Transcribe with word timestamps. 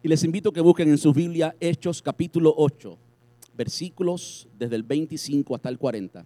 Y 0.00 0.06
les 0.06 0.22
invito 0.22 0.50
a 0.50 0.52
que 0.52 0.60
busquen 0.60 0.88
en 0.88 0.98
su 0.98 1.12
Biblia 1.12 1.56
Hechos 1.58 2.00
capítulo 2.00 2.54
8, 2.56 2.96
versículos 3.56 4.48
desde 4.56 4.76
el 4.76 4.84
25 4.84 5.56
hasta 5.56 5.68
el 5.68 5.76
40. 5.76 6.24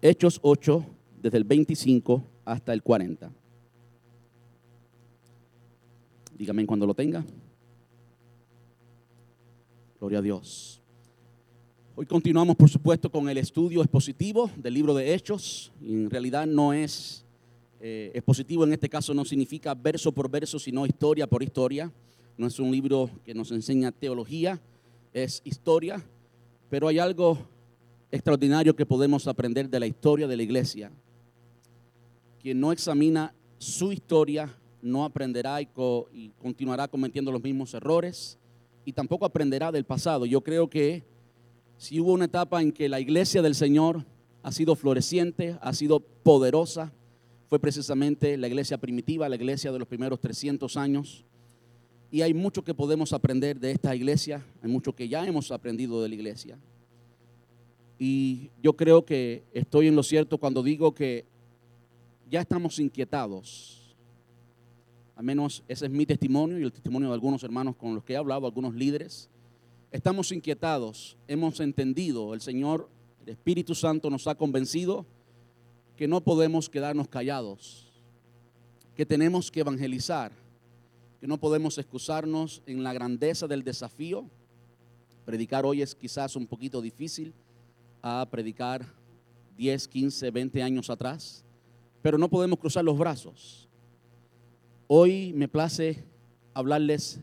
Hechos 0.00 0.38
8, 0.42 0.86
desde 1.20 1.38
el 1.38 1.44
25 1.44 2.24
hasta 2.44 2.72
el 2.72 2.84
40. 2.84 3.32
Dígame 6.36 6.66
cuando 6.66 6.86
lo 6.86 6.94
tenga. 6.94 7.24
Gloria 9.98 10.20
a 10.20 10.22
Dios. 10.22 10.80
Hoy 11.96 12.06
continuamos, 12.06 12.54
por 12.54 12.70
supuesto, 12.70 13.10
con 13.10 13.28
el 13.28 13.38
estudio 13.38 13.82
expositivo 13.82 14.52
del 14.56 14.74
libro 14.74 14.94
de 14.94 15.14
Hechos. 15.14 15.72
en 15.82 16.08
realidad 16.08 16.46
no 16.46 16.72
es 16.72 17.24
eh, 17.80 18.12
expositivo, 18.14 18.62
en 18.62 18.72
este 18.72 18.88
caso 18.88 19.12
no 19.14 19.24
significa 19.24 19.74
verso 19.74 20.12
por 20.12 20.30
verso, 20.30 20.60
sino 20.60 20.86
historia 20.86 21.26
por 21.26 21.42
historia. 21.42 21.92
No 22.38 22.46
es 22.46 22.58
un 22.58 22.70
libro 22.70 23.10
que 23.24 23.34
nos 23.34 23.50
enseña 23.50 23.92
teología, 23.92 24.60
es 25.12 25.42
historia. 25.44 26.02
Pero 26.70 26.86
hay 26.86 26.98
algo 26.98 27.36
extraordinario 28.10 28.76
que 28.76 28.86
podemos 28.86 29.26
aprender 29.26 29.68
de 29.68 29.80
la 29.80 29.86
historia 29.86 30.28
de 30.28 30.36
la 30.36 30.42
iglesia. 30.44 30.92
Quien 32.40 32.60
no 32.60 32.72
examina 32.72 33.34
su 33.58 33.92
historia 33.92 34.56
no 34.80 35.04
aprenderá 35.04 35.60
y, 35.60 35.68
y 36.12 36.30
continuará 36.38 36.86
cometiendo 36.86 37.32
los 37.32 37.42
mismos 37.42 37.74
errores 37.74 38.38
y 38.84 38.92
tampoco 38.92 39.26
aprenderá 39.26 39.72
del 39.72 39.84
pasado. 39.84 40.24
Yo 40.24 40.40
creo 40.40 40.70
que 40.70 41.04
si 41.76 41.98
hubo 42.00 42.12
una 42.12 42.26
etapa 42.26 42.62
en 42.62 42.70
que 42.70 42.88
la 42.88 43.00
iglesia 43.00 43.42
del 43.42 43.54
Señor 43.54 44.04
ha 44.42 44.52
sido 44.52 44.76
floreciente, 44.76 45.58
ha 45.60 45.72
sido 45.72 46.00
poderosa, 46.00 46.92
fue 47.48 47.58
precisamente 47.58 48.36
la 48.36 48.46
iglesia 48.46 48.78
primitiva, 48.78 49.28
la 49.28 49.36
iglesia 49.36 49.72
de 49.72 49.78
los 49.78 49.88
primeros 49.88 50.20
300 50.20 50.76
años. 50.76 51.24
Y 52.10 52.22
hay 52.22 52.32
mucho 52.32 52.64
que 52.64 52.74
podemos 52.74 53.12
aprender 53.12 53.60
de 53.60 53.70
esta 53.70 53.94
iglesia, 53.94 54.44
hay 54.62 54.70
mucho 54.70 54.94
que 54.94 55.08
ya 55.08 55.26
hemos 55.26 55.50
aprendido 55.50 56.02
de 56.02 56.08
la 56.08 56.14
iglesia. 56.14 56.58
Y 57.98 58.50
yo 58.62 58.74
creo 58.74 59.04
que 59.04 59.44
estoy 59.52 59.88
en 59.88 59.96
lo 59.96 60.02
cierto 60.02 60.38
cuando 60.38 60.62
digo 60.62 60.94
que 60.94 61.26
ya 62.30 62.40
estamos 62.40 62.78
inquietados. 62.78 63.96
Al 65.16 65.24
menos 65.24 65.64
ese 65.68 65.86
es 65.86 65.90
mi 65.90 66.06
testimonio 66.06 66.58
y 66.58 66.62
el 66.62 66.72
testimonio 66.72 67.08
de 67.08 67.14
algunos 67.14 67.42
hermanos 67.42 67.76
con 67.76 67.94
los 67.94 68.04
que 68.04 68.12
he 68.12 68.16
hablado, 68.16 68.46
algunos 68.46 68.74
líderes 68.74 69.28
Estamos 69.90 70.32
inquietados, 70.32 71.16
hemos 71.28 71.60
entendido, 71.60 72.34
el 72.34 72.42
Señor, 72.42 72.90
el 73.22 73.30
Espíritu 73.30 73.74
Santo 73.74 74.10
nos 74.10 74.26
ha 74.26 74.34
convencido 74.34 75.06
que 75.96 76.06
no 76.06 76.20
podemos 76.22 76.68
quedarnos 76.68 77.08
callados, 77.08 77.90
que 78.94 79.06
tenemos 79.06 79.50
que 79.50 79.60
evangelizar, 79.60 80.32
que 81.20 81.26
no 81.26 81.38
podemos 81.38 81.78
excusarnos 81.78 82.62
en 82.66 82.82
la 82.82 82.92
grandeza 82.92 83.46
del 83.46 83.64
desafío. 83.64 84.28
Predicar 85.24 85.66
hoy 85.66 85.82
es 85.82 85.94
quizás 85.94 86.36
un 86.36 86.46
poquito 86.46 86.80
difícil 86.80 87.34
a 88.02 88.26
predicar 88.30 88.86
10, 89.56 89.88
15, 89.88 90.30
20 90.30 90.62
años 90.62 90.90
atrás, 90.90 91.44
pero 92.00 92.18
no 92.18 92.28
podemos 92.28 92.58
cruzar 92.58 92.84
los 92.84 92.96
brazos. 92.96 93.68
Hoy 94.86 95.32
me 95.34 95.48
place 95.48 96.04
hablarles 96.54 97.20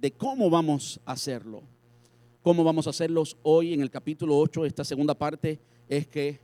de 0.00 0.10
cómo 0.10 0.50
vamos 0.50 1.00
a 1.04 1.12
hacerlo 1.12 1.62
cómo 2.42 2.64
vamos 2.64 2.88
a 2.88 2.90
hacerlos 2.90 3.36
hoy 3.42 3.72
en 3.72 3.80
el 3.80 3.90
capítulo 3.90 4.36
8. 4.36 4.66
Esta 4.66 4.84
segunda 4.84 5.14
parte 5.14 5.60
es 5.88 6.08
que 6.08 6.40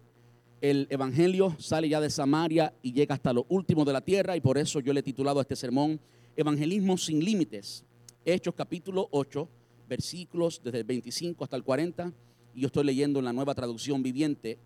el 0.61 0.87
Evangelio 0.91 1.57
sale 1.59 1.89
ya 1.89 2.01
de 2.01 2.09
Samaria 2.09 2.73
y 2.83 2.93
llega 2.93 3.17
hasta 3.17 3.33
lo 3.33 3.47
último 3.49 3.85
de 3.85 3.93
la 3.93 4.01
tierra 4.01 4.37
y 4.37 4.41
por 4.41 4.59
eso 4.59 4.81
yo 4.81 4.93
le 4.93 5.01
he 5.01 5.03
titulado 5.03 5.41
a 5.41 5.43
este 5.43 5.57
sermón 5.57 6.01
Evangelismo 6.39 6.97
sin 6.97 7.19
límites. 7.19 7.85
Hechos 8.25 8.55
capítulo 8.55 9.09
8, 9.11 9.49
versículos 9.89 10.61
desde 10.63 10.79
el 10.79 10.85
25 10.85 11.43
hasta 11.43 11.57
el 11.57 11.65
40 11.65 12.13
y 12.55 12.61
yo 12.61 12.69
estoy 12.69 12.85
leyendo 12.85 13.19
en 13.19 13.25
la 13.25 13.33
nueva 13.33 13.57
traducción 13.57 14.05
viviente. 14.05 14.57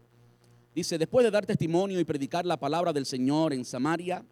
Dice, 0.75 0.99
después 0.99 1.25
de 1.25 1.31
dar 1.31 1.47
testimonio 1.47 1.99
y 1.99 2.05
predicar 2.05 2.45
la 2.45 2.61
palabra 2.61 2.93
del 2.93 3.07
Señor 3.07 3.55
en 3.55 3.65
Samaria, 3.65 4.23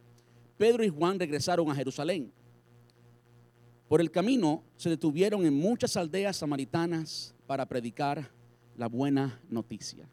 Pedro 0.59 0.85
y 0.85 0.91
Juan 0.91 1.19
regresaron 1.19 1.71
a 1.71 1.75
Jerusalén. 1.75 2.31
Por 3.89 4.03
el 4.03 4.11
camino 4.11 4.63
se 4.77 4.91
detuvieron 4.91 5.47
en 5.47 5.55
muchas 5.55 5.97
aldeas 5.97 6.37
samaritanas 6.37 7.35
para 7.47 7.65
predicar 7.65 8.31
la 8.77 8.87
buena 8.87 9.41
noticia. 9.49 10.07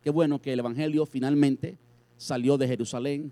Qué 0.00 0.08
bueno 0.08 0.40
que 0.40 0.54
el 0.54 0.60
Evangelio 0.60 1.04
finalmente 1.04 1.76
salió 2.16 2.56
de 2.56 2.66
Jerusalén 2.66 3.30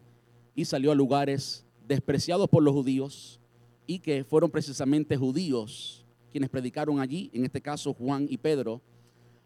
y 0.54 0.66
salió 0.66 0.92
a 0.92 0.94
lugares 0.94 1.64
despreciados 1.90 2.48
por 2.48 2.62
los 2.62 2.72
judíos 2.72 3.40
y 3.84 3.98
que 3.98 4.22
fueron 4.22 4.48
precisamente 4.48 5.16
judíos 5.16 6.06
quienes 6.30 6.48
predicaron 6.48 7.00
allí, 7.00 7.32
en 7.32 7.44
este 7.44 7.60
caso 7.60 7.92
Juan 7.92 8.28
y 8.30 8.36
Pedro, 8.36 8.80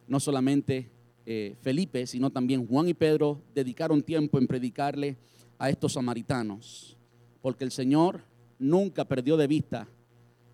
no 0.07 0.21
solamente 0.21 0.91
eh, 1.25 1.57
Felipe, 1.63 2.07
sino 2.07 2.29
también 2.29 2.67
Juan 2.67 2.87
y 2.87 2.93
Pedro 2.93 3.41
dedicaron 3.55 4.03
tiempo 4.03 4.37
en 4.37 4.47
predicarle 4.47 5.17
a 5.59 5.71
estos 5.71 5.95
samaritanos, 5.95 6.99
porque 7.41 7.65
el 7.65 7.71
Señor 7.71 8.21
nunca 8.59 9.07
perdió 9.07 9.39
de 9.39 9.47
vista 9.47 9.89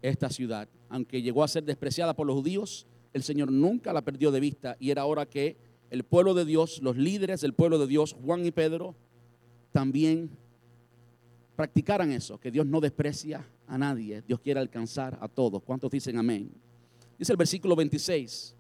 esta 0.01 0.31
ciudad. 0.31 0.69
Aunque 0.91 1.23
llegó 1.23 1.43
a 1.43 1.49
ser 1.49 1.65
despreciada 1.65 2.15
por 2.15 2.29
los 2.29 2.37
judíos, 2.37 2.87
el 3.13 3.25
Señor 3.25 3.51
nunca 3.51 3.93
la 3.93 4.03
perdió 4.03 4.31
de 4.31 4.39
vista 4.39 4.77
y 4.79 4.93
era 4.93 5.07
hora 5.07 5.27
que 5.27 5.57
el 5.91 6.05
pueblo 6.05 6.35
de 6.35 6.45
Dios, 6.45 6.81
los 6.83 6.97
líderes 6.97 7.41
del 7.41 7.53
pueblo 7.53 7.81
de 7.81 7.89
Dios, 7.89 8.15
Juan 8.25 8.47
y 8.47 8.53
Pedro, 8.53 8.95
también 9.73 10.31
practicaran 11.61 12.11
eso, 12.11 12.41
que 12.41 12.51
Dios 12.51 12.65
no 12.65 12.81
desprecia 12.81 13.47
a 13.67 13.77
nadie, 13.77 14.23
Dios 14.23 14.41
quiere 14.41 14.61
alcanzar 14.61 15.19
a 15.21 15.29
todos. 15.29 15.63
¿Cuántos 15.63 15.91
dicen 15.91 16.17
amén? 16.17 16.51
Dice 17.19 17.33
el 17.33 17.37
versículo 17.37 17.77
26. 17.77 18.55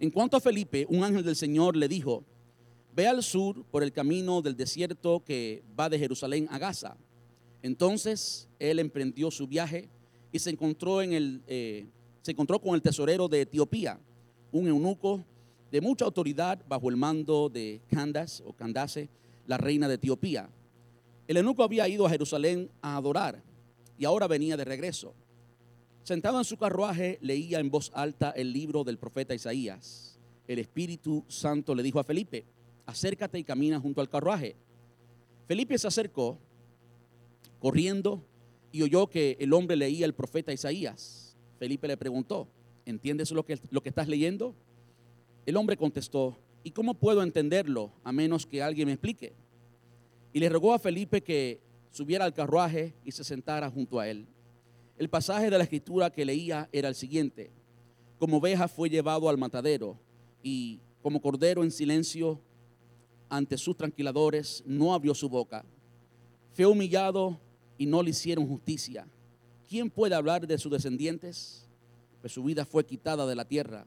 En 0.00 0.10
cuanto 0.10 0.38
a 0.38 0.40
Felipe, 0.40 0.86
un 0.88 1.04
ángel 1.04 1.22
del 1.22 1.36
Señor 1.36 1.76
le 1.76 1.86
dijo, 1.86 2.24
ve 2.96 3.06
al 3.06 3.22
sur 3.22 3.66
por 3.66 3.82
el 3.82 3.92
camino 3.92 4.40
del 4.40 4.56
desierto 4.56 5.22
que 5.22 5.62
va 5.78 5.90
de 5.90 5.98
Jerusalén 5.98 6.48
a 6.50 6.56
Gaza. 6.56 6.96
Entonces 7.60 8.48
él 8.58 8.78
emprendió 8.78 9.30
su 9.30 9.46
viaje 9.46 9.90
y 10.32 10.38
se 10.38 10.48
encontró, 10.48 11.02
en 11.02 11.12
el, 11.12 11.42
eh, 11.46 11.86
se 12.22 12.30
encontró 12.30 12.62
con 12.62 12.74
el 12.74 12.80
tesorero 12.80 13.28
de 13.28 13.42
Etiopía, 13.42 14.00
un 14.52 14.68
eunuco 14.68 15.22
de 15.70 15.82
mucha 15.82 16.06
autoridad 16.06 16.64
bajo 16.66 16.88
el 16.88 16.96
mando 16.96 17.50
de 17.50 17.82
Candace 17.90 18.42
o 18.46 18.54
Candace, 18.54 19.10
la 19.46 19.58
reina 19.58 19.86
de 19.86 19.96
Etiopía. 19.96 20.48
El 21.26 21.38
eunuco 21.38 21.62
había 21.62 21.88
ido 21.88 22.04
a 22.06 22.10
Jerusalén 22.10 22.70
a 22.82 22.96
adorar 22.96 23.42
y 23.98 24.04
ahora 24.04 24.26
venía 24.26 24.56
de 24.56 24.64
regreso. 24.64 25.14
Sentado 26.02 26.36
en 26.38 26.44
su 26.44 26.58
carruaje, 26.58 27.18
leía 27.22 27.60
en 27.60 27.70
voz 27.70 27.90
alta 27.94 28.30
el 28.30 28.52
libro 28.52 28.84
del 28.84 28.98
profeta 28.98 29.34
Isaías. 29.34 30.18
El 30.46 30.58
Espíritu 30.58 31.24
Santo 31.28 31.74
le 31.74 31.82
dijo 31.82 31.98
a 31.98 32.04
Felipe, 32.04 32.44
acércate 32.84 33.38
y 33.38 33.44
camina 33.44 33.80
junto 33.80 34.02
al 34.02 34.10
carruaje. 34.10 34.56
Felipe 35.46 35.78
se 35.78 35.86
acercó, 35.86 36.38
corriendo, 37.58 38.22
y 38.70 38.82
oyó 38.82 39.06
que 39.06 39.38
el 39.40 39.54
hombre 39.54 39.76
leía 39.76 40.04
el 40.04 40.14
profeta 40.14 40.52
Isaías. 40.52 41.36
Felipe 41.58 41.88
le 41.88 41.96
preguntó, 41.96 42.48
¿entiendes 42.84 43.30
lo 43.30 43.46
que, 43.46 43.58
lo 43.70 43.82
que 43.82 43.88
estás 43.88 44.08
leyendo? 44.08 44.54
El 45.46 45.56
hombre 45.56 45.78
contestó, 45.78 46.36
¿y 46.62 46.72
cómo 46.72 46.94
puedo 46.94 47.22
entenderlo 47.22 47.92
a 48.02 48.12
menos 48.12 48.44
que 48.44 48.62
alguien 48.62 48.88
me 48.88 48.92
explique? 48.92 49.32
Y 50.34 50.40
le 50.40 50.48
rogó 50.48 50.74
a 50.74 50.80
Felipe 50.80 51.22
que 51.22 51.60
subiera 51.92 52.24
al 52.24 52.34
carruaje 52.34 52.92
y 53.04 53.12
se 53.12 53.22
sentara 53.22 53.70
junto 53.70 54.00
a 54.00 54.08
él. 54.08 54.26
El 54.98 55.08
pasaje 55.08 55.48
de 55.48 55.56
la 55.56 55.62
escritura 55.62 56.10
que 56.10 56.24
leía 56.24 56.68
era 56.72 56.88
el 56.88 56.96
siguiente. 56.96 57.52
Como 58.18 58.38
oveja 58.38 58.66
fue 58.66 58.90
llevado 58.90 59.28
al 59.28 59.38
matadero 59.38 59.96
y 60.42 60.80
como 61.02 61.22
cordero 61.22 61.62
en 61.62 61.70
silencio 61.70 62.40
ante 63.28 63.56
sus 63.56 63.76
tranquiladores 63.76 64.64
no 64.66 64.92
abrió 64.92 65.14
su 65.14 65.28
boca. 65.28 65.64
Fue 66.52 66.66
humillado 66.66 67.38
y 67.78 67.86
no 67.86 68.02
le 68.02 68.10
hicieron 68.10 68.48
justicia. 68.48 69.06
¿Quién 69.68 69.88
puede 69.88 70.16
hablar 70.16 70.48
de 70.48 70.58
sus 70.58 70.72
descendientes? 70.72 71.68
Pues 72.20 72.32
su 72.32 72.42
vida 72.42 72.64
fue 72.64 72.84
quitada 72.84 73.24
de 73.24 73.36
la 73.36 73.44
tierra. 73.44 73.86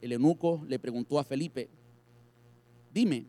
El 0.00 0.12
eunuco 0.12 0.62
le 0.68 0.78
preguntó 0.78 1.18
a 1.18 1.24
Felipe, 1.24 1.68
dime, 2.92 3.26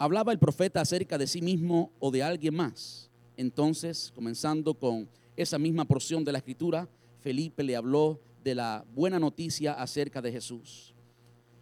¿hablaba 0.00 0.32
el 0.32 0.38
profeta 0.38 0.80
acerca 0.80 1.18
de 1.18 1.26
sí 1.26 1.42
mismo 1.42 1.92
o 1.98 2.10
de 2.10 2.22
alguien 2.22 2.54
más? 2.54 3.10
Entonces, 3.36 4.10
comenzando 4.14 4.72
con 4.72 5.06
esa 5.36 5.58
misma 5.58 5.84
porción 5.84 6.24
de 6.24 6.32
la 6.32 6.38
escritura, 6.38 6.88
Felipe 7.20 7.62
le 7.62 7.76
habló 7.76 8.18
de 8.42 8.54
la 8.54 8.86
buena 8.94 9.18
noticia 9.18 9.74
acerca 9.74 10.22
de 10.22 10.32
Jesús. 10.32 10.94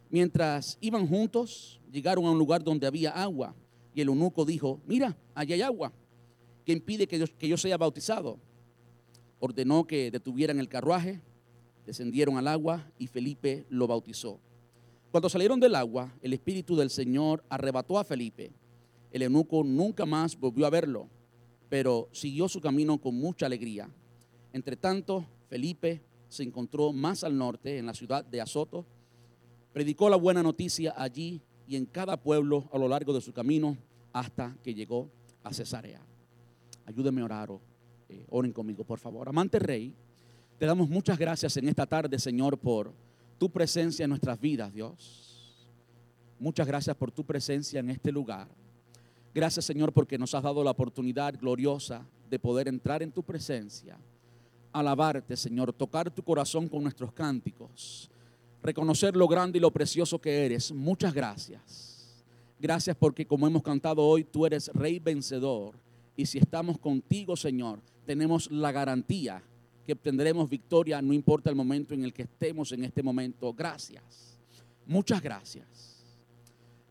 Mientras 0.08 0.78
iban 0.80 1.08
juntos, 1.08 1.80
llegaron 1.90 2.26
a 2.26 2.30
un 2.30 2.38
lugar 2.38 2.62
donde 2.62 2.86
había 2.86 3.10
agua 3.10 3.56
y 3.92 4.00
el 4.02 4.08
eunuco 4.08 4.44
dijo, 4.44 4.80
mira, 4.86 5.18
allá 5.34 5.56
hay 5.56 5.62
agua 5.62 5.92
que 6.64 6.72
impide 6.72 7.08
que 7.08 7.18
yo, 7.18 7.26
que 7.38 7.48
yo 7.48 7.56
sea 7.56 7.76
bautizado. 7.76 8.38
Ordenó 9.40 9.84
que 9.84 10.12
detuvieran 10.12 10.60
el 10.60 10.68
carruaje, 10.68 11.20
descendieron 11.84 12.36
al 12.36 12.46
agua 12.46 12.88
y 12.98 13.08
Felipe 13.08 13.66
lo 13.68 13.88
bautizó. 13.88 14.38
Cuando 15.10 15.30
salieron 15.30 15.58
del 15.58 15.74
agua, 15.74 16.12
el 16.20 16.34
Espíritu 16.34 16.76
del 16.76 16.90
Señor 16.90 17.42
arrebató 17.48 17.98
a 17.98 18.04
Felipe. 18.04 18.52
El 19.10 19.22
eunuco 19.22 19.64
nunca 19.64 20.04
más 20.04 20.38
volvió 20.38 20.66
a 20.66 20.70
verlo, 20.70 21.08
pero 21.70 22.10
siguió 22.12 22.46
su 22.46 22.60
camino 22.60 22.98
con 22.98 23.14
mucha 23.14 23.46
alegría. 23.46 23.88
Entre 24.52 24.76
tanto, 24.76 25.24
Felipe 25.48 26.02
se 26.28 26.42
encontró 26.42 26.92
más 26.92 27.24
al 27.24 27.38
norte, 27.38 27.78
en 27.78 27.86
la 27.86 27.94
ciudad 27.94 28.22
de 28.22 28.42
Azoto. 28.42 28.84
Predicó 29.72 30.10
la 30.10 30.16
buena 30.16 30.42
noticia 30.42 30.92
allí 30.94 31.40
y 31.66 31.76
en 31.76 31.86
cada 31.86 32.18
pueblo 32.18 32.68
a 32.70 32.76
lo 32.76 32.86
largo 32.86 33.14
de 33.14 33.22
su 33.22 33.32
camino 33.32 33.78
hasta 34.12 34.58
que 34.62 34.74
llegó 34.74 35.10
a 35.42 35.54
Cesarea. 35.54 36.02
Ayúdenme 36.84 37.22
a 37.22 37.24
orar, 37.24 37.50
eh, 38.10 38.26
oren 38.28 38.52
conmigo, 38.52 38.84
por 38.84 38.98
favor. 38.98 39.26
Amante 39.26 39.58
Rey, 39.58 39.94
te 40.58 40.66
damos 40.66 40.90
muchas 40.90 41.18
gracias 41.18 41.56
en 41.56 41.68
esta 41.68 41.86
tarde, 41.86 42.18
Señor, 42.18 42.58
por 42.58 42.92
tu 43.38 43.50
presencia 43.50 44.04
en 44.04 44.10
nuestras 44.10 44.40
vidas, 44.40 44.72
Dios. 44.72 45.56
Muchas 46.38 46.66
gracias 46.66 46.96
por 46.96 47.10
tu 47.10 47.24
presencia 47.24 47.80
en 47.80 47.90
este 47.90 48.12
lugar. 48.12 48.48
Gracias, 49.34 49.64
Señor, 49.64 49.92
porque 49.92 50.18
nos 50.18 50.34
has 50.34 50.42
dado 50.42 50.62
la 50.64 50.70
oportunidad 50.70 51.38
gloriosa 51.38 52.06
de 52.28 52.38
poder 52.38 52.68
entrar 52.68 53.02
en 53.02 53.12
tu 53.12 53.22
presencia, 53.22 53.96
alabarte, 54.72 55.36
Señor, 55.36 55.72
tocar 55.72 56.10
tu 56.10 56.22
corazón 56.22 56.68
con 56.68 56.82
nuestros 56.82 57.12
cánticos, 57.12 58.10
reconocer 58.62 59.16
lo 59.16 59.26
grande 59.28 59.58
y 59.58 59.60
lo 59.60 59.70
precioso 59.70 60.20
que 60.20 60.44
eres. 60.44 60.72
Muchas 60.72 61.14
gracias. 61.14 62.24
Gracias 62.60 62.96
porque 62.96 63.26
como 63.26 63.46
hemos 63.46 63.62
cantado 63.62 64.04
hoy, 64.04 64.24
tú 64.24 64.44
eres 64.44 64.68
Rey 64.74 64.98
vencedor. 64.98 65.76
Y 66.16 66.26
si 66.26 66.38
estamos 66.38 66.78
contigo, 66.78 67.36
Señor, 67.36 67.80
tenemos 68.04 68.50
la 68.50 68.72
garantía 68.72 69.42
que 69.88 69.94
obtendremos 69.94 70.50
victoria, 70.50 71.00
no 71.00 71.14
importa 71.14 71.48
el 71.48 71.56
momento 71.56 71.94
en 71.94 72.04
el 72.04 72.12
que 72.12 72.24
estemos 72.24 72.72
en 72.72 72.84
este 72.84 73.02
momento. 73.02 73.54
Gracias. 73.54 74.38
Muchas 74.84 75.22
gracias. 75.22 76.04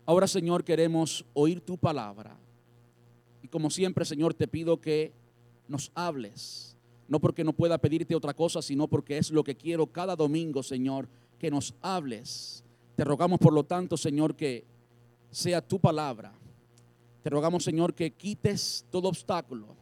Ahora, 0.04 0.26
Señor, 0.26 0.64
queremos 0.64 1.24
oír 1.32 1.60
tu 1.60 1.78
palabra. 1.78 2.36
Y 3.40 3.46
como 3.46 3.70
siempre, 3.70 4.04
Señor, 4.04 4.34
te 4.34 4.48
pido 4.48 4.80
que 4.80 5.12
nos 5.68 5.92
hables. 5.94 6.76
No 7.06 7.20
porque 7.20 7.44
no 7.44 7.52
pueda 7.52 7.78
pedirte 7.78 8.16
otra 8.16 8.34
cosa, 8.34 8.60
sino 8.62 8.88
porque 8.88 9.16
es 9.16 9.30
lo 9.30 9.44
que 9.44 9.54
quiero 9.54 9.86
cada 9.86 10.16
domingo, 10.16 10.64
Señor, 10.64 11.08
que 11.38 11.52
nos 11.52 11.76
hables. 11.80 12.64
Te 12.96 13.04
rogamos, 13.04 13.38
por 13.38 13.52
lo 13.52 13.62
tanto, 13.62 13.96
Señor, 13.96 14.34
que 14.34 14.64
sea 15.30 15.60
tu 15.60 15.78
palabra. 15.78 16.32
Te 17.22 17.30
rogamos, 17.30 17.62
Señor, 17.62 17.94
que 17.94 18.10
quites 18.10 18.84
todo 18.90 19.06
obstáculo, 19.06 19.76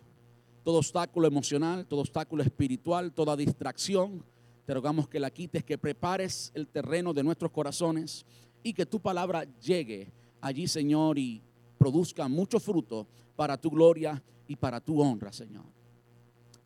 todo 0.67 0.79
obstáculo 0.79 1.29
emocional, 1.29 1.87
todo 1.87 2.01
obstáculo 2.01 2.43
espiritual, 2.43 3.13
toda 3.13 3.37
distracción. 3.37 4.25
Te 4.65 4.75
rogamos 4.75 5.07
que 5.07 5.21
la 5.21 5.31
quites, 5.31 5.63
que 5.63 5.79
prepares 5.79 6.51
el 6.57 6.67
terreno 6.67 7.15
de 7.15 7.23
nuestros 7.23 7.53
corazones 7.53 8.27
y 8.65 8.73
que 8.73 8.85
tu 8.85 8.99
palabra 8.99 9.47
llegue 9.61 10.11
allí, 10.41 10.67
Señor, 10.67 11.21
y 11.21 11.41
produzca 11.79 12.27
mucho 12.27 12.59
fruto 12.59 13.07
para 13.37 13.57
tu 13.57 13.71
gloria 13.71 14.21
y 14.49 14.57
para 14.57 14.81
tu 14.81 15.01
honra, 15.01 15.33
Señor. 15.33 15.67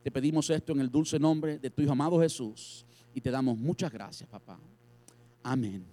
Te 0.02 0.10
pedimos 0.10 0.48
esto 0.48 0.72
en 0.72 0.80
el 0.80 0.90
dulce 0.90 1.18
nombre 1.18 1.58
de 1.58 1.68
tu 1.68 1.82
Hijo 1.82 1.92
amado 1.92 2.18
Jesús 2.20 2.86
y 3.12 3.20
te 3.20 3.30
damos 3.30 3.58
muchas 3.58 3.92
gracias, 3.92 4.26
papá. 4.26 4.58
Amén 5.42 5.84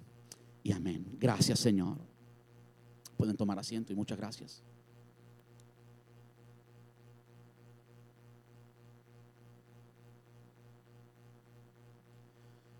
y 0.63 0.71
amén. 0.71 1.05
Gracias, 1.19 1.59
Señor. 1.59 1.97
Pueden 3.17 3.35
tomar 3.35 3.59
asiento 3.59 3.91
y 3.91 3.97
muchas 3.97 4.17
gracias. 4.17 4.63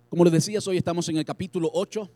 Como 0.10 0.24
les 0.24 0.32
decía, 0.32 0.60
hoy 0.66 0.78
estamos 0.78 1.10
en 1.10 1.18
el 1.18 1.26
capítulo 1.26 1.70
8 1.74 2.10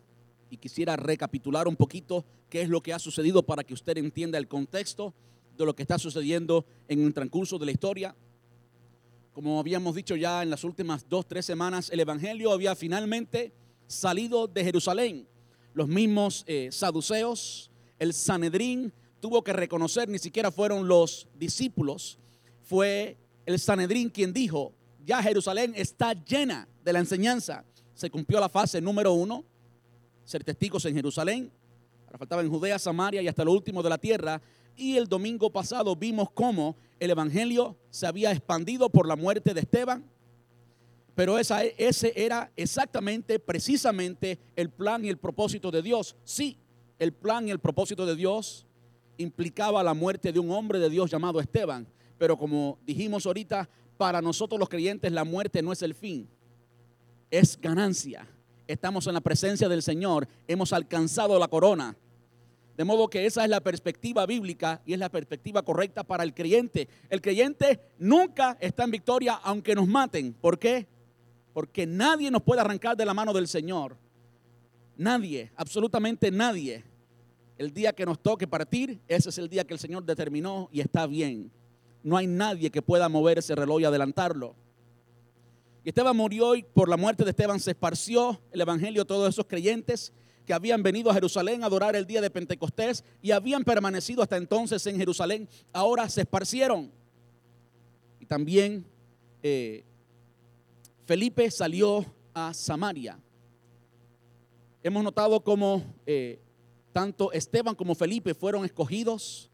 y 0.48 0.56
quisiera 0.56 0.96
recapitular 0.96 1.68
un 1.68 1.76
poquito 1.76 2.24
qué 2.48 2.62
es 2.62 2.70
lo 2.70 2.82
que 2.82 2.94
ha 2.94 2.98
sucedido 2.98 3.42
para 3.42 3.64
que 3.64 3.74
usted 3.74 3.98
entienda 3.98 4.38
el 4.38 4.48
contexto 4.48 5.12
de 5.58 5.66
lo 5.66 5.76
que 5.76 5.82
está 5.82 5.98
sucediendo 5.98 6.64
en 6.88 7.04
el 7.04 7.12
transcurso 7.12 7.58
de 7.58 7.66
la 7.66 7.72
historia. 7.72 8.16
Como 9.34 9.60
habíamos 9.60 9.94
dicho 9.94 10.16
ya 10.16 10.42
en 10.42 10.48
las 10.48 10.64
últimas 10.64 11.06
dos, 11.06 11.28
tres 11.28 11.44
semanas, 11.44 11.90
el 11.90 12.00
Evangelio 12.00 12.52
había 12.52 12.74
finalmente 12.74 13.52
salido 13.86 14.46
de 14.46 14.64
Jerusalén. 14.64 15.28
Los 15.74 15.86
mismos 15.86 16.44
eh, 16.46 16.70
saduceos, 16.72 17.70
el 17.98 18.14
Sanedrín 18.14 18.90
tuvo 19.20 19.44
que 19.44 19.52
reconocer, 19.52 20.08
ni 20.08 20.18
siquiera 20.18 20.50
fueron 20.50 20.88
los 20.88 21.28
discípulos, 21.34 22.18
fue 22.62 23.18
el 23.44 23.58
Sanedrín 23.58 24.08
quien 24.08 24.32
dijo, 24.32 24.72
ya 25.04 25.22
Jerusalén 25.22 25.74
está 25.76 26.14
llena 26.24 26.66
de 26.82 26.92
la 26.94 27.00
enseñanza. 27.00 27.66
Se 27.94 28.10
cumplió 28.10 28.40
la 28.40 28.48
fase 28.48 28.80
número 28.80 29.12
uno, 29.12 29.44
ser 30.24 30.44
testigos 30.44 30.84
en 30.84 30.94
Jerusalén, 30.94 31.52
ahora 32.06 32.18
faltaba 32.18 32.42
en 32.42 32.50
Judea, 32.50 32.78
Samaria 32.78 33.22
y 33.22 33.28
hasta 33.28 33.44
lo 33.44 33.52
último 33.52 33.82
de 33.82 33.90
la 33.90 33.98
tierra. 33.98 34.40
Y 34.76 34.96
el 34.96 35.06
domingo 35.06 35.50
pasado 35.50 35.94
vimos 35.94 36.30
cómo 36.30 36.76
el 36.98 37.10
Evangelio 37.10 37.76
se 37.90 38.06
había 38.06 38.32
expandido 38.32 38.88
por 38.88 39.06
la 39.06 39.16
muerte 39.16 39.52
de 39.52 39.60
Esteban, 39.60 40.04
pero 41.14 41.38
ese 41.38 42.12
era 42.16 42.50
exactamente, 42.56 43.38
precisamente 43.38 44.38
el 44.56 44.70
plan 44.70 45.04
y 45.04 45.08
el 45.08 45.18
propósito 45.18 45.70
de 45.70 45.82
Dios. 45.82 46.16
Sí, 46.24 46.56
el 46.98 47.12
plan 47.12 47.46
y 47.46 47.50
el 47.50 47.58
propósito 47.58 48.06
de 48.06 48.16
Dios 48.16 48.66
implicaba 49.18 49.82
la 49.82 49.92
muerte 49.92 50.32
de 50.32 50.38
un 50.38 50.50
hombre 50.50 50.78
de 50.78 50.88
Dios 50.88 51.10
llamado 51.10 51.38
Esteban. 51.38 51.86
Pero 52.16 52.38
como 52.38 52.78
dijimos 52.86 53.26
ahorita, 53.26 53.68
para 53.98 54.22
nosotros 54.22 54.58
los 54.58 54.70
creyentes 54.70 55.12
la 55.12 55.24
muerte 55.24 55.60
no 55.60 55.72
es 55.72 55.82
el 55.82 55.94
fin, 55.94 56.28
es 57.32 57.58
ganancia. 57.60 58.28
Estamos 58.68 59.06
en 59.08 59.14
la 59.14 59.20
presencia 59.20 59.68
del 59.68 59.82
Señor, 59.82 60.28
hemos 60.46 60.72
alcanzado 60.72 61.38
la 61.38 61.48
corona. 61.48 61.96
De 62.76 62.84
modo 62.84 63.08
que 63.08 63.26
esa 63.26 63.42
es 63.42 63.50
la 63.50 63.60
perspectiva 63.60 64.24
bíblica 64.26 64.80
y 64.86 64.92
es 64.92 64.98
la 64.98 65.10
perspectiva 65.10 65.62
correcta 65.62 66.04
para 66.04 66.24
el 66.24 66.32
creyente. 66.32 66.88
El 67.10 67.20
creyente 67.20 67.80
nunca 67.98 68.56
está 68.60 68.84
en 68.84 68.92
victoria 68.92 69.34
aunque 69.42 69.74
nos 69.74 69.88
maten. 69.88 70.32
¿Por 70.34 70.58
qué? 70.58 70.86
Porque 71.52 71.86
nadie 71.86 72.30
nos 72.30 72.42
puede 72.42 72.60
arrancar 72.60 72.96
de 72.96 73.04
la 73.04 73.14
mano 73.14 73.32
del 73.32 73.48
Señor. 73.48 73.96
Nadie, 74.96 75.52
absolutamente 75.56 76.30
nadie. 76.30 76.84
El 77.58 77.72
día 77.72 77.92
que 77.92 78.06
nos 78.06 78.22
toque 78.22 78.46
partir, 78.46 79.00
ese 79.08 79.30
es 79.30 79.38
el 79.38 79.48
día 79.48 79.64
que 79.64 79.74
el 79.74 79.80
Señor 79.80 80.04
determinó 80.04 80.68
y 80.72 80.80
está 80.80 81.06
bien. 81.06 81.50
No 82.02 82.16
hay 82.16 82.26
nadie 82.26 82.70
que 82.70 82.82
pueda 82.82 83.08
mover 83.08 83.38
ese 83.38 83.54
reloj 83.54 83.80
y 83.80 83.84
adelantarlo. 83.84 84.54
Y 85.84 85.88
Esteban 85.88 86.16
murió 86.16 86.54
y 86.54 86.62
por 86.62 86.88
la 86.88 86.96
muerte 86.96 87.24
de 87.24 87.30
Esteban 87.30 87.58
se 87.58 87.72
esparció 87.72 88.40
el 88.52 88.60
Evangelio 88.60 89.02
a 89.02 89.04
todos 89.04 89.28
esos 89.28 89.46
creyentes 89.46 90.12
que 90.46 90.52
habían 90.52 90.82
venido 90.82 91.10
a 91.10 91.14
Jerusalén 91.14 91.62
a 91.62 91.66
adorar 91.66 91.96
el 91.96 92.06
día 92.06 92.20
de 92.20 92.30
Pentecostés 92.30 93.04
y 93.20 93.30
habían 93.30 93.64
permanecido 93.64 94.22
hasta 94.22 94.36
entonces 94.36 94.86
en 94.86 94.96
Jerusalén, 94.96 95.48
ahora 95.72 96.08
se 96.08 96.22
esparcieron. 96.22 96.90
Y 98.20 98.26
también 98.26 98.84
eh, 99.42 99.84
Felipe 101.04 101.50
salió 101.50 102.04
a 102.34 102.54
Samaria. 102.54 103.18
Hemos 104.82 105.04
notado 105.04 105.42
cómo 105.42 105.84
eh, 106.06 106.40
tanto 106.92 107.32
Esteban 107.32 107.74
como 107.74 107.94
Felipe 107.94 108.34
fueron 108.34 108.64
escogidos 108.64 109.51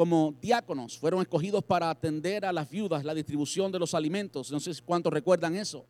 como 0.00 0.34
diáconos, 0.40 0.96
fueron 0.96 1.20
escogidos 1.20 1.62
para 1.62 1.90
atender 1.90 2.46
a 2.46 2.54
las 2.54 2.70
viudas, 2.70 3.04
la 3.04 3.12
distribución 3.12 3.70
de 3.70 3.78
los 3.78 3.92
alimentos. 3.92 4.50
No 4.50 4.58
sé 4.58 4.72
cuántos 4.82 5.12
recuerdan 5.12 5.54
eso. 5.56 5.84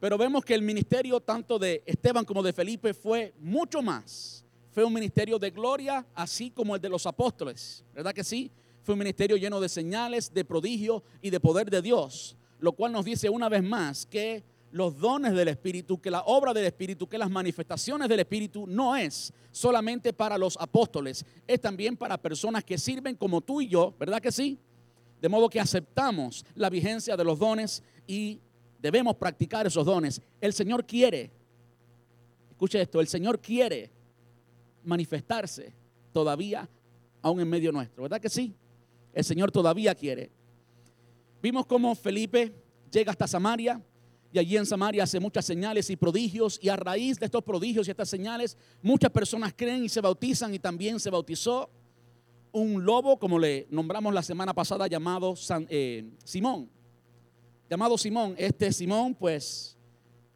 Pero 0.00 0.16
vemos 0.16 0.42
que 0.42 0.54
el 0.54 0.62
ministerio 0.62 1.20
tanto 1.20 1.58
de 1.58 1.82
Esteban 1.84 2.24
como 2.24 2.42
de 2.42 2.54
Felipe 2.54 2.94
fue 2.94 3.34
mucho 3.38 3.82
más. 3.82 4.46
Fue 4.70 4.84
un 4.84 4.94
ministerio 4.94 5.38
de 5.38 5.50
gloria, 5.50 6.06
así 6.14 6.50
como 6.50 6.74
el 6.74 6.80
de 6.80 6.88
los 6.88 7.04
apóstoles. 7.04 7.84
¿Verdad 7.92 8.14
que 8.14 8.24
sí? 8.24 8.50
Fue 8.82 8.94
un 8.94 9.00
ministerio 9.00 9.36
lleno 9.36 9.60
de 9.60 9.68
señales, 9.68 10.32
de 10.32 10.42
prodigio 10.42 11.02
y 11.20 11.28
de 11.28 11.40
poder 11.40 11.68
de 11.68 11.82
Dios 11.82 12.38
lo 12.62 12.72
cual 12.72 12.92
nos 12.92 13.04
dice 13.04 13.28
una 13.28 13.48
vez 13.48 13.62
más 13.64 14.06
que 14.06 14.44
los 14.72 14.98
dones 14.98 15.34
del 15.34 15.48
Espíritu, 15.48 16.00
que 16.00 16.10
la 16.10 16.22
obra 16.22 16.52
del 16.54 16.64
Espíritu, 16.64 17.06
que 17.06 17.18
las 17.18 17.30
manifestaciones 17.30 18.08
del 18.08 18.20
Espíritu 18.20 18.66
no 18.66 18.96
es 18.96 19.32
solamente 19.50 20.14
para 20.14 20.38
los 20.38 20.56
apóstoles, 20.58 21.24
es 21.46 21.60
también 21.60 21.96
para 21.96 22.16
personas 22.16 22.64
que 22.64 22.78
sirven 22.78 23.14
como 23.14 23.42
tú 23.42 23.60
y 23.60 23.68
yo, 23.68 23.94
¿verdad 23.98 24.20
que 24.20 24.32
sí? 24.32 24.58
De 25.20 25.28
modo 25.28 25.50
que 25.50 25.60
aceptamos 25.60 26.44
la 26.54 26.70
vigencia 26.70 27.16
de 27.16 27.24
los 27.24 27.38
dones 27.38 27.82
y 28.06 28.40
debemos 28.80 29.14
practicar 29.16 29.66
esos 29.66 29.84
dones. 29.84 30.22
El 30.40 30.54
Señor 30.54 30.86
quiere, 30.86 31.30
escuche 32.50 32.80
esto, 32.80 32.98
el 32.98 33.08
Señor 33.08 33.40
quiere 33.40 33.90
manifestarse 34.84 35.74
todavía 36.12 36.66
aún 37.20 37.40
en 37.40 37.48
medio 37.48 37.72
nuestro, 37.72 38.04
¿verdad 38.04 38.20
que 38.20 38.30
sí? 38.30 38.54
El 39.12 39.22
Señor 39.22 39.52
todavía 39.52 39.94
quiere. 39.94 40.30
Vimos 41.42 41.66
cómo 41.66 41.94
Felipe 41.94 42.54
llega 42.90 43.12
hasta 43.12 43.26
Samaria 43.26 43.82
y 44.32 44.38
allí 44.38 44.56
en 44.56 44.64
Samaria 44.64 45.04
hace 45.04 45.20
muchas 45.20 45.44
señales 45.44 45.90
y 45.90 45.96
prodigios 45.96 46.58
y 46.62 46.70
a 46.70 46.76
raíz 46.76 47.18
de 47.18 47.26
estos 47.26 47.44
prodigios 47.44 47.86
y 47.86 47.90
estas 47.90 48.08
señales 48.08 48.56
muchas 48.80 49.10
personas 49.10 49.52
creen 49.54 49.84
y 49.84 49.88
se 49.88 50.00
bautizan 50.00 50.54
y 50.54 50.58
también 50.58 50.98
se 50.98 51.10
bautizó 51.10 51.68
un 52.52 52.84
lobo, 52.84 53.18
como 53.18 53.38
le 53.38 53.66
nombramos 53.70 54.12
la 54.12 54.22
semana 54.22 54.54
pasada, 54.54 54.86
llamado 54.86 55.34
eh, 55.68 56.04
Simón. 56.24 56.68
Llamado 57.68 57.96
Simón. 57.96 58.34
Este 58.36 58.70
Simón 58.72 59.14
pues 59.14 59.76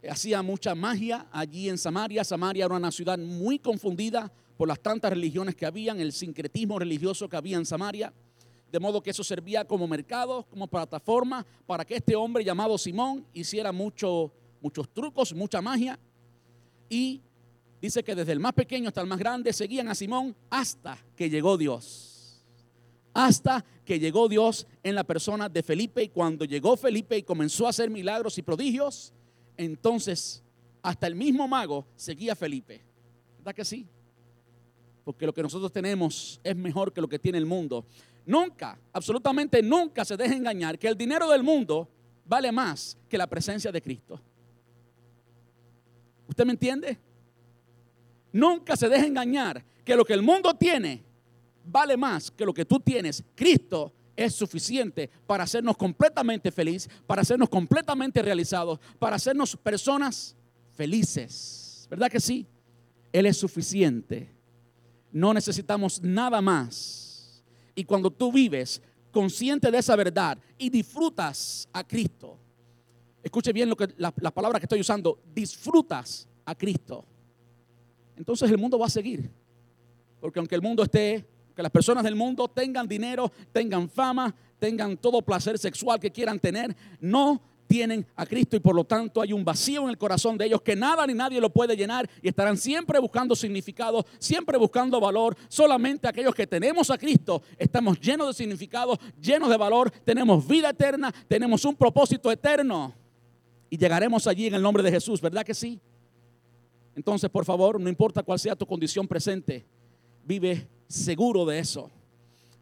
hacía 0.09 0.43
mucha 0.43 0.75
magia 0.75 1.27
allí 1.31 1.69
en 1.69 1.77
Samaria. 1.77 2.25
Samaria 2.25 2.65
era 2.65 2.75
una 2.75 2.91
ciudad 2.91 3.19
muy 3.19 3.59
confundida 3.59 4.33
por 4.57 4.69
las 4.69 4.81
tantas 4.81 5.11
religiones 5.11 5.55
que 5.55 5.67
habían, 5.67 6.01
el 6.01 6.13
sincretismo 6.13 6.79
religioso 6.79 7.29
que 7.29 7.37
había 7.37 7.59
en 7.59 7.67
Samaria. 7.67 8.13
De 8.71 8.81
modo 8.81 9.03
que 9.03 9.11
eso 9.11 9.23
servía 9.23 9.65
como 9.65 9.87
mercado, 9.87 10.45
como 10.51 10.67
plataforma 10.67 11.47
para 11.67 11.85
que 11.85 11.97
este 11.97 12.17
hombre 12.17 12.45
llamado 12.45 12.77
Simón 12.77 13.25
hiciera 13.33 13.73
mucho, 13.73 14.33
muchos 14.61 14.89
trucos, 14.89 15.33
mucha 15.35 15.63
magia. 15.63 15.99
Y 16.89 17.21
dice 17.81 18.03
que 18.03 18.15
desde 18.15 18.33
el 18.33 18.41
más 18.41 18.53
pequeño 18.53 18.89
hasta 18.89 19.01
el 19.01 19.07
más 19.07 19.19
grande 19.19 19.53
seguían 19.53 19.89
a 19.89 19.95
Simón 19.95 20.35
hasta 20.51 20.99
que 21.15 21.31
llegó 21.31 21.57
Dios. 21.57 22.43
Hasta 23.15 23.65
que 23.85 23.99
llegó 23.99 24.29
Dios 24.29 24.67
en 24.83 24.95
la 24.95 25.05
persona 25.05 25.49
de 25.49 25.63
Felipe 25.63 26.03
y 26.03 26.09
cuando 26.09 26.45
llegó 26.45 26.77
Felipe 26.77 27.17
y 27.17 27.23
comenzó 27.23 27.67
a 27.67 27.71
hacer 27.71 27.89
milagros 27.89 28.37
y 28.37 28.43
prodigios, 28.43 29.13
entonces 29.57 30.43
hasta 30.83 31.07
el 31.07 31.15
mismo 31.15 31.49
mago 31.49 31.87
seguía 31.97 32.33
a 32.33 32.37
Felipe. 32.37 32.83
¿Verdad 33.39 33.55
que 33.55 33.65
sí? 33.65 33.87
Porque 35.05 35.25
lo 35.25 35.33
que 35.33 35.43
nosotros 35.43 35.73
tenemos 35.73 36.41
es 36.43 36.57
mejor 36.57 36.93
que 36.93 37.01
lo 37.01 37.09
que 37.09 37.19
tiene 37.19 37.39
el 37.39 37.47
mundo. 37.47 37.87
Nunca, 38.27 38.77
absolutamente 38.93 39.63
nunca 39.63 40.05
se 40.05 40.17
deje 40.17 40.35
engañar 40.35 40.79
que 40.79 40.89
el 40.89 40.97
dinero 40.97 41.31
del 41.31 41.45
mundo 41.45 41.89
vale 42.25 42.51
más 42.51 42.99
que 43.09 43.17
la 43.17 43.29
presencia 43.29 43.71
de 43.71 43.81
Cristo. 43.81 44.21
¿Usted 46.29 46.45
me 46.45 46.53
entiende? 46.53 46.99
Nunca 48.33 48.77
se 48.77 48.89
deje 48.89 49.07
engañar 49.07 49.65
que 49.85 49.95
lo 49.95 50.05
que 50.05 50.13
el 50.13 50.23
mundo 50.23 50.55
tiene 50.55 51.05
vale 51.65 51.97
más 51.97 52.31
que 52.31 52.45
lo 52.45 52.53
que 52.53 52.65
tú 52.65 52.81
tienes. 52.81 53.23
Cristo 53.35 53.93
es 54.17 54.35
suficiente 54.35 55.09
para 55.27 55.45
hacernos 55.45 55.77
completamente 55.77 56.51
felices, 56.51 56.91
para 57.07 57.23
hacernos 57.23 57.49
completamente 57.49 58.23
realizados, 58.23 58.81
para 58.99 59.17
hacernos 59.17 59.57
personas 59.57 60.35
felices. 60.75 61.87
¿Verdad 61.89 62.11
que 62.11 62.21
sí? 62.21 62.47
Él 63.13 63.27
es 63.27 63.37
suficiente. 63.37 64.29
No 65.13 65.33
necesitamos 65.33 66.03
nada 66.03 66.41
más. 66.41 67.06
Y 67.77 67.85
cuando 67.85 68.11
tú 68.11 68.33
vives 68.33 68.83
consciente 69.13 69.71
de 69.71 69.79
esa 69.79 69.95
verdad 69.95 70.37
y 70.59 70.69
disfrutas 70.69 71.69
a 71.73 71.87
Cristo, 71.87 72.37
escuche 73.23 73.53
bien 73.53 73.69
lo 73.69 73.77
que, 73.77 73.95
la, 73.99 74.13
la 74.17 74.33
palabra 74.33 74.59
que 74.59 74.65
estoy 74.65 74.81
usando, 74.81 75.21
disfrutas 75.33 76.27
a 76.45 76.57
Cristo, 76.57 77.05
entonces 78.17 78.51
el 78.51 78.59
mundo 78.59 78.79
va 78.79 78.87
a 78.87 78.91
seguir. 78.91 79.31
Porque 80.21 80.41
aunque 80.41 80.57
el 80.57 80.63
mundo 80.63 80.83
esté 80.83 81.25
que 81.55 81.63
las 81.63 81.71
personas 81.71 82.03
del 82.03 82.17
mundo 82.17 82.49
tengan 82.49 82.89
dinero, 82.89 83.31
tengan 83.53 83.89
fama, 83.89 84.35
tengan 84.59 84.97
todo 84.97 85.23
placer 85.23 85.59
sexual 85.59 86.01
que 86.01 86.11
quieran 86.11 86.39
tener, 86.39 86.77
no 87.01 87.41
tienen 87.67 88.07
a 88.17 88.27
Cristo 88.27 88.57
y 88.57 88.61
por 88.61 88.75
lo 88.75 88.85
tanto 88.85 89.21
hay 89.21 89.33
un 89.33 89.45
vacío 89.45 89.83
en 89.83 89.91
el 89.91 89.99
corazón 89.99 90.39
de 90.39 90.47
ellos 90.47 90.63
que 90.63 90.77
nada 90.77 91.07
ni 91.07 91.15
nadie 91.15 91.41
lo 91.41 91.51
puede 91.51 91.77
llenar 91.77 92.09
y 92.23 92.29
estarán 92.29 92.57
siempre 92.57 92.99
buscando 92.99 93.35
significado, 93.35 94.05
siempre 94.19 94.59
buscando 94.59 95.01
valor. 95.01 95.37
Solamente 95.49 96.09
aquellos 96.09 96.35
que 96.35 96.47
tenemos 96.47 96.91
a 96.91 96.99
Cristo 96.99 97.43
estamos 97.59 98.01
llenos 98.01 98.29
de 98.29 98.35
significado, 98.35 98.99
llenos 99.21 99.51
de 99.51 99.57
valor, 99.57 99.91
tenemos 100.05 100.47
vida 100.47 100.71
eterna, 100.71 101.13
tenemos 101.29 101.65
un 101.65 101.75
propósito 101.75 102.31
eterno 102.31 102.95
y 103.69 103.77
llegaremos 103.77 104.27
allí 104.27 104.47
en 104.47 104.55
el 104.55 104.63
nombre 104.63 104.83
de 104.83 104.91
Jesús, 104.91 105.21
¿verdad 105.21 105.45
que 105.45 105.55
sí? 105.55 105.81
Entonces, 106.95 107.29
por 107.29 107.45
favor, 107.45 107.79
no 107.79 107.89
importa 107.89 108.23
cuál 108.23 108.39
sea 108.39 108.57
tu 108.57 108.67
condición 108.67 109.07
presente, 109.07 109.67
vive 110.25 110.67
seguro 110.89 111.45
de 111.45 111.59
eso. 111.59 111.91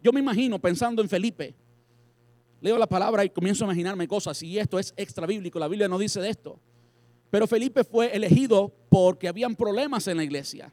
Yo 0.03 0.13
me 0.13 0.21
imagino 0.21 0.59
pensando 0.59 1.01
en 1.01 1.09
Felipe. 1.09 1.55
Leo 2.65 2.79
la 2.79 2.87
palabra 2.87 3.23
y 3.23 3.29
comienzo 3.29 3.63
a 3.63 3.67
imaginarme 3.67 4.09
cosas 4.09 4.43
y 4.43 4.59
esto 4.59 4.79
es 4.79 4.95
extra 4.97 5.27
bíblico, 5.27 5.59
la 5.59 5.69
Biblia 5.69 5.87
no 5.87 5.99
dice 5.99 6.19
de 6.19 6.31
esto. 6.31 6.59
Pero 7.29 7.47
Felipe 7.47 7.85
fue 7.85 8.17
elegido 8.17 8.73
porque 8.89 9.29
habían 9.29 9.55
problemas 9.55 10.09
en 10.09 10.17
la 10.17 10.25
iglesia. 10.25 10.73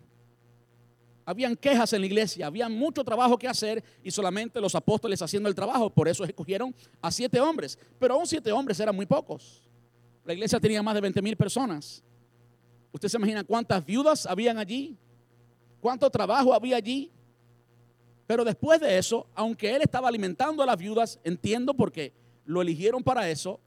Habían 1.25 1.57
quejas 1.57 1.91
en 1.91 1.99
la 1.99 2.07
iglesia, 2.07 2.47
había 2.47 2.69
mucho 2.69 3.03
trabajo 3.03 3.37
que 3.37 3.45
hacer 3.45 3.83
y 4.01 4.09
solamente 4.09 4.61
los 4.61 4.73
apóstoles 4.73 5.21
haciendo 5.21 5.49
el 5.49 5.55
trabajo. 5.55 5.89
Por 5.89 6.07
eso 6.07 6.23
escogieron 6.23 6.73
a 7.01 7.11
siete 7.11 7.41
hombres. 7.41 7.77
Pero 7.99 8.13
aún 8.13 8.25
siete 8.25 8.53
hombres 8.53 8.79
eran 8.79 8.95
muy 8.95 9.05
pocos. 9.05 9.67
La 10.23 10.31
iglesia 10.31 10.61
tenía 10.61 10.81
más 10.81 10.95
de 10.95 11.01
20 11.01 11.21
mil 11.21 11.35
personas. 11.35 12.01
¿Usted 12.93 13.09
se 13.09 13.17
imagina 13.17 13.43
cuántas 13.43 13.85
viudas 13.85 14.25
habían 14.25 14.57
allí? 14.57 14.97
¿Cuánto 15.81 16.09
trabajo 16.09 16.53
había 16.53 16.77
allí? 16.77 17.11
Pero 18.31 18.45
después 18.45 18.79
de 18.79 18.97
eso, 18.97 19.27
aunque 19.35 19.75
él 19.75 19.81
estaba 19.81 20.07
alimentando 20.07 20.63
a 20.63 20.65
las 20.65 20.77
viudas, 20.77 21.19
entiendo 21.25 21.73
porque 21.73 22.13
lo 22.45 22.61
eligieron 22.61 23.03
para 23.03 23.29
eso, 23.29 23.59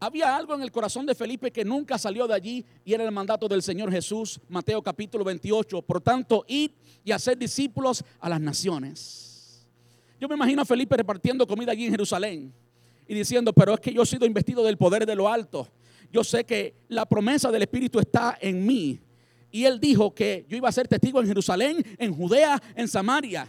había 0.00 0.34
algo 0.34 0.54
en 0.54 0.62
el 0.62 0.72
corazón 0.72 1.04
de 1.04 1.14
Felipe 1.14 1.50
que 1.50 1.66
nunca 1.66 1.98
salió 1.98 2.26
de 2.26 2.32
allí 2.32 2.64
y 2.82 2.94
era 2.94 3.04
el 3.04 3.12
mandato 3.12 3.46
del 3.46 3.62
Señor 3.62 3.92
Jesús, 3.92 4.40
Mateo 4.48 4.82
capítulo 4.82 5.22
28. 5.22 5.82
Por 5.82 6.00
tanto, 6.00 6.46
id 6.48 6.70
y 7.04 7.12
hacer 7.12 7.36
discípulos 7.36 8.02
a 8.20 8.30
las 8.30 8.40
naciones. 8.40 9.66
Yo 10.18 10.28
me 10.28 10.36
imagino 10.36 10.62
a 10.62 10.64
Felipe 10.64 10.96
repartiendo 10.96 11.46
comida 11.46 11.72
allí 11.72 11.84
en 11.84 11.90
Jerusalén 11.90 12.54
y 13.06 13.14
diciendo, 13.14 13.52
pero 13.52 13.74
es 13.74 13.80
que 13.80 13.92
yo 13.92 14.00
he 14.00 14.06
sido 14.06 14.24
investido 14.24 14.64
del 14.64 14.78
poder 14.78 15.04
de 15.04 15.14
lo 15.14 15.28
alto. 15.28 15.68
Yo 16.10 16.24
sé 16.24 16.44
que 16.44 16.74
la 16.88 17.04
promesa 17.04 17.50
del 17.50 17.60
Espíritu 17.60 17.98
está 18.00 18.38
en 18.40 18.64
mí. 18.64 18.98
Y 19.50 19.64
él 19.64 19.78
dijo 19.78 20.14
que 20.14 20.46
yo 20.48 20.56
iba 20.56 20.70
a 20.70 20.72
ser 20.72 20.88
testigo 20.88 21.20
en 21.20 21.26
Jerusalén, 21.26 21.84
en 21.98 22.14
Judea, 22.14 22.62
en 22.74 22.88
Samaria. 22.88 23.46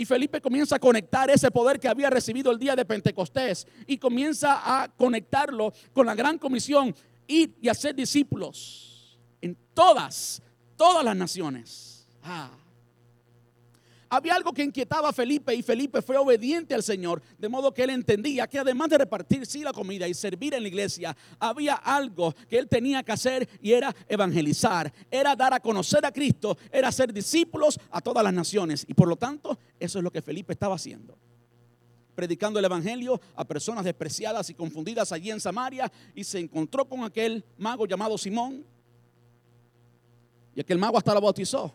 Y 0.00 0.06
Felipe 0.06 0.40
comienza 0.40 0.76
a 0.76 0.78
conectar 0.78 1.28
ese 1.28 1.50
poder 1.50 1.78
que 1.78 1.86
había 1.86 2.08
recibido 2.08 2.50
el 2.50 2.58
día 2.58 2.74
de 2.74 2.86
Pentecostés 2.86 3.66
y 3.86 3.98
comienza 3.98 4.62
a 4.64 4.88
conectarlo 4.88 5.74
con 5.92 6.06
la 6.06 6.14
gran 6.14 6.38
comisión, 6.38 6.94
ir 7.26 7.54
y 7.60 7.68
hacer 7.68 7.94
discípulos 7.94 9.18
en 9.42 9.54
todas, 9.74 10.40
todas 10.74 11.04
las 11.04 11.14
naciones. 11.14 12.08
Ah. 12.22 12.50
Había 14.12 14.34
algo 14.34 14.52
que 14.52 14.64
inquietaba 14.64 15.10
a 15.10 15.12
Felipe 15.12 15.54
y 15.54 15.62
Felipe 15.62 16.02
fue 16.02 16.16
obediente 16.16 16.74
al 16.74 16.82
Señor, 16.82 17.22
de 17.38 17.48
modo 17.48 17.72
que 17.72 17.84
él 17.84 17.90
entendía 17.90 18.48
que 18.48 18.58
además 18.58 18.90
de 18.90 18.98
repartir 18.98 19.46
sí 19.46 19.62
la 19.62 19.72
comida 19.72 20.08
y 20.08 20.14
servir 20.14 20.52
en 20.52 20.62
la 20.62 20.68
iglesia, 20.68 21.16
había 21.38 21.74
algo 21.74 22.34
que 22.48 22.58
él 22.58 22.68
tenía 22.68 23.04
que 23.04 23.12
hacer 23.12 23.48
y 23.62 23.70
era 23.70 23.94
evangelizar, 24.08 24.92
era 25.12 25.36
dar 25.36 25.54
a 25.54 25.60
conocer 25.60 26.04
a 26.04 26.10
Cristo, 26.10 26.58
era 26.72 26.90
ser 26.90 27.12
discípulos 27.12 27.78
a 27.92 28.00
todas 28.00 28.24
las 28.24 28.34
naciones. 28.34 28.84
Y 28.88 28.94
por 28.94 29.06
lo 29.06 29.14
tanto, 29.14 29.56
eso 29.78 29.98
es 29.98 30.04
lo 30.04 30.10
que 30.10 30.22
Felipe 30.22 30.52
estaba 30.52 30.74
haciendo 30.74 31.16
predicando 32.12 32.58
el 32.58 32.64
Evangelio 32.66 33.18
a 33.34 33.46
personas 33.46 33.82
despreciadas 33.82 34.50
y 34.50 34.54
confundidas 34.54 35.10
allí 35.10 35.30
en 35.30 35.40
Samaria 35.40 35.90
y 36.14 36.22
se 36.22 36.38
encontró 36.38 36.84
con 36.86 37.02
aquel 37.02 37.42
mago 37.56 37.86
llamado 37.86 38.18
Simón. 38.18 38.62
Y 40.54 40.60
aquel 40.60 40.76
mago 40.76 40.98
hasta 40.98 41.14
lo 41.14 41.20
bautizó. 41.22 41.74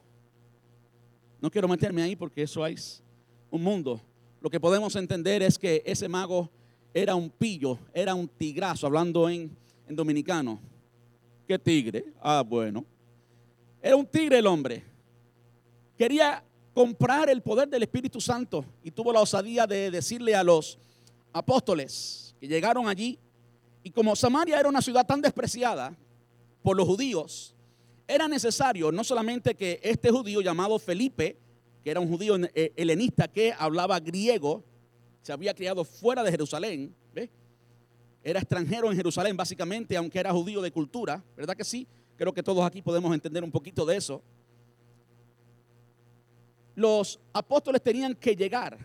No 1.41 1.51
quiero 1.51 1.67
meterme 1.67 2.01
ahí 2.01 2.15
porque 2.15 2.43
eso 2.43 2.65
es 2.65 3.03
un 3.51 3.63
mundo. 3.63 4.01
Lo 4.41 4.49
que 4.49 4.59
podemos 4.59 4.95
entender 4.95 5.41
es 5.41 5.57
que 5.57 5.81
ese 5.85 6.07
mago 6.07 6.49
era 6.93 7.15
un 7.15 7.29
pillo, 7.29 7.79
era 7.93 8.15
un 8.15 8.27
tigrazo, 8.27 8.87
hablando 8.87 9.29
en, 9.29 9.55
en 9.87 9.95
dominicano. 9.95 10.59
¿Qué 11.47 11.59
tigre? 11.59 12.13
Ah, 12.21 12.43
bueno. 12.45 12.85
Era 13.81 13.95
un 13.95 14.05
tigre 14.05 14.39
el 14.39 14.47
hombre. 14.47 14.83
Quería 15.97 16.43
comprar 16.73 17.29
el 17.29 17.41
poder 17.41 17.69
del 17.69 17.83
Espíritu 17.83 18.19
Santo 18.19 18.65
y 18.83 18.91
tuvo 18.91 19.13
la 19.13 19.21
osadía 19.21 19.65
de 19.65 19.89
decirle 19.91 20.35
a 20.35 20.43
los 20.43 20.77
apóstoles 21.31 22.35
que 22.39 22.47
llegaron 22.47 22.87
allí. 22.87 23.17
Y 23.83 23.91
como 23.91 24.15
Samaria 24.15 24.59
era 24.59 24.67
una 24.67 24.81
ciudad 24.81 25.05
tan 25.05 25.21
despreciada 25.21 25.95
por 26.61 26.75
los 26.75 26.87
judíos, 26.87 27.54
era 28.07 28.27
necesario 28.27 28.91
no 28.91 29.03
solamente 29.03 29.55
que 29.55 29.79
este 29.83 30.11
judío 30.11 30.41
llamado 30.41 30.77
Felipe, 30.79 31.37
que 31.83 31.91
era 31.91 31.99
un 31.99 32.07
judío 32.07 32.35
eh, 32.53 32.73
helenista 32.75 33.27
que 33.27 33.53
hablaba 33.57 33.99
griego, 33.99 34.63
se 35.21 35.33
había 35.33 35.53
criado 35.53 35.83
fuera 35.83 36.23
de 36.23 36.31
Jerusalén, 36.31 36.95
era 38.25 38.39
extranjero 38.39 38.89
en 38.89 38.97
Jerusalén 38.97 39.37
básicamente, 39.37 39.95
aunque 39.95 40.19
era 40.19 40.31
judío 40.31 40.59
de 40.59 40.71
cultura, 40.71 41.23
¿verdad 41.37 41.55
que 41.55 41.63
sí? 41.63 41.87
Creo 42.17 42.33
que 42.33 42.41
todos 42.41 42.65
aquí 42.65 42.81
podemos 42.81 43.13
entender 43.13 43.43
un 43.43 43.51
poquito 43.51 43.85
de 43.85 43.97
eso. 43.97 44.19
Los 46.73 47.19
apóstoles 47.31 47.83
tenían 47.83 48.15
que 48.15 48.35
llegar 48.35 48.79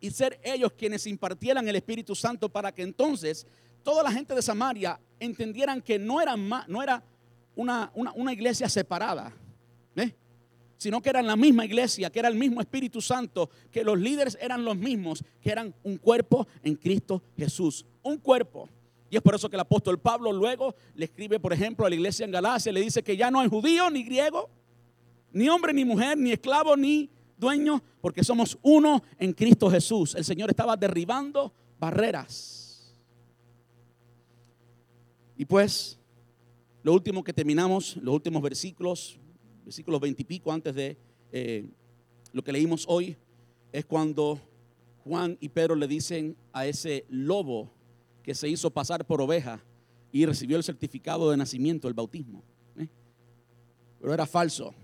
y 0.00 0.10
ser 0.10 0.38
ellos 0.42 0.72
quienes 0.76 1.06
impartieran 1.06 1.66
el 1.66 1.76
Espíritu 1.76 2.14
Santo 2.14 2.50
para 2.50 2.70
que 2.70 2.82
entonces 2.82 3.46
toda 3.82 4.02
la 4.02 4.12
gente 4.12 4.34
de 4.34 4.42
Samaria 4.42 5.00
entendieran 5.18 5.80
que 5.80 5.98
no 5.98 6.20
era, 6.20 6.36
no 6.36 6.82
era 6.82 7.02
una, 7.58 8.32
iglesia 8.32 8.68
separada, 8.68 9.32
¿eh? 9.96 10.14
sino 10.76 11.02
que 11.02 11.10
eran 11.10 11.26
la 11.26 11.34
misma 11.34 11.64
iglesia, 11.64 12.08
que 12.08 12.20
era 12.20 12.28
el 12.28 12.36
mismo 12.36 12.60
Espíritu 12.60 13.00
Santo, 13.00 13.50
que 13.70 13.82
los 13.82 13.98
líderes 13.98 14.38
eran 14.40 14.64
los 14.64 14.76
mismos, 14.76 15.24
que 15.40 15.50
eran 15.50 15.74
un 15.82 15.96
cuerpo 15.96 16.46
en 16.62 16.76
Cristo 16.76 17.22
Jesús, 17.36 17.84
un 18.02 18.18
cuerpo. 18.18 18.68
Y 19.10 19.16
es 19.16 19.22
por 19.22 19.34
eso 19.34 19.50
que 19.50 19.56
el 19.56 19.60
apóstol 19.60 19.98
Pablo 19.98 20.32
luego 20.32 20.76
le 20.94 21.06
escribe, 21.06 21.40
por 21.40 21.52
ejemplo, 21.52 21.84
a 21.84 21.88
la 21.88 21.96
iglesia 21.96 22.24
en 22.24 22.30
Galacia, 22.30 22.70
le 22.70 22.80
dice 22.80 23.02
que 23.02 23.16
ya 23.16 23.30
no 23.30 23.40
hay 23.40 23.48
judío 23.48 23.90
ni 23.90 24.04
griego, 24.04 24.48
ni 25.32 25.48
hombre 25.48 25.72
ni 25.72 25.84
mujer, 25.84 26.16
ni 26.16 26.30
esclavo 26.30 26.76
ni 26.76 27.10
dueño, 27.36 27.82
porque 28.00 28.22
somos 28.22 28.56
uno 28.62 29.02
en 29.18 29.32
Cristo 29.32 29.68
Jesús. 29.68 30.14
El 30.14 30.24
Señor 30.24 30.50
estaba 30.50 30.76
derribando 30.76 31.52
barreras. 31.80 32.94
Y 35.36 35.44
pues 35.44 35.97
lo 36.82 36.92
último 36.92 37.24
que 37.24 37.32
terminamos, 37.32 37.96
los 37.96 38.14
últimos 38.14 38.40
versículos, 38.42 39.18
versículos 39.64 40.00
veintipico 40.00 40.52
antes 40.52 40.74
de 40.74 40.96
eh, 41.32 41.66
lo 42.32 42.42
que 42.42 42.52
leímos 42.52 42.84
hoy, 42.88 43.16
es 43.72 43.84
cuando 43.84 44.40
Juan 45.04 45.36
y 45.40 45.48
Pedro 45.48 45.74
le 45.74 45.88
dicen 45.88 46.36
a 46.52 46.66
ese 46.66 47.04
lobo 47.08 47.70
que 48.22 48.34
se 48.34 48.48
hizo 48.48 48.70
pasar 48.70 49.06
por 49.06 49.20
oveja 49.20 49.62
y 50.12 50.24
recibió 50.24 50.56
el 50.56 50.62
certificado 50.62 51.30
de 51.30 51.36
nacimiento, 51.36 51.88
el 51.88 51.94
bautismo. 51.94 52.42
¿eh? 52.78 52.88
Pero 54.00 54.14
era 54.14 54.26
falso. 54.26 54.74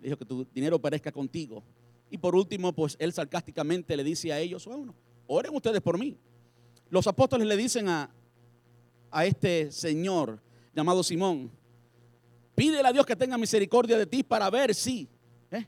Dijo 0.00 0.16
que 0.16 0.24
tu 0.24 0.46
dinero 0.54 0.80
perezca 0.80 1.10
contigo. 1.10 1.62
Y 2.10 2.18
por 2.18 2.34
último, 2.36 2.72
pues 2.72 2.96
él 2.98 3.12
sarcásticamente 3.12 3.96
le 3.96 4.04
dice 4.04 4.32
a 4.32 4.38
ellos, 4.38 4.66
bueno, 4.66 4.94
oren 5.26 5.54
ustedes 5.54 5.80
por 5.80 5.98
mí. 5.98 6.16
Los 6.88 7.06
apóstoles 7.06 7.46
le 7.48 7.56
dicen 7.56 7.88
a, 7.88 8.10
a 9.10 9.26
este 9.26 9.72
señor 9.72 10.40
llamado 10.76 11.02
Simón, 11.02 11.50
pídele 12.54 12.86
a 12.86 12.92
Dios 12.92 13.06
que 13.06 13.16
tenga 13.16 13.38
misericordia 13.38 13.96
de 13.96 14.06
ti 14.06 14.22
para 14.22 14.50
ver 14.50 14.74
si. 14.74 15.08
¿eh? 15.50 15.66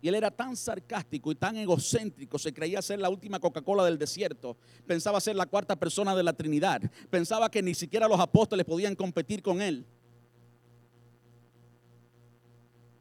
Y 0.00 0.08
él 0.08 0.14
era 0.14 0.30
tan 0.30 0.56
sarcástico 0.56 1.30
y 1.30 1.34
tan 1.34 1.56
egocéntrico, 1.56 2.38
se 2.38 2.54
creía 2.54 2.80
ser 2.80 2.98
la 2.98 3.10
última 3.10 3.38
Coca-Cola 3.38 3.84
del 3.84 3.98
desierto, 3.98 4.56
pensaba 4.86 5.20
ser 5.20 5.36
la 5.36 5.44
cuarta 5.44 5.76
persona 5.76 6.16
de 6.16 6.22
la 6.22 6.32
Trinidad, 6.32 6.80
pensaba 7.10 7.50
que 7.50 7.62
ni 7.62 7.74
siquiera 7.74 8.08
los 8.08 8.18
apóstoles 8.18 8.64
podían 8.64 8.96
competir 8.96 9.42
con 9.42 9.60
él. 9.60 9.84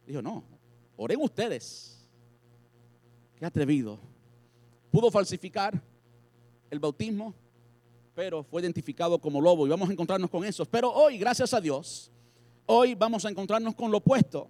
Dijo, 0.05 0.21
no, 0.21 0.43
oren 0.97 1.21
ustedes. 1.21 2.05
Qué 3.37 3.45
atrevido. 3.45 3.99
Pudo 4.91 5.09
falsificar 5.09 5.81
el 6.69 6.79
bautismo, 6.79 7.33
pero 8.17 8.43
fue 8.43 8.63
identificado 8.63 9.19
como 9.19 9.39
lobo 9.39 9.67
y 9.67 9.69
vamos 9.69 9.87
a 9.87 9.91
encontrarnos 9.91 10.31
con 10.31 10.43
eso. 10.43 10.65
Pero 10.65 10.91
hoy, 10.91 11.19
gracias 11.19 11.53
a 11.53 11.61
Dios, 11.61 12.11
hoy 12.65 12.95
vamos 12.95 13.23
a 13.25 13.29
encontrarnos 13.29 13.75
con 13.75 13.91
lo 13.91 13.99
opuesto. 13.99 14.49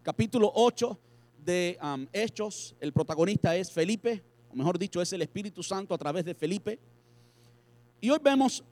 Capítulo 0.00 0.52
8 0.54 0.96
de 1.44 1.76
um, 1.82 2.06
Hechos, 2.12 2.76
el 2.78 2.92
protagonista 2.92 3.56
es 3.56 3.72
Felipe, 3.72 4.22
o 4.48 4.54
mejor 4.54 4.78
dicho, 4.78 5.02
es 5.02 5.12
el 5.12 5.22
Espíritu 5.22 5.60
Santo 5.60 5.92
a 5.92 5.98
través 5.98 6.24
de 6.24 6.36
Felipe. 6.36 6.78
Y 8.00 8.10
hoy 8.10 8.20
vemos 8.22 8.62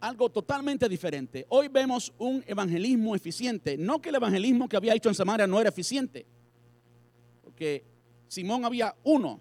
algo 0.00 0.28
totalmente 0.28 0.88
diferente. 0.88 1.46
Hoy 1.48 1.68
vemos 1.68 2.12
un 2.18 2.42
evangelismo 2.48 3.14
eficiente. 3.14 3.78
No 3.78 4.02
que 4.02 4.08
el 4.08 4.16
evangelismo 4.16 4.68
que 4.68 4.78
había 4.78 4.96
hecho 4.96 5.10
en 5.10 5.14
Samaria 5.14 5.46
no 5.46 5.60
era 5.60 5.68
eficiente, 5.68 6.26
porque 7.44 7.84
Simón 8.26 8.64
había 8.64 8.96
uno, 9.04 9.40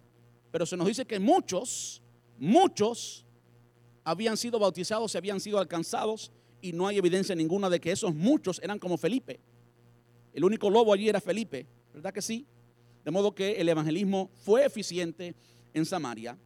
pero 0.52 0.68
se 0.68 0.78
nos 0.78 0.86
dice 0.86 1.04
que 1.04 1.20
muchos, 1.20 2.04
muchos 2.38 3.26
habían 4.10 4.38
sido 4.38 4.58
bautizados, 4.58 5.12
se 5.12 5.18
habían 5.18 5.40
sido 5.40 5.60
alcanzados 5.60 6.32
y 6.62 6.74
no 6.74 6.88
hay 6.88 6.98
evidencia 6.98 7.36
ninguna 7.36 7.70
de 7.70 7.80
que 7.80 7.92
esos 7.92 8.14
muchos 8.16 8.60
eran 8.64 8.80
como 8.80 8.98
Felipe. 8.98 9.40
El 10.34 10.44
único 10.44 10.70
lobo 10.70 10.94
allí 10.94 11.08
era 11.08 11.22
Felipe, 11.22 11.68
¿verdad 11.94 12.12
que 12.12 12.22
sí? 12.22 12.46
De 13.06 13.12
modo 13.12 13.34
que 13.34 13.54
el 13.54 13.70
evangelismo 13.70 14.30
fue 14.44 14.66
eficiente 14.66 15.36
en 15.74 15.86
Samaria. 15.86 16.38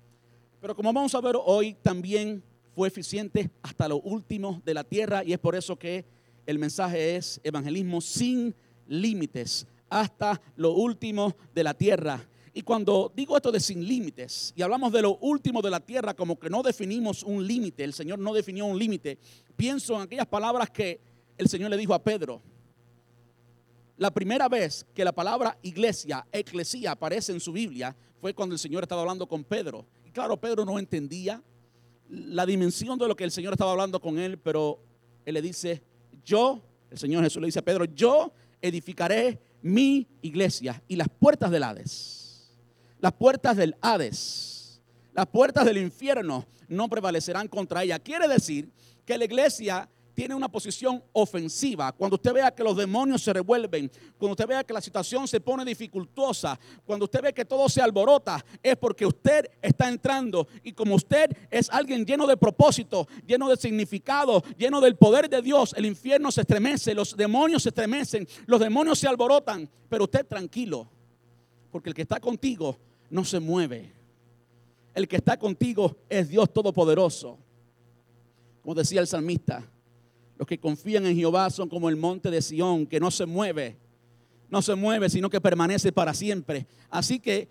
Pero 0.60 0.75
como 0.75 0.91
vamos 0.91 1.15
a 1.15 1.22
ver 1.22 1.36
hoy, 1.38 1.75
también 1.82 2.43
fue 2.75 2.89
eficiente 2.89 3.50
hasta 3.62 3.88
lo 3.88 4.01
último 4.01 4.62
de 4.65 4.74
la 4.74 4.84
tierra 4.84 5.24
y 5.24 5.32
es 5.32 5.39
por 5.39 5.55
eso 5.55 5.77
que 5.77 6.05
el 6.46 6.60
mensaje 6.60 7.15
es 7.15 7.39
evangelismo 7.43 8.01
sin 8.01 8.53
límites, 8.88 9.65
hasta 9.89 10.41
lo 10.58 10.72
último 10.72 11.34
de 11.53 11.63
la 11.63 11.74
tierra. 11.74 12.27
Y 12.53 12.62
cuando 12.62 13.12
digo 13.15 13.36
esto 13.36 13.51
de 13.51 13.60
sin 13.60 13.86
límites 13.86 14.53
y 14.55 14.62
hablamos 14.62 14.93
de 14.93 15.01
lo 15.01 15.17
último 15.17 15.62
de 15.62 15.72
la 15.72 15.79
tierra 15.79 16.13
como 16.13 16.38
que 16.38 16.50
no 16.50 16.62
definimos 16.62 17.24
un 17.24 17.45
límite, 17.45 17.83
el 17.83 17.93
Señor 17.93 18.19
no 18.19 18.33
definió 18.33 18.65
un 18.65 18.77
límite, 18.77 19.17
pienso 19.55 19.95
en 19.95 20.01
aquellas 20.01 20.27
palabras 20.27 20.69
que 20.69 21.00
el 21.38 21.50
Señor 21.50 21.72
le 21.72 21.77
dijo 21.77 21.93
a 21.95 22.03
Pedro. 22.03 22.41
La 23.98 24.12
primera 24.12 24.48
vez 24.50 24.86
que 24.93 25.03
la 25.03 25.12
palabra 25.12 25.57
iglesia, 25.63 26.27
eclesía, 26.31 26.91
aparece 26.91 27.31
en 27.31 27.39
su 27.39 27.51
Biblia 27.51 27.95
fue 28.22 28.33
cuando 28.33 28.53
el 28.53 28.60
Señor 28.60 28.83
estaba 28.83 29.01
hablando 29.01 29.27
con 29.27 29.43
Pedro. 29.43 29.86
Y 30.05 30.12
claro, 30.12 30.38
Pedro 30.38 30.63
no 30.63 30.77
entendía 30.77 31.41
la 32.10 32.45
dimensión 32.45 33.00
de 33.00 33.07
lo 33.07 33.15
que 33.15 33.24
el 33.24 33.31
Señor 33.31 33.53
estaba 33.53 33.72
hablando 33.72 34.00
con 34.00 34.19
él, 34.19 34.38
pero 34.38 34.79
él 35.25 35.33
le 35.33 35.41
dice, 35.41 35.82
yo, 36.23 36.62
el 36.91 36.97
Señor 36.97 37.23
Jesús 37.23 37.41
le 37.41 37.47
dice 37.47 37.60
a 37.60 37.65
Pedro, 37.65 37.86
yo 37.86 38.32
edificaré 38.62 39.41
mi 39.62 40.08
iglesia 40.21 40.82
y 40.88 40.95
las 40.95 41.08
puertas 41.10 41.49
del 41.51 41.63
Hades, 41.63 42.22
las 43.03 43.11
puertas 43.11 43.57
del 43.57 43.75
Hades, 43.81 44.81
las 45.11 45.27
puertas 45.27 45.65
del 45.65 45.77
infierno 45.77 46.45
no 46.69 46.87
prevalecerán 46.87 47.49
contra 47.49 47.83
ella. 47.83 47.99
Quiere 47.99 48.29
decir 48.29 48.71
que 49.05 49.17
la 49.17 49.25
iglesia 49.25 49.89
tiene 50.13 50.33
una 50.33 50.47
posición 50.47 51.03
ofensiva, 51.11 51.91
cuando 51.91 52.15
usted 52.15 52.31
vea 52.31 52.55
que 52.55 52.63
los 52.63 52.77
demonios 52.77 53.21
se 53.21 53.33
revuelven, 53.33 53.91
cuando 54.17 54.31
usted 54.31 54.47
vea 54.47 54.63
que 54.63 54.71
la 54.71 54.79
situación 54.79 55.27
se 55.27 55.41
pone 55.41 55.65
dificultosa, 55.65 56.57
cuando 56.85 57.03
usted 57.03 57.21
ve 57.21 57.33
que 57.33 57.43
todo 57.43 57.67
se 57.67 57.81
alborota, 57.81 58.41
es 58.61 58.77
porque 58.77 59.05
usted 59.05 59.49
está 59.61 59.89
entrando. 59.89 60.47
Y 60.63 60.71
como 60.71 60.95
usted 60.95 61.29
es 61.51 61.69
alguien 61.71 62.05
lleno 62.05 62.25
de 62.25 62.37
propósito, 62.37 63.09
lleno 63.27 63.49
de 63.49 63.57
significado, 63.57 64.41
lleno 64.57 64.79
del 64.79 64.95
poder 64.95 65.29
de 65.29 65.41
Dios, 65.41 65.73
el 65.75 65.85
infierno 65.85 66.31
se 66.31 66.39
estremece, 66.39 66.93
los 66.93 67.17
demonios 67.17 67.63
se 67.63 67.69
estremecen, 67.69 68.25
los 68.45 68.61
demonios 68.61 68.97
se 68.97 69.09
alborotan, 69.09 69.69
pero 69.89 70.05
usted 70.05 70.25
tranquilo, 70.25 70.89
porque 71.69 71.89
el 71.89 71.95
que 71.95 72.03
está 72.03 72.21
contigo 72.21 72.79
no 73.13 73.23
se 73.23 73.39
mueve. 73.39 73.91
El 74.95 75.08
que 75.08 75.17
está 75.17 75.38
contigo 75.38 75.95
es 76.10 76.30
Dios 76.30 76.52
Todopoderoso. 76.52 77.38
Como 78.63 78.73
decía 78.73 79.02
el 79.02 79.08
salmista, 79.08 79.69
los 80.36 80.47
que 80.47 80.58
confían 80.58 81.06
en 81.06 81.15
Jehová 81.15 81.52
son 81.52 81.69
como 81.69 81.89
el 81.89 81.95
monte 81.95 82.32
de 82.32 82.41
Sión, 82.41 82.88
que 82.88 82.99
no 82.99 83.12
se 83.12 83.28
mueve, 83.28 83.78
no 84.49 84.63
se 84.63 84.73
mueve, 84.73 85.12
sino 85.12 85.30
que 85.30 85.39
permanece 85.39 85.91
para 85.91 86.12
siempre. 86.15 86.65
Así 86.89 87.19
que, 87.19 87.47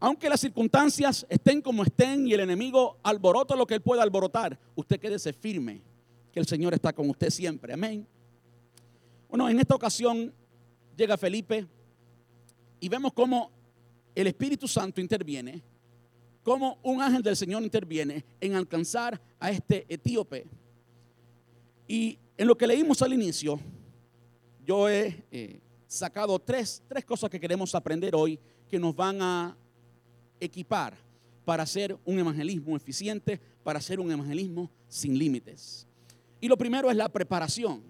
aunque 0.00 0.28
las 0.28 0.40
circunstancias 0.40 1.24
estén 1.28 1.62
como 1.62 1.84
estén 1.84 2.26
y 2.26 2.32
el 2.32 2.40
enemigo 2.40 2.98
alborota 3.04 3.54
lo 3.54 3.68
que 3.68 3.74
él 3.74 3.82
pueda 3.82 4.02
alborotar, 4.02 4.58
usted 4.74 4.98
quédese 4.98 5.32
firme, 5.32 5.80
que 6.32 6.40
el 6.40 6.46
Señor 6.46 6.74
está 6.74 6.92
con 6.92 7.08
usted 7.08 7.30
siempre. 7.30 7.72
Amén. 7.72 8.04
Bueno, 9.28 9.48
en 9.48 9.60
esta 9.60 9.76
ocasión 9.76 10.34
llega 10.96 11.16
Felipe 11.16 11.68
y 12.80 12.88
vemos 12.88 13.12
cómo 13.12 13.61
el 14.14 14.26
Espíritu 14.26 14.68
Santo 14.68 15.00
interviene, 15.00 15.62
cómo 16.42 16.78
un 16.82 17.00
ángel 17.00 17.22
del 17.22 17.36
Señor 17.36 17.62
interviene 17.62 18.24
en 18.40 18.54
alcanzar 18.54 19.20
a 19.38 19.50
este 19.50 19.86
etíope. 19.88 20.46
Y 21.86 22.18
en 22.36 22.46
lo 22.46 22.56
que 22.56 22.66
leímos 22.66 23.00
al 23.02 23.12
inicio, 23.12 23.58
yo 24.64 24.88
he 24.88 25.24
eh, 25.30 25.60
sacado 25.86 26.38
tres, 26.38 26.82
tres 26.88 27.04
cosas 27.04 27.30
que 27.30 27.40
queremos 27.40 27.74
aprender 27.74 28.14
hoy 28.14 28.38
que 28.68 28.78
nos 28.78 28.94
van 28.94 29.20
a 29.20 29.56
equipar 30.40 30.96
para 31.44 31.62
hacer 31.62 31.96
un 32.04 32.18
evangelismo 32.18 32.76
eficiente, 32.76 33.40
para 33.62 33.78
hacer 33.78 34.00
un 34.00 34.10
evangelismo 34.10 34.70
sin 34.88 35.18
límites. 35.18 35.86
Y 36.40 36.48
lo 36.48 36.56
primero 36.56 36.90
es 36.90 36.96
la 36.96 37.08
preparación. 37.08 37.82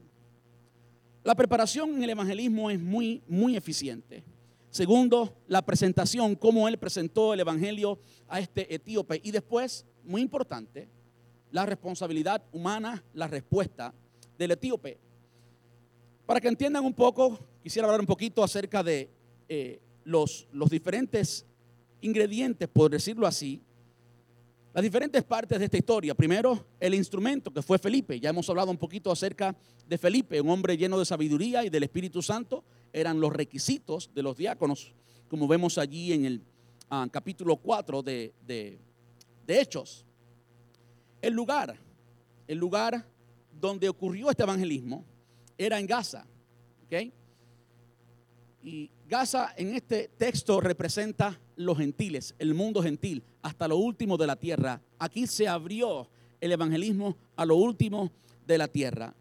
La 1.25 1.35
preparación 1.35 1.95
en 1.95 2.03
el 2.03 2.11
evangelismo 2.11 2.71
es 2.71 2.81
muy, 2.81 3.23
muy 3.29 3.57
eficiente. 3.57 4.25
Segundo, 4.73 5.37
la 5.49 5.61
presentación, 5.61 6.35
cómo 6.35 6.67
él 6.67 6.79
presentó 6.79 7.35
el 7.35 7.41
evangelio 7.41 7.99
a 8.27 8.41
este 8.41 8.75
etíope. 8.75 9.21
Y 9.23 9.31
después, 9.31 9.85
muy 10.03 10.23
importante, 10.23 10.89
la 11.51 11.67
responsabilidad 11.67 12.43
humana, 12.53 13.05
la 13.13 13.29
respuesta 13.29 13.93
del 14.39 14.53
etíope. 14.53 14.99
Para 16.25 16.41
que 16.41 16.49
entiendan 16.49 16.87
un 16.87 16.95
poco, 16.95 17.39
quisiera 17.63 17.87
hablar 17.87 18.01
un 18.01 18.07
poquito 18.07 18.43
acerca 18.43 18.83
de 18.83 19.11
eh, 19.47 19.83
los, 20.05 20.49
los 20.53 20.71
diferentes 20.71 21.45
ingredientes, 22.01 22.67
por 22.67 22.91
decirlo 22.91 23.27
así, 23.27 23.61
las 24.73 24.83
diferentes 24.83 25.23
partes 25.23 25.59
de 25.59 25.67
esta 25.67 25.77
historia. 25.77 26.15
Primero, 26.15 26.65
el 26.81 26.95
instrumento 26.95 27.53
que 27.53 27.61
fue 27.61 27.79
Felipe. 27.79 28.19
Ya 28.19 28.31
hemos 28.31 28.49
hablado 28.49 28.71
un 28.71 28.79
poquito 28.79 29.13
acerca 29.13 29.55
de 29.87 29.99
Felipe, 29.99 30.41
un 30.41 30.49
hombre 30.49 30.79
lleno 30.79 30.99
de 30.99 31.05
sabiduría 31.05 31.63
y 31.63 31.69
del 31.69 31.83
Espíritu 31.83 32.23
Santo. 32.23 32.65
Eran 32.93 33.21
los 33.21 33.33
requisitos 33.33 34.11
de 34.15 34.23
los 34.23 34.37
diáconos, 34.37 34.93
como 35.29 35.49
vemos 35.49 35.79
allí 35.79 36.13
en 36.13 36.25
el 36.25 36.43
ah, 36.91 37.07
capítulo 37.11 37.57
4 37.57 38.03
de, 38.03 38.35
de, 38.47 38.79
de 39.47 39.61
Hechos. 39.61 40.05
El 41.21 41.35
lugar, 41.35 41.77
el 42.47 42.59
lugar 42.59 43.07
donde 43.53 43.89
ocurrió 43.89 44.31
este 44.31 44.43
evangelismo 44.43 45.05
era 45.57 45.79
en 45.79 45.87
Gaza. 45.87 46.27
Y 48.63 48.91
Gaza 49.09 49.55
en 49.57 49.75
este 49.75 50.09
texto 50.09 50.61
representa 50.61 51.41
los 51.57 51.79
gentiles, 51.79 52.35
el 52.39 52.55
mundo 52.55 52.83
gentil, 52.83 53.23
hasta 53.41 53.67
lo 53.67 53.77
último 53.77 54.17
de 54.17 54.27
la 54.27 54.37
tierra. 54.37 54.81
Aquí 54.99 55.27
se 55.27 55.49
abrió 55.49 56.09
el 56.41 56.53
evangelismo 56.53 57.17
a 57.35 57.47
lo 57.47 57.57
último 57.57 58.13
de 58.47 58.59
la 58.59 58.69
tierra. 58.69 59.15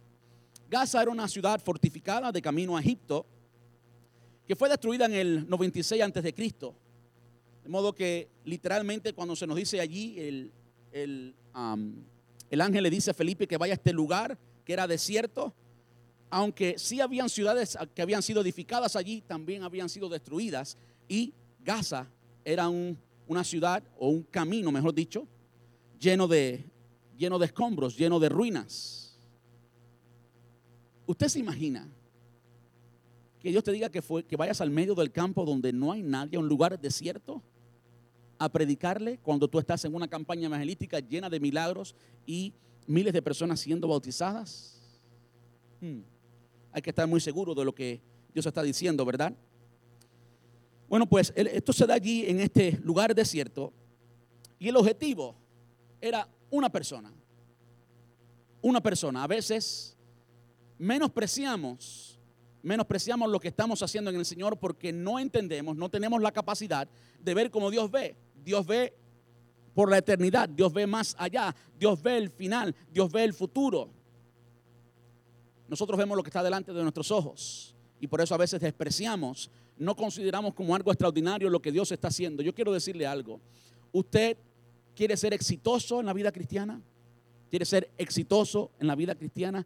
Gaza 0.70 1.02
era 1.02 1.12
una 1.12 1.28
ciudad 1.28 1.62
fortificada 1.62 2.32
de 2.32 2.42
camino 2.42 2.76
a 2.76 2.82
Egipto 2.82 3.26
que 4.52 4.56
fue 4.58 4.68
destruida 4.68 5.06
en 5.06 5.14
el 5.14 5.50
96 5.50 6.02
antes 6.02 6.22
de 6.22 6.34
Cristo. 6.34 6.76
De 7.64 7.70
modo 7.70 7.96
que 7.96 8.28
literalmente 8.44 9.14
cuando 9.14 9.34
se 9.34 9.48
nos 9.48 9.56
dice 9.56 9.80
allí 9.80 10.20
el, 10.20 10.52
el, 10.92 11.34
el 12.50 12.60
ángel 12.60 12.84
le 12.84 12.90
dice 12.90 13.12
a 13.12 13.14
Felipe 13.14 13.48
que 13.48 13.56
vaya 13.56 13.72
a 13.72 13.76
este 13.76 13.94
lugar 13.94 14.38
que 14.66 14.74
era 14.74 14.88
desierto, 14.88 15.54
aunque 16.30 16.76
sí 16.78 17.00
habían 17.00 17.30
ciudades 17.30 17.78
que 17.96 18.02
habían 18.02 18.22
sido 18.22 18.42
edificadas 18.42 18.98
allí, 18.98 19.22
también 19.22 19.64
habían 19.64 19.88
sido 19.88 20.10
destruidas 20.10 20.78
y 21.08 21.34
Gaza 21.62 22.12
era 22.44 22.68
una 22.68 23.46
ciudad 23.46 23.82
o 23.98 24.10
un 24.10 24.24
camino, 24.24 24.70
mejor 24.70 24.94
dicho, 24.94 25.30
lleno 25.98 26.28
de, 26.28 26.66
lleno 27.18 27.40
de 27.40 27.46
escombros, 27.46 27.96
lleno 27.96 28.20
de 28.20 28.28
ruinas. 28.28 29.18
¿Usted 31.06 31.30
se 31.30 31.40
imagina 31.40 31.88
que 33.42 33.50
Dios 33.50 33.64
te 33.64 33.72
diga 33.72 33.90
que, 33.90 34.02
fue, 34.02 34.24
que 34.24 34.36
vayas 34.36 34.62
al 34.62 34.70
medio 34.70 34.94
del 34.94 35.12
campo 35.12 35.46
donde 35.46 35.74
no 35.74 35.92
hay 35.92 36.04
nadie, 36.04 36.38
un 36.38 36.48
lugar 36.48 36.80
desierto, 36.80 37.42
a 38.38 38.50
predicarle 38.50 39.20
cuando 39.20 39.48
tú 39.48 39.60
estás 39.60 39.84
en 39.86 39.94
una 39.94 40.08
campaña 40.08 40.48
evangelística 40.48 41.00
llena 41.00 41.30
de 41.30 41.40
milagros 41.40 41.96
y 42.26 42.54
miles 42.88 43.14
de 43.14 43.22
personas 43.22 43.60
siendo 43.60 43.88
bautizadas? 43.88 44.82
Hmm. 45.80 46.02
Hay 46.72 46.82
que 46.82 46.90
estar 46.90 47.08
muy 47.08 47.20
seguro 47.20 47.54
de 47.54 47.66
lo 47.66 47.74
que 47.74 48.02
Dios 48.34 48.46
está 48.46 48.64
diciendo, 48.64 49.06
¿verdad? 49.06 49.34
Bueno, 50.88 51.08
pues 51.08 51.34
esto 51.36 51.74
se 51.74 51.86
da 51.86 51.96
allí 51.96 52.26
en 52.28 52.40
este 52.40 52.80
lugar 52.84 53.14
desierto 53.16 53.74
y 54.60 54.68
el 54.68 54.76
objetivo 54.76 55.36
era 56.00 56.28
una 56.50 56.70
persona. 56.70 57.14
Una 58.62 58.82
persona. 58.82 59.24
A 59.24 59.28
veces 59.28 59.98
menospreciamos 60.78 62.20
menospreciamos 62.64 63.30
lo 63.30 63.40
que 63.40 63.50
estamos 63.50 63.82
haciendo 63.82 64.10
en 64.10 64.18
el 64.18 64.26
Señor 64.26 64.58
porque 64.58 64.92
no 64.92 65.20
entendemos, 65.20 65.76
no 65.76 65.90
tenemos 65.90 66.22
la 66.22 66.32
capacidad 66.32 66.88
de 67.20 67.34
ver 67.34 67.52
como 67.52 67.72
Dios 67.72 67.90
ve. 67.90 68.16
Dios 68.44 68.66
ve 68.66 68.94
por 69.74 69.90
la 69.90 69.98
eternidad, 69.98 70.50
Dios 70.50 70.74
ve 70.74 70.86
más 70.88 71.16
allá, 71.18 71.56
Dios 71.80 72.02
ve 72.02 72.18
el 72.18 72.30
final, 72.30 72.76
Dios 72.92 73.12
ve 73.12 73.24
el 73.24 73.34
futuro. 73.34 73.90
Nosotros 75.68 75.98
vemos 75.98 76.18
lo 76.18 76.24
que 76.24 76.30
está 76.30 76.44
delante 76.44 76.74
de 76.74 76.82
nuestros 76.82 77.12
ojos 77.12 77.76
y 78.00 78.08
por 78.08 78.20
eso 78.20 78.36
a 78.36 78.38
veces 78.38 78.60
despreciamos, 78.60 79.50
no 79.78 79.96
consideramos 79.96 80.54
como 80.54 80.76
algo 80.76 80.92
extraordinario 80.92 81.50
lo 81.50 81.62
que 81.62 81.72
Dios 81.72 81.92
está 81.92 82.10
haciendo. 82.10 82.44
Yo 82.44 82.54
quiero 82.54 82.74
decirle 82.74 83.08
algo. 83.08 83.40
¿Usted 83.92 84.38
quiere 84.96 85.16
ser 85.18 85.34
exitoso 85.34 86.00
en 86.00 86.06
la 86.06 86.14
vida 86.14 86.32
cristiana? 86.32 86.82
¿Quiere 87.50 87.66
ser 87.66 87.90
exitoso 87.98 88.72
en 88.80 88.88
la 88.88 88.96
vida 88.96 89.16
cristiana? 89.16 89.66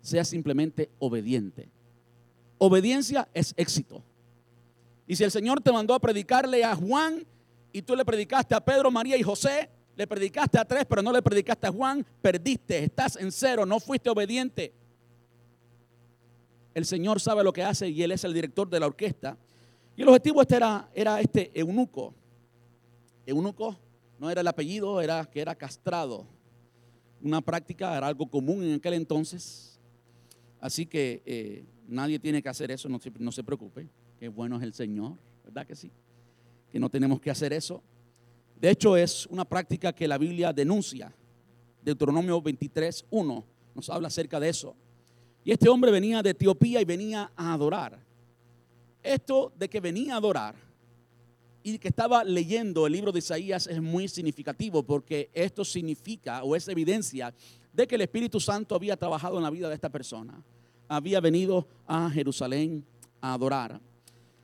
Sea 0.00 0.24
simplemente 0.24 0.90
obediente. 0.98 1.68
Obediencia 2.58 3.28
es 3.32 3.54
éxito. 3.56 4.02
Y 5.06 5.16
si 5.16 5.24
el 5.24 5.30
Señor 5.30 5.60
te 5.60 5.72
mandó 5.72 5.94
a 5.94 5.98
predicarle 5.98 6.62
a 6.64 6.74
Juan 6.76 7.26
y 7.72 7.82
tú 7.82 7.96
le 7.96 8.04
predicaste 8.04 8.54
a 8.54 8.64
Pedro, 8.64 8.90
María 8.90 9.16
y 9.16 9.22
José, 9.22 9.70
le 9.96 10.06
predicaste 10.06 10.58
a 10.58 10.64
tres, 10.64 10.84
pero 10.88 11.02
no 11.02 11.12
le 11.12 11.20
predicaste 11.20 11.66
a 11.66 11.72
Juan, 11.72 12.06
perdiste, 12.22 12.84
estás 12.84 13.16
en 13.16 13.32
cero, 13.32 13.66
no 13.66 13.80
fuiste 13.80 14.08
obediente. 14.08 14.72
El 16.74 16.86
Señor 16.86 17.20
sabe 17.20 17.42
lo 17.42 17.52
que 17.52 17.64
hace 17.64 17.88
y 17.88 18.02
Él 18.02 18.12
es 18.12 18.24
el 18.24 18.32
director 18.32 18.68
de 18.68 18.80
la 18.80 18.86
orquesta. 18.86 19.36
Y 19.96 20.02
el 20.02 20.08
objetivo 20.08 20.40
este 20.40 20.56
era, 20.56 20.88
era 20.94 21.20
este 21.20 21.50
eunuco. 21.58 22.14
Eunuco 23.26 23.76
no 24.18 24.30
era 24.30 24.40
el 24.40 24.46
apellido, 24.46 25.00
era 25.00 25.24
que 25.24 25.40
era 25.40 25.54
castrado. 25.54 26.26
Una 27.22 27.40
práctica, 27.40 27.96
era 27.96 28.06
algo 28.06 28.26
común 28.30 28.62
en 28.62 28.74
aquel 28.74 28.94
entonces. 28.94 29.69
Así 30.60 30.86
que 30.86 31.22
eh, 31.24 31.64
nadie 31.88 32.18
tiene 32.18 32.42
que 32.42 32.48
hacer 32.48 32.70
eso, 32.70 32.88
no 32.88 33.32
se, 33.32 33.42
preocupe, 33.42 33.88
que 34.18 34.28
bueno 34.28 34.56
es 34.56 34.62
el 34.62 34.74
Señor, 34.74 35.16
¿verdad 35.44 35.66
que 35.66 35.74
sí? 35.74 35.90
Que 36.70 36.78
no 36.78 36.90
tenemos 36.90 37.20
que 37.20 37.30
hacer 37.30 37.52
eso. 37.52 37.82
De 38.60 38.70
hecho, 38.70 38.96
es 38.96 39.26
una 39.26 39.44
práctica 39.44 39.92
que 39.92 40.06
la 40.06 40.18
Biblia 40.18 40.52
denuncia. 40.52 41.12
Deuteronomio 41.82 42.42
23, 42.42 43.06
1 43.10 43.44
nos 43.74 43.88
habla 43.88 44.08
acerca 44.08 44.38
de 44.38 44.50
eso. 44.50 44.76
Y 45.44 45.52
este 45.52 45.68
hombre 45.68 45.90
venía 45.90 46.22
de 46.22 46.30
Etiopía 46.30 46.80
y 46.82 46.84
venía 46.84 47.32
a 47.34 47.54
adorar. 47.54 47.98
Esto 49.02 49.52
de 49.56 49.70
que 49.70 49.80
venía 49.80 50.14
a 50.14 50.18
adorar 50.18 50.54
y 51.62 51.78
que 51.78 51.88
estaba 51.88 52.24
leyendo 52.24 52.86
el 52.86 52.92
libro 52.92 53.12
de 53.12 53.18
Isaías 53.18 53.66
es 53.66 53.80
muy 53.80 54.08
significativo 54.08 54.82
porque 54.82 55.30
esto 55.32 55.64
significa 55.64 56.42
o 56.42 56.54
es 56.54 56.68
evidencia 56.68 57.34
de 57.72 57.86
que 57.86 57.94
el 57.94 58.00
Espíritu 58.02 58.40
Santo 58.40 58.74
había 58.74 58.96
trabajado 58.96 59.36
en 59.36 59.42
la 59.42 59.50
vida 59.50 59.68
de 59.68 59.74
esta 59.74 59.90
persona. 59.90 60.42
Había 60.88 61.20
venido 61.20 61.66
a 61.86 62.10
Jerusalén 62.10 62.84
a 63.20 63.34
adorar. 63.34 63.80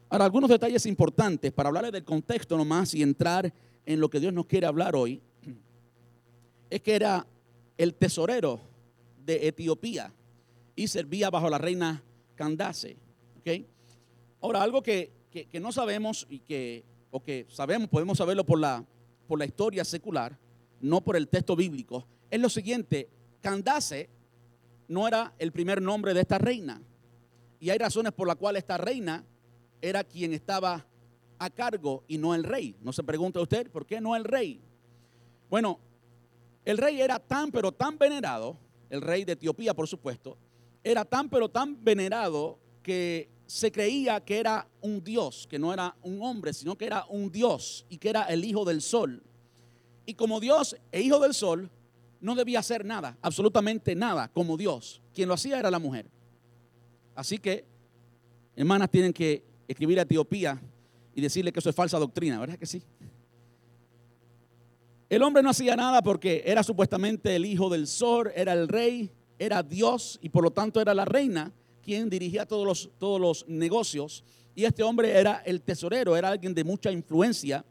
Ahora, 0.08 0.24
algunos 0.24 0.48
detalles 0.48 0.86
importantes 0.86 1.52
para 1.52 1.68
hablarles 1.68 1.92
del 1.92 2.04
contexto 2.04 2.56
nomás 2.56 2.94
y 2.94 3.02
entrar 3.02 3.52
en 3.84 4.00
lo 4.00 4.08
que 4.08 4.20
Dios 4.20 4.32
nos 4.32 4.46
quiere 4.46 4.66
hablar 4.66 4.94
hoy. 4.94 5.20
Es 6.70 6.80
que 6.82 6.94
era 6.94 7.26
el 7.76 7.94
tesorero 7.94 8.60
de 9.24 9.48
Etiopía 9.48 10.12
y 10.74 10.88
servía 10.88 11.30
bajo 11.30 11.50
la 11.50 11.58
reina 11.58 12.02
Candace. 12.34 12.96
Ahora, 14.40 14.62
algo 14.62 14.82
que, 14.82 15.12
no 15.60 15.72
sabemos 15.72 16.26
y 16.28 16.40
que, 16.40 16.84
o 17.10 17.22
que 17.22 17.46
sabemos, 17.48 17.88
podemos 17.88 18.18
saberlo 18.18 18.44
por 18.44 18.60
la, 18.60 18.84
por 19.26 19.38
la 19.38 19.44
historia 19.44 19.84
secular, 19.84 20.38
no 20.80 21.00
por 21.00 21.16
el 21.16 21.28
texto 21.28 21.56
bíblico, 21.56 22.06
es 22.30 22.40
lo 22.40 22.48
siguiente, 22.48 23.08
Candace 23.40 24.10
no 24.88 25.06
era 25.06 25.34
el 25.38 25.52
primer 25.52 25.80
nombre 25.80 26.14
de 26.14 26.20
esta 26.20 26.38
reina. 26.38 26.80
Y 27.58 27.70
hay 27.70 27.78
razones 27.78 28.12
por 28.12 28.26
las 28.26 28.36
cuales 28.36 28.62
esta 28.62 28.76
reina 28.76 29.24
era 29.80 30.04
quien 30.04 30.32
estaba 30.32 30.86
a 31.38 31.50
cargo 31.50 32.04
y 32.08 32.18
no 32.18 32.34
el 32.34 32.44
rey. 32.44 32.76
No 32.80 32.92
se 32.92 33.02
pregunta 33.02 33.40
usted, 33.40 33.70
¿por 33.70 33.86
qué 33.86 34.00
no 34.00 34.16
el 34.16 34.24
rey? 34.24 34.60
Bueno, 35.48 35.78
el 36.64 36.78
rey 36.78 37.00
era 37.00 37.18
tan 37.18 37.50
pero 37.52 37.72
tan 37.72 37.98
venerado, 37.98 38.58
el 38.90 39.00
rey 39.00 39.24
de 39.24 39.32
Etiopía 39.32 39.74
por 39.74 39.86
supuesto, 39.86 40.36
era 40.82 41.04
tan 41.04 41.28
pero 41.28 41.48
tan 41.48 41.82
venerado 41.82 42.58
que 42.82 43.28
se 43.46 43.70
creía 43.70 44.24
que 44.24 44.38
era 44.38 44.68
un 44.80 45.02
dios, 45.02 45.46
que 45.48 45.58
no 45.58 45.72
era 45.72 45.96
un 46.02 46.20
hombre, 46.22 46.52
sino 46.52 46.76
que 46.76 46.86
era 46.86 47.04
un 47.08 47.30
dios 47.30 47.86
y 47.88 47.98
que 47.98 48.10
era 48.10 48.24
el 48.24 48.44
hijo 48.44 48.64
del 48.64 48.82
sol. 48.82 49.22
Y 50.04 50.14
como 50.14 50.40
Dios 50.40 50.76
e 50.92 51.00
hijo 51.00 51.18
del 51.18 51.34
sol, 51.34 51.70
no 52.20 52.34
debía 52.34 52.60
hacer 52.60 52.84
nada, 52.84 53.16
absolutamente 53.22 53.94
nada, 53.94 54.28
como 54.28 54.56
Dios. 54.56 55.02
Quien 55.14 55.28
lo 55.28 55.34
hacía 55.34 55.58
era 55.58 55.70
la 55.70 55.78
mujer. 55.78 56.06
Así 57.14 57.38
que, 57.38 57.64
hermanas, 58.54 58.90
tienen 58.90 59.12
que 59.12 59.44
escribir 59.68 59.98
a 59.98 60.02
Etiopía 60.02 60.60
y 61.14 61.20
decirle 61.20 61.52
que 61.52 61.60
eso 61.60 61.70
es 61.70 61.76
falsa 61.76 61.98
doctrina, 61.98 62.38
¿verdad 62.38 62.58
que 62.58 62.66
sí? 62.66 62.82
El 65.08 65.22
hombre 65.22 65.42
no 65.42 65.50
hacía 65.50 65.76
nada 65.76 66.02
porque 66.02 66.42
era 66.44 66.62
supuestamente 66.62 67.36
el 67.36 67.46
hijo 67.46 67.70
del 67.70 67.86
sol, 67.86 68.32
era 68.34 68.52
el 68.52 68.66
rey, 68.66 69.10
era 69.38 69.62
Dios 69.62 70.18
y 70.20 70.28
por 70.28 70.42
lo 70.42 70.50
tanto 70.50 70.80
era 70.80 70.94
la 70.94 71.04
reina 71.04 71.52
quien 71.82 72.10
dirigía 72.10 72.46
todos 72.46 72.66
los, 72.66 72.90
todos 72.98 73.20
los 73.20 73.48
negocios. 73.48 74.24
Y 74.56 74.64
este 74.64 74.82
hombre 74.82 75.12
era 75.12 75.42
el 75.46 75.62
tesorero, 75.62 76.16
era 76.16 76.28
alguien 76.28 76.52
de 76.52 76.64
mucha 76.64 76.90
influencia, 76.90 77.64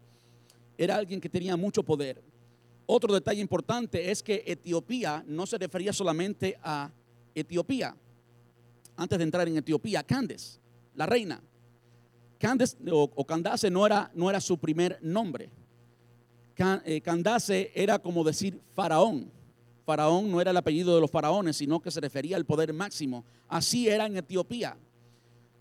era 0.77 0.95
alguien 0.95 1.19
que 1.19 1.29
tenía 1.29 1.57
mucho 1.57 1.83
poder. 1.83 2.23
Otro 2.85 3.13
detalle 3.13 3.41
importante 3.41 4.11
es 4.11 4.21
que 4.21 4.43
Etiopía 4.45 5.23
no 5.27 5.45
se 5.45 5.57
refería 5.57 5.91
solamente 5.91 6.57
a 6.61 6.91
Etiopía. 7.33 7.95
Antes 8.95 9.17
de 9.17 9.23
entrar 9.23 9.47
en 9.47 9.57
Etiopía, 9.57 10.03
Candes, 10.03 10.59
la 10.93 11.05
reina. 11.05 11.41
Candes 12.37 12.77
o, 12.91 13.25
Candace 13.25 13.69
no 13.71 13.85
era, 13.85 14.11
no 14.13 14.29
era 14.29 14.39
su 14.39 14.57
primer 14.57 14.99
nombre. 15.01 15.49
Eh, 16.85 17.01
Candace 17.01 17.71
era 17.73 17.99
como 17.99 18.23
decir 18.23 18.61
faraón. 18.73 19.31
Faraón 19.85 20.31
no 20.31 20.41
era 20.41 20.51
el 20.51 20.57
apellido 20.57 20.95
de 20.95 21.01
los 21.01 21.11
faraones, 21.11 21.57
sino 21.57 21.81
que 21.81 21.91
se 21.91 21.99
refería 21.99 22.37
al 22.37 22.45
poder 22.45 22.73
máximo. 22.73 23.23
Así 23.47 23.87
era 23.87 24.05
en 24.05 24.17
Etiopía. 24.17 24.77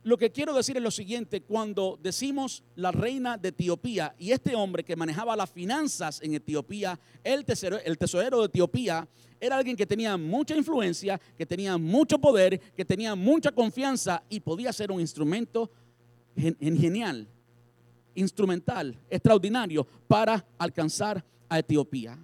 Lo 0.05 0.19
que 0.19 0.31
quiero 0.31 0.53
decir 0.53 0.77
es 0.77 0.83
lo 0.83 0.91
siguiente, 0.91 1.41
cuando 1.41 1.99
decimos 2.03 2.63
la 2.77 2.93
reina 2.93 3.39
de 3.39 3.49
Etiopía 3.49 4.15
y 4.19 4.33
este 4.33 4.55
hombre 4.55 4.85
que 4.85 4.97
manejaba 4.97 5.35
las 5.35 5.51
finanzas 5.51 6.21
en 6.21 6.35
Etiopía, 6.35 7.01
el 7.23 7.47
tesorero, 7.47 8.41
de 8.41 8.47
Etiopía, 8.47 9.09
era 9.41 9.57
alguien 9.57 9.75
que 9.75 9.87
tenía 9.87 10.19
mucha 10.19 10.55
influencia, 10.55 11.19
que 11.39 11.47
tenía 11.47 11.79
mucho 11.79 12.19
poder, 12.19 12.61
que 12.77 12.85
tenía 12.85 13.15
mucha 13.15 13.51
confianza 13.51 14.23
y 14.29 14.41
podía 14.41 14.75
ser 14.75 14.93
un 14.93 15.01
instrumento 15.01 15.71
genial, 16.37 17.27
instrumental, 18.15 18.99
extraordinario 19.09 19.87
para 20.07 20.47
alcanzar 20.59 21.25
a 21.49 21.61
Etiopía. 21.61 22.23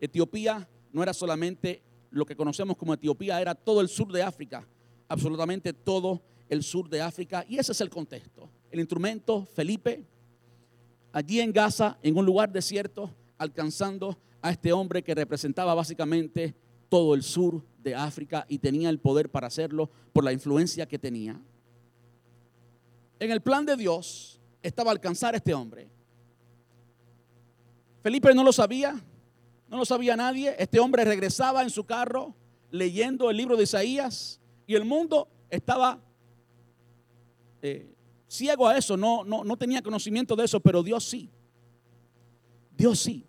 Etiopía 0.00 0.66
no 0.90 1.02
era 1.02 1.12
solamente 1.12 1.82
lo 2.10 2.24
que 2.24 2.34
conocemos 2.34 2.78
como 2.78 2.94
Etiopía, 2.94 3.42
era 3.42 3.54
todo 3.54 3.82
el 3.82 3.90
sur 3.90 4.10
de 4.10 4.22
África 4.22 4.66
absolutamente 5.10 5.72
todo 5.72 6.22
el 6.48 6.62
sur 6.62 6.88
de 6.88 7.02
África. 7.02 7.44
Y 7.48 7.58
ese 7.58 7.72
es 7.72 7.80
el 7.80 7.90
contexto. 7.90 8.48
El 8.70 8.78
instrumento, 8.78 9.44
Felipe, 9.44 10.06
allí 11.12 11.40
en 11.40 11.52
Gaza, 11.52 11.98
en 12.02 12.16
un 12.16 12.24
lugar 12.24 12.50
desierto, 12.50 13.10
alcanzando 13.36 14.16
a 14.40 14.52
este 14.52 14.72
hombre 14.72 15.02
que 15.02 15.14
representaba 15.14 15.74
básicamente 15.74 16.54
todo 16.88 17.14
el 17.14 17.24
sur 17.24 17.62
de 17.82 17.94
África 17.94 18.46
y 18.48 18.58
tenía 18.58 18.88
el 18.88 19.00
poder 19.00 19.30
para 19.30 19.48
hacerlo 19.48 19.90
por 20.12 20.22
la 20.22 20.32
influencia 20.32 20.86
que 20.86 20.98
tenía. 20.98 21.40
En 23.18 23.32
el 23.32 23.40
plan 23.40 23.66
de 23.66 23.76
Dios 23.76 24.40
estaba 24.62 24.92
alcanzar 24.92 25.34
a 25.34 25.38
este 25.38 25.52
hombre. 25.52 25.90
Felipe 28.00 28.32
no 28.32 28.44
lo 28.44 28.52
sabía, 28.52 28.94
no 29.68 29.76
lo 29.76 29.84
sabía 29.84 30.16
nadie. 30.16 30.54
Este 30.56 30.78
hombre 30.78 31.04
regresaba 31.04 31.62
en 31.62 31.70
su 31.70 31.84
carro 31.84 32.34
leyendo 32.70 33.28
el 33.28 33.36
libro 33.36 33.56
de 33.56 33.64
Isaías 33.64 34.39
y 34.70 34.76
el 34.76 34.84
mundo 34.84 35.26
estaba 35.50 36.00
eh, 37.60 37.92
ciego 38.28 38.68
a 38.68 38.78
eso, 38.78 38.96
no, 38.96 39.24
no, 39.24 39.42
no 39.42 39.56
tenía 39.56 39.82
conocimiento 39.82 40.36
de 40.36 40.44
eso, 40.44 40.60
pero 40.60 40.84
Dios 40.84 41.02
sí. 41.02 41.28
Dios 42.76 43.00
sí. 43.00 43.26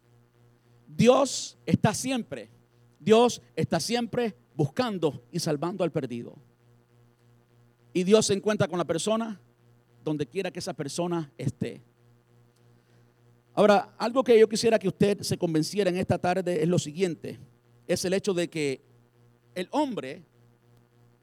Dios 0.86 1.58
está 1.66 1.96
siempre, 1.96 2.52
Dios 3.00 3.42
está 3.56 3.80
siempre 3.80 4.36
buscando 4.54 5.26
y 5.32 5.40
salvando 5.40 5.84
al 5.84 5.92
perdido. 5.92 6.36
Y 7.92 8.04
Dios 8.04 8.28
se 8.28 8.36
encuentra 8.36 8.68
con 8.68 8.78
la 8.78 8.86
persona 8.86 9.42
donde 10.04 10.28
quiera 10.28 10.52
que 10.52 10.60
esa 10.60 10.76
persona 10.76 11.34
esté. 11.40 11.82
Ahora, 13.56 13.96
algo 13.98 14.24
que 14.24 14.40
yo 14.40 14.48
quisiera 14.48 14.78
que 14.78 14.90
usted 14.90 15.22
se 15.22 15.40
convenciera 15.40 15.90
en 15.90 15.98
esta 15.98 16.20
tarde 16.20 16.62
es 16.62 16.70
lo 16.70 16.78
siguiente, 16.78 17.40
es 17.88 18.06
el 18.06 18.14
hecho 18.14 18.36
de 18.36 18.48
que 18.48 18.84
el 19.56 19.68
hombre, 19.72 20.24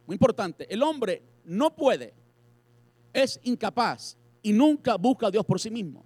muy 0.08 0.14
importante, 0.14 0.66
el 0.72 0.82
hombre 0.82 1.22
no 1.44 1.76
puede, 1.76 2.14
es 3.12 3.38
incapaz 3.42 4.16
y 4.40 4.54
nunca 4.54 4.96
busca 4.96 5.26
a 5.26 5.30
Dios 5.30 5.44
por 5.44 5.60
sí 5.60 5.70
mismo. 5.70 6.02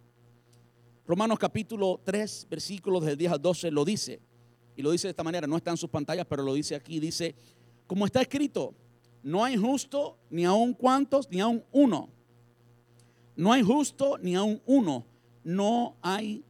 Romanos 1.06 1.38
capítulo 1.38 2.00
3, 2.02 2.48
versículos 2.50 3.04
del 3.04 3.16
10 3.16 3.30
al 3.30 3.40
12 3.40 3.70
lo 3.70 3.84
dice. 3.84 4.20
Y 4.74 4.82
lo 4.82 4.90
dice 4.90 5.06
de 5.06 5.10
esta 5.10 5.22
manera, 5.22 5.46
no 5.46 5.56
está 5.56 5.70
en 5.70 5.76
sus 5.76 5.88
pantallas, 5.88 6.26
pero 6.28 6.42
lo 6.42 6.54
dice 6.54 6.74
aquí. 6.74 6.98
Dice, 6.98 7.36
como 7.86 8.04
está 8.04 8.20
escrito, 8.20 8.74
no 9.22 9.44
hay 9.44 9.56
justo 9.56 10.18
ni 10.30 10.44
aun 10.44 10.74
cuantos, 10.74 11.30
ni 11.30 11.38
aun 11.38 11.62
uno. 11.70 12.08
No 13.36 13.52
hay 13.52 13.62
justo 13.62 14.18
ni 14.18 14.34
aun 14.34 14.60
uno. 14.66 15.06
No 15.44 15.94
hay 16.02 16.44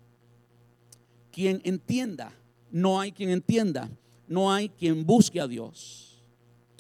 quien 1.31 1.61
entienda. 1.65 2.33
No 2.71 2.99
hay 2.99 3.13
quien 3.13 3.29
entienda. 3.29 3.91
No 4.27 4.51
hay 4.51 4.71
quien 4.71 5.05
busque 5.05 5.39
a 5.39 5.47
Dios. 5.47 6.12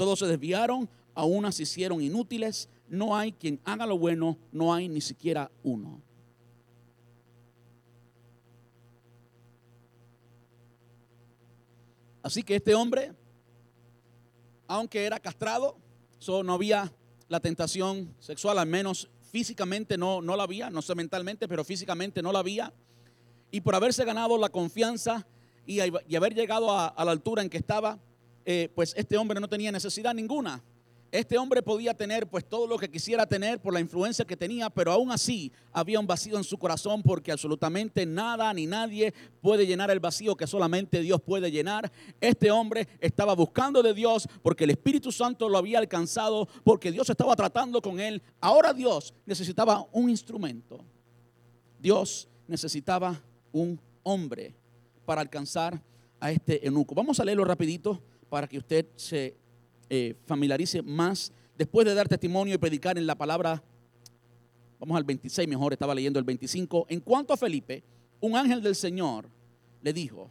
Todos 0.03 0.19
se 0.19 0.27
desviaron, 0.27 0.91
a 1.15 1.25
unas 1.25 1.55
se 1.55 1.63
hicieron 1.63 2.03
inútiles. 2.03 2.69
No 2.89 3.17
hay 3.17 3.31
quien 3.31 3.61
haga 3.65 3.87
lo 3.87 3.97
bueno. 3.97 4.37
No 4.51 4.75
hay 4.75 4.89
ni 4.89 5.01
siquiera 5.01 5.49
uno. 5.63 6.03
Así 12.21 12.43
que 12.43 12.57
este 12.57 12.75
hombre, 12.75 13.13
aunque 14.67 15.05
era 15.05 15.21
castrado, 15.21 15.79
no 16.27 16.53
había 16.53 16.93
la 17.29 17.39
tentación 17.39 18.13
sexual, 18.19 18.59
al 18.59 18.67
menos 18.67 19.09
físicamente 19.31 19.97
no, 19.97 20.21
no 20.21 20.35
la 20.35 20.43
había, 20.43 20.69
no 20.69 20.83
sé 20.83 20.97
mentalmente, 20.97 21.47
pero 21.47 21.63
físicamente 21.63 22.23
no 22.23 22.33
la 22.33 22.41
había. 22.41 22.75
Y 23.53 23.61
por 23.61 23.77
haberse 23.77 24.05
ganado 24.05 24.37
la 24.37 24.49
confianza 24.49 25.29
y, 25.65 25.79
haber 25.79 26.35
llegado 26.35 26.73
a, 26.77 26.93
la 27.05 27.13
altura 27.13 27.43
en 27.43 27.49
que 27.49 27.59
estaba, 27.59 28.01
eh, 28.45 28.71
pues 28.75 28.95
este 28.97 29.17
hombre 29.17 29.41
no 29.41 29.49
tenía 29.49 29.73
necesidad 29.73 30.15
ninguna 30.15 30.63
este 31.13 31.37
hombre 31.37 31.63
podía 31.63 31.93
tener 31.93 32.27
pues 32.27 32.43
todo 32.43 32.67
lo 32.67 32.79
que 32.79 32.91
quisiera 32.91 33.27
tener 33.27 33.61
por 33.61 33.75
la 33.75 33.81
influencia 33.81 34.25
que 34.25 34.35
tenía, 34.35 34.71
pero 34.71 34.93
aún 34.93 35.13
así 35.13 35.53
había 35.71 36.01
un 36.01 36.07
vacío 36.07 36.39
en 36.39 36.43
su 36.43 36.57
corazón 36.57 37.03
porque 37.03 37.31
absolutamente 37.31 38.07
nada 38.07 38.51
ni 38.55 38.67
nadie 38.67 39.13
puede 39.43 39.67
llenar 39.67 39.91
el 39.91 40.01
vacío 40.01 40.35
que 40.35 40.47
solamente 40.47 41.03
Dios 41.03 41.21
puede 41.21 41.51
llenar. 41.51 41.93
Este 42.19 42.51
hombre 42.51 42.89
estaba 42.99 43.35
buscando 43.35 43.83
de 43.83 43.93
Dios 43.93 44.27
porque 44.43 44.65
el 44.65 44.71
Espíritu 44.71 45.13
Santo 45.13 45.51
lo 45.51 45.59
había 45.59 45.79
alcanzado, 45.79 46.49
porque 46.65 46.91
Dios 46.91 47.11
estaba 47.11 47.37
tratando 47.37 47.83
con 47.83 48.01
él. 48.01 48.23
Ahora 48.41 48.73
Dios 48.73 49.13
necesitaba 49.27 49.87
un 49.93 50.09
instrumento. 50.09 50.83
Dios 51.79 52.27
necesitaba 52.49 53.21
un 53.53 53.79
hombre 54.03 54.55
para 55.05 55.21
alcanzar 55.21 55.79
a 56.19 56.31
este 56.31 56.67
eunuco. 56.67 56.95
Vamos 56.95 57.21
a 57.21 57.25
leerlo 57.27 57.45
rapidito 57.45 58.03
para 58.33 58.49
que 58.49 58.57
usted 58.57 58.87
se 58.97 59.37
eh, 59.91 60.15
familiarice 60.25 60.81
más 60.81 61.31
después 61.55 61.85
de 61.85 61.93
dar 61.93 62.09
testimonio 62.09 62.55
y 62.55 62.57
predicar 62.57 62.97
en 62.97 63.07
la 63.07 63.15
palabra. 63.15 63.63
Vamos 64.81 64.97
al 64.97 65.05
26 65.05 65.47
mejor, 65.47 65.75
estaba 65.75 65.95
leyendo 65.95 66.19
el 66.19 66.25
25. 66.25 66.87
En 66.89 67.01
cuanto 67.01 67.35
a 67.35 67.37
Felipe, 67.37 67.85
un 68.21 68.35
ángel 68.35 68.63
del 68.63 68.75
Señor 68.75 69.29
le 69.83 69.93
dijo, 69.93 70.31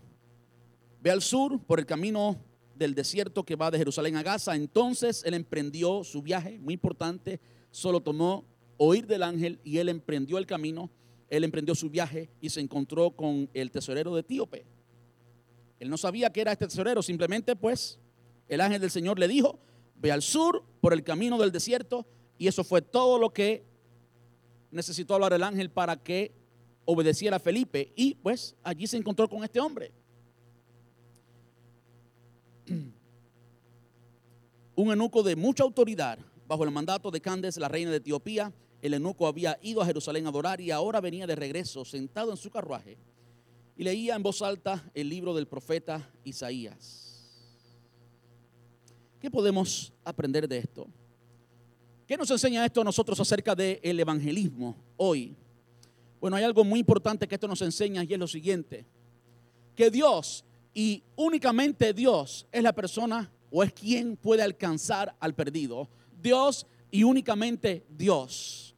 ve 1.00 1.12
al 1.12 1.22
sur 1.22 1.60
por 1.60 1.78
el 1.78 1.86
camino 1.86 2.44
del 2.74 2.96
desierto 2.96 3.44
que 3.44 3.56
va 3.56 3.70
de 3.70 3.78
Jerusalén 3.78 4.16
a 4.16 4.24
Gaza. 4.24 4.56
Entonces 4.56 5.22
él 5.24 5.36
emprendió 5.36 6.04
su 6.04 6.24
viaje, 6.24 6.58
muy 6.58 6.74
importante, 6.74 7.40
solo 7.70 8.02
tomó 8.02 8.46
oír 8.78 9.06
del 9.06 9.22
ángel 9.22 9.60
y 9.64 9.78
él 9.78 9.90
emprendió 9.90 10.40
el 10.40 10.48
camino, 10.48 10.90
él 11.30 11.44
emprendió 11.44 11.76
su 11.76 11.92
viaje 11.92 12.32
y 12.42 12.50
se 12.50 12.62
encontró 12.62 13.12
con 13.12 13.48
el 13.54 13.70
tesorero 13.70 14.16
de 14.16 14.22
Etíope. 14.22 14.66
Él 15.82 15.90
no 15.90 15.98
sabía 15.98 16.32
que 16.32 16.42
era 16.42 16.52
este 16.52 16.68
tesorero, 16.68 17.02
simplemente 17.02 17.56
pues 17.56 17.98
el 18.48 18.62
ángel 18.62 18.80
del 18.80 18.92
Señor 18.92 19.18
le 19.18 19.28
dijo, 19.28 19.60
ve 19.96 20.12
al 20.12 20.22
sur 20.22 20.64
por 20.80 20.94
el 20.94 21.04
camino 21.04 21.40
del 21.40 21.52
desierto. 21.52 22.06
Y 22.38 22.48
eso 22.48 22.64
fue 22.64 22.84
todo 22.84 23.18
lo 23.18 23.34
que 23.34 23.66
necesitó 24.70 25.16
hablar 25.16 25.34
el 25.34 25.42
ángel 25.42 25.72
para 25.72 25.98
que 25.98 26.36
obedeciera 26.86 27.38
a 27.38 27.40
Felipe. 27.40 27.94
Y 27.96 28.14
pues 28.14 28.56
allí 28.62 28.86
se 28.86 28.98
encontró 28.98 29.28
con 29.28 29.44
este 29.44 29.60
hombre. 29.60 29.92
Un 34.76 34.90
eunuco 34.90 35.24
de 35.24 35.36
mucha 35.36 35.64
autoridad, 35.64 36.20
bajo 36.48 36.64
el 36.64 36.70
mandato 36.70 37.10
de 37.10 37.22
Candes, 37.22 37.58
la 37.58 37.70
reina 37.70 37.90
de 37.90 37.98
Etiopía. 37.98 38.54
El 38.84 38.94
eunuco 38.94 39.26
había 39.26 39.58
ido 39.64 39.82
a 39.82 39.86
Jerusalén 39.88 40.28
a 40.28 40.30
adorar 40.30 40.62
y 40.62 40.70
ahora 40.70 41.02
venía 41.02 41.26
de 41.26 41.36
regreso, 41.36 41.84
sentado 41.86 42.30
en 42.30 42.38
su 42.38 42.52
carruaje, 42.52 43.00
y 43.82 43.84
leía 43.84 44.16
en 44.16 44.22
voz 44.22 44.44
alta 44.44 44.92
el 44.94 45.10
libro 45.10 45.34
del 45.34 45.48
profeta 45.48 46.08
Isaías. 46.24 47.28
¿Qué 49.20 49.32
podemos 49.32 49.92
aprender 50.04 50.48
de 50.48 50.60
esto? 50.60 50.88
¿Qué 52.06 52.16
nos 52.16 52.30
enseña 52.30 52.64
esto 52.64 52.82
a 52.82 52.84
nosotros 52.84 53.20
acerca 53.20 53.56
del 53.56 54.00
evangelismo 54.00 54.78
hoy? 54.98 55.36
Bueno, 56.20 56.38
hay 56.38 56.44
algo 56.44 56.64
muy 56.64 56.80
importante 56.80 57.28
que 57.28 57.34
esto 57.34 57.48
nos 57.48 57.64
enseña 57.64 58.04
y 58.04 58.14
es 58.14 58.20
lo 58.20 58.28
siguiente, 58.28 58.86
que 59.76 59.90
Dios 59.90 60.46
y 60.76 61.02
únicamente 61.16 61.92
Dios 61.92 62.46
es 62.52 62.62
la 62.62 62.74
persona 62.74 63.32
o 63.50 63.64
es 63.64 63.74
quien 63.74 64.16
puede 64.16 64.44
alcanzar 64.44 65.16
al 65.20 65.34
perdido. 65.34 65.90
Dios 66.22 66.68
y 66.92 67.02
únicamente 67.02 67.84
Dios. 67.90 68.76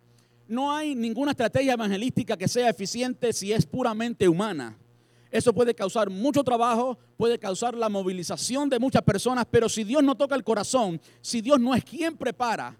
No 0.47 0.71
hay 0.71 0.95
ninguna 0.95 1.31
estrategia 1.31 1.73
evangelística 1.73 2.37
que 2.37 2.47
sea 2.47 2.69
eficiente 2.69 3.33
si 3.33 3.51
es 3.51 3.65
puramente 3.65 4.29
humana. 4.29 4.77
Eso 5.33 5.51
puede 5.51 5.73
causar 5.73 6.11
mucho 6.11 6.43
trabajo, 6.43 6.95
puede 7.17 7.39
causar 7.39 7.73
la 7.73 7.89
movilización 7.89 8.69
de 8.69 8.77
muchas 8.77 9.01
personas, 9.01 9.47
pero 9.49 9.67
si 9.67 9.83
Dios 9.83 10.03
no 10.03 10.13
toca 10.13 10.35
el 10.35 10.43
corazón, 10.43 11.01
si 11.21 11.41
Dios 11.41 11.59
no 11.59 11.73
es 11.73 11.83
quien 11.83 12.15
prepara, 12.15 12.77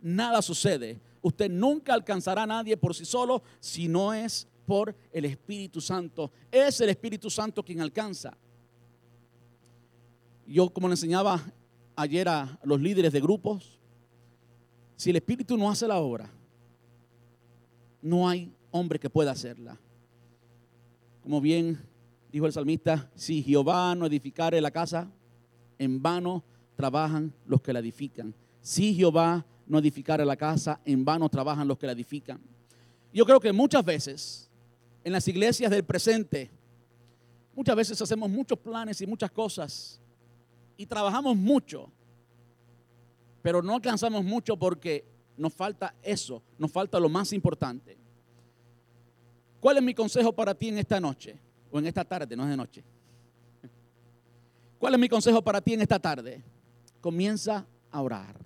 nada 0.00 0.40
sucede. 0.40 0.98
Usted 1.20 1.50
nunca 1.50 1.92
alcanzará 1.92 2.44
a 2.44 2.46
nadie 2.46 2.78
por 2.78 2.94
sí 2.94 3.04
solo 3.04 3.42
si 3.60 3.88
no 3.88 4.14
es 4.14 4.48
por 4.64 4.96
el 5.12 5.26
Espíritu 5.26 5.82
Santo. 5.82 6.32
Es 6.50 6.80
el 6.80 6.88
Espíritu 6.88 7.28
Santo 7.28 7.62
quien 7.62 7.82
alcanza. 7.82 8.34
Yo, 10.46 10.70
como 10.70 10.88
le 10.88 10.94
enseñaba 10.94 11.42
ayer 11.94 12.26
a 12.26 12.58
los 12.64 12.80
líderes 12.80 13.12
de 13.12 13.20
grupos, 13.20 13.78
si 14.96 15.10
el 15.10 15.16
Espíritu 15.16 15.58
no 15.58 15.70
hace 15.70 15.86
la 15.86 15.98
obra, 15.98 16.30
no 18.00 18.26
hay 18.26 18.50
hombre 18.70 18.98
que 18.98 19.10
pueda 19.10 19.32
hacerla. 19.32 19.78
Como 21.22 21.40
bien 21.40 21.78
dijo 22.32 22.46
el 22.46 22.52
salmista, 22.52 23.10
si 23.14 23.42
Jehová 23.42 23.94
no 23.94 24.06
edificare 24.06 24.60
la 24.60 24.70
casa, 24.70 25.10
en 25.78 26.00
vano 26.00 26.44
trabajan 26.76 27.32
los 27.46 27.60
que 27.60 27.72
la 27.72 27.80
edifican. 27.80 28.34
Si 28.60 28.94
Jehová 28.94 29.44
no 29.66 29.78
edificare 29.78 30.24
la 30.24 30.36
casa, 30.36 30.80
en 30.84 31.04
vano 31.04 31.28
trabajan 31.28 31.68
los 31.68 31.78
que 31.78 31.86
la 31.86 31.92
edifican. 31.92 32.40
Yo 33.12 33.24
creo 33.24 33.40
que 33.40 33.52
muchas 33.52 33.84
veces 33.84 34.50
en 35.04 35.12
las 35.12 35.26
iglesias 35.28 35.70
del 35.70 35.84
presente, 35.84 36.50
muchas 37.54 37.76
veces 37.76 38.00
hacemos 38.00 38.30
muchos 38.30 38.58
planes 38.58 39.00
y 39.00 39.06
muchas 39.06 39.30
cosas 39.30 40.00
y 40.76 40.86
trabajamos 40.86 41.36
mucho, 41.36 41.90
pero 43.42 43.62
no 43.62 43.74
alcanzamos 43.74 44.24
mucho 44.24 44.56
porque 44.56 45.04
nos 45.36 45.52
falta 45.52 45.94
eso, 46.02 46.42
nos 46.58 46.70
falta 46.70 46.98
lo 47.00 47.08
más 47.08 47.32
importante. 47.32 47.99
¿Cuál 49.60 49.76
es 49.76 49.82
mi 49.82 49.94
consejo 49.94 50.32
para 50.32 50.54
ti 50.54 50.68
en 50.68 50.78
esta 50.78 50.98
noche? 50.98 51.38
O 51.70 51.78
en 51.78 51.86
esta 51.86 52.04
tarde, 52.04 52.34
no 52.34 52.44
es 52.44 52.50
de 52.50 52.56
noche. 52.56 52.82
¿Cuál 54.78 54.94
es 54.94 55.00
mi 55.00 55.08
consejo 55.08 55.42
para 55.42 55.60
ti 55.60 55.74
en 55.74 55.82
esta 55.82 55.98
tarde? 55.98 56.42
Comienza 57.00 57.66
a 57.90 58.02
orar. 58.02 58.36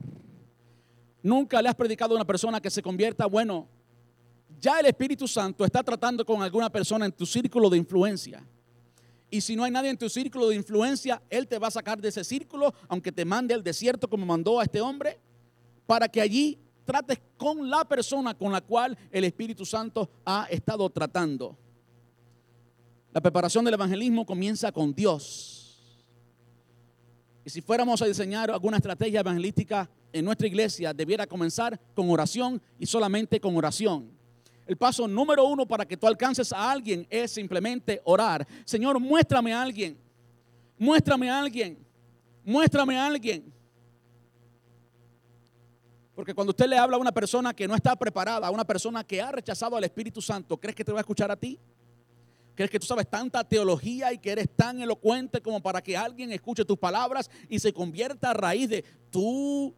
Nunca 1.23 1.63
le 1.63 1.69
has 1.69 1.75
predicado 1.75 2.13
a 2.13 2.17
una 2.17 2.25
persona 2.27 2.61
que 2.61 2.69
se 2.69 2.83
convierta, 2.83 3.27
bueno, 3.27 3.69
ya 4.61 4.81
el 4.81 4.87
Espíritu 4.87 5.29
Santo 5.29 5.65
está 5.65 5.83
tratando 5.83 6.25
con 6.25 6.43
alguna 6.43 6.69
persona 6.71 7.07
en 7.07 7.13
tu 7.13 7.25
círculo 7.25 7.71
de 7.71 7.79
influencia. 7.79 8.45
Y 9.31 9.41
si 9.41 9.57
no 9.57 9.65
hay 9.65 9.71
nadie 9.71 9.91
en 9.91 9.97
tu 9.97 10.09
círculo 10.09 10.49
de 10.49 10.57
influencia, 10.57 11.23
Él 11.31 11.47
te 11.47 11.59
va 11.59 11.69
a 11.69 11.71
sacar 11.71 12.01
de 12.01 12.09
ese 12.09 12.25
círculo, 12.25 12.75
aunque 12.89 13.13
te 13.13 13.25
mande 13.25 13.55
al 13.55 13.63
desierto 13.63 14.09
como 14.09 14.27
mandó 14.27 14.61
a 14.61 14.65
este 14.65 14.81
hombre, 14.81 15.19
para 15.87 16.09
que 16.09 16.21
allí 16.21 16.59
trates 16.85 17.21
con 17.37 17.69
la 17.69 17.85
persona 17.85 18.35
con 18.35 18.53
la 18.53 18.61
cual 18.61 18.97
el 19.11 19.25
Espíritu 19.25 19.65
Santo 19.65 20.09
ha 20.25 20.47
estado 20.51 20.89
tratando. 20.91 21.57
La 23.13 23.21
preparación 23.21 23.65
del 23.65 23.75
evangelismo 23.75 24.27
comienza 24.27 24.73
con 24.73 24.95
Dios. 24.95 25.65
Y 27.45 27.51
si 27.51 27.61
fuéramos 27.61 28.01
a 28.03 28.07
diseñar 28.07 28.51
alguna 28.51 28.79
estrategia 28.79 29.21
evangelística 29.21 29.89
en 30.13 30.25
nuestra 30.25 30.47
iglesia, 30.47 30.95
debiera 30.95 31.27
comenzar 31.27 31.79
con 31.95 32.11
oración 32.11 32.61
y 32.79 32.87
solamente 32.87 33.39
con 33.39 33.57
oración. 33.57 34.11
El 34.67 34.77
paso 34.77 35.07
número 35.07 35.45
uno 35.47 35.67
para 35.67 35.85
que 35.85 35.97
tú 35.97 36.07
alcances 36.07 36.53
a 36.53 36.71
alguien 36.71 37.07
es 37.11 37.33
simplemente 37.33 38.01
orar. 38.05 38.47
Señor, 38.65 38.99
muéstrame 38.99 39.53
a 39.53 39.63
alguien. 39.63 39.99
Muéstrame 40.79 41.31
a 41.31 41.39
alguien. 41.39 41.79
Muéstrame 42.45 42.97
a 42.97 43.07
alguien. 43.07 43.53
Porque 46.15 46.35
cuando 46.35 46.51
usted 46.51 46.67
le 46.67 46.79
habla 46.79 46.97
a 46.97 47.01
una 47.01 47.13
persona 47.13 47.55
que 47.55 47.67
no 47.67 47.75
está 47.75 47.97
preparada, 47.97 48.47
a 48.47 48.51
una 48.51 48.65
persona 48.65 49.03
que 49.03 49.21
ha 49.21 49.33
rechazado 49.33 49.77
al 49.77 49.85
Espíritu 49.85 50.23
Santo, 50.23 50.57
¿crees 50.57 50.77
que 50.77 50.85
te 50.85 50.93
va 50.93 50.99
a 50.99 51.03
escuchar 51.03 51.31
a 51.31 51.37
ti? 51.37 51.59
¿Crees 52.55 52.71
que 52.71 52.79
tú 52.79 52.87
sabes 52.87 53.09
tanta 53.11 53.43
teología 53.43 54.13
y 54.13 54.19
que 54.19 54.31
eres 54.31 54.49
tan 54.55 54.81
elocuente 54.81 55.41
como 55.41 55.61
para 55.61 55.83
que 55.83 55.97
alguien 55.97 56.31
escuche 56.31 56.65
tus 56.65 56.79
palabras 56.79 57.29
y 57.49 57.59
se 57.59 57.73
convierta 57.73 58.31
a 58.31 58.35
raíz 58.35 58.69
de 58.69 58.85
tu 59.11 59.75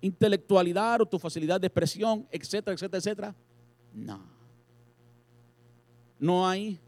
intelectualidad 0.00 1.00
o 1.00 1.06
tu 1.06 1.18
facilidad 1.18 1.60
de 1.60 1.66
expresión, 1.66 2.28
etcétera, 2.30 2.74
etcétera, 2.74 2.98
etcétera? 2.98 3.34
No. 3.92 4.20
No 6.20 6.48
hay 6.48 6.78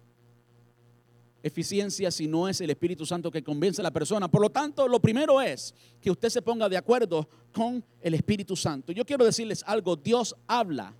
eficiencia 1.42 2.10
si 2.10 2.26
no 2.26 2.48
es 2.48 2.60
el 2.60 2.70
Espíritu 2.70 3.06
Santo 3.06 3.30
que 3.30 3.42
convence 3.42 3.80
a 3.80 3.84
la 3.84 3.92
persona. 3.92 4.28
Por 4.28 4.42
lo 4.42 4.50
tanto, 4.50 4.88
lo 4.88 5.00
primero 5.00 5.40
es 5.40 5.74
que 6.00 6.10
usted 6.10 6.28
se 6.28 6.42
ponga 6.42 6.68
de 6.68 6.76
acuerdo 6.76 7.28
con 7.52 7.84
el 8.00 8.14
Espíritu 8.14 8.56
Santo. 8.56 8.92
Yo 8.92 9.04
quiero 9.04 9.24
decirles 9.24 9.62
algo, 9.66 9.96
Dios 9.96 10.34
habla 10.46 10.94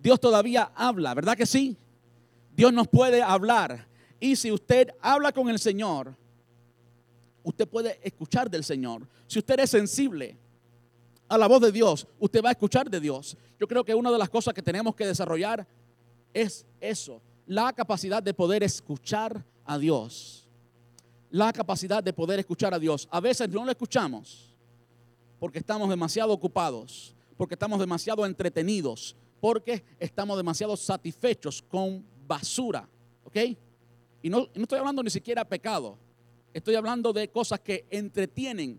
Dios 0.00 0.20
todavía 0.20 0.70
habla, 0.74 1.14
¿verdad 1.14 1.36
que 1.36 1.46
sí? 1.46 1.76
Dios 2.54 2.72
nos 2.72 2.88
puede 2.88 3.22
hablar. 3.22 3.86
Y 4.20 4.36
si 4.36 4.50
usted 4.50 4.90
habla 5.00 5.32
con 5.32 5.48
el 5.48 5.58
Señor, 5.58 6.16
usted 7.42 7.68
puede 7.68 7.98
escuchar 8.02 8.50
del 8.50 8.64
Señor. 8.64 9.08
Si 9.26 9.38
usted 9.38 9.58
es 9.60 9.70
sensible 9.70 10.36
a 11.28 11.36
la 11.36 11.46
voz 11.46 11.60
de 11.60 11.72
Dios, 11.72 12.06
usted 12.18 12.42
va 12.42 12.50
a 12.50 12.52
escuchar 12.52 12.88
de 12.88 13.00
Dios. 13.00 13.36
Yo 13.58 13.66
creo 13.66 13.84
que 13.84 13.94
una 13.94 14.10
de 14.10 14.18
las 14.18 14.28
cosas 14.28 14.54
que 14.54 14.62
tenemos 14.62 14.94
que 14.94 15.06
desarrollar 15.06 15.66
es 16.32 16.64
eso, 16.80 17.20
la 17.48 17.72
capacidad 17.72 18.22
de 18.22 18.34
poder 18.34 18.62
escuchar 18.62 19.42
a 19.64 19.78
Dios. 19.78 20.46
La 21.30 21.50
capacidad 21.50 22.04
de 22.04 22.12
poder 22.12 22.38
escuchar 22.38 22.74
a 22.74 22.78
Dios. 22.78 23.08
A 23.10 23.20
veces 23.20 23.48
no 23.48 23.64
lo 23.64 23.70
escuchamos 23.70 24.54
porque 25.40 25.58
estamos 25.58 25.88
demasiado 25.88 26.32
ocupados, 26.32 27.16
porque 27.38 27.54
estamos 27.54 27.80
demasiado 27.80 28.26
entretenidos, 28.26 29.16
porque 29.40 29.82
estamos 29.98 30.36
demasiado 30.36 30.76
satisfechos 30.76 31.62
con 31.62 32.04
basura, 32.26 32.86
¿ok? 33.24 33.36
Y 34.20 34.28
no, 34.28 34.48
no 34.54 34.62
estoy 34.62 34.78
hablando 34.78 35.02
ni 35.02 35.10
siquiera 35.10 35.44
pecado, 35.44 35.96
estoy 36.52 36.74
hablando 36.74 37.12
de 37.14 37.30
cosas 37.30 37.60
que 37.60 37.86
entretienen. 37.90 38.78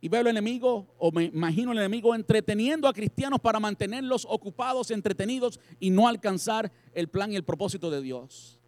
Y 0.00 0.08
veo 0.08 0.20
al 0.20 0.28
enemigo, 0.28 0.86
o 0.98 1.10
me 1.10 1.24
imagino 1.24 1.72
el 1.72 1.78
enemigo 1.78 2.14
entreteniendo 2.14 2.86
a 2.86 2.92
cristianos 2.92 3.40
para 3.40 3.58
mantenerlos 3.58 4.26
ocupados, 4.28 4.90
entretenidos 4.90 5.58
y 5.80 5.90
no 5.90 6.06
alcanzar 6.06 6.70
el 6.94 7.08
plan 7.08 7.32
y 7.32 7.36
el 7.36 7.44
propósito 7.44 7.90
de 7.90 8.00
Dios. 8.00 8.60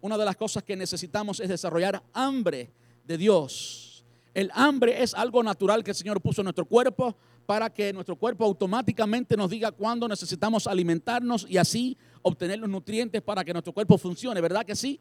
Una 0.00 0.16
de 0.16 0.24
las 0.24 0.36
cosas 0.36 0.62
que 0.62 0.76
necesitamos 0.76 1.40
es 1.40 1.48
desarrollar 1.48 2.02
hambre 2.12 2.70
de 3.04 3.18
Dios. 3.18 4.04
El 4.34 4.50
hambre 4.54 5.02
es 5.02 5.14
algo 5.14 5.42
natural 5.42 5.82
que 5.82 5.90
el 5.92 5.96
Señor 5.96 6.20
puso 6.20 6.42
en 6.42 6.44
nuestro 6.44 6.66
cuerpo 6.66 7.16
para 7.46 7.70
que 7.70 7.92
nuestro 7.92 8.16
cuerpo 8.16 8.44
automáticamente 8.44 9.36
nos 9.36 9.50
diga 9.50 9.72
cuándo 9.72 10.06
necesitamos 10.06 10.66
alimentarnos 10.66 11.46
y 11.48 11.56
así 11.56 11.96
obtener 12.22 12.58
los 12.58 12.68
nutrientes 12.68 13.22
para 13.22 13.44
que 13.44 13.52
nuestro 13.52 13.72
cuerpo 13.72 13.96
funcione, 13.96 14.40
¿verdad 14.40 14.64
que 14.64 14.76
sí? 14.76 15.00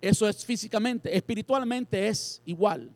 Eso 0.00 0.28
es 0.28 0.44
físicamente, 0.44 1.16
espiritualmente 1.16 2.08
es 2.08 2.42
igual. 2.44 2.90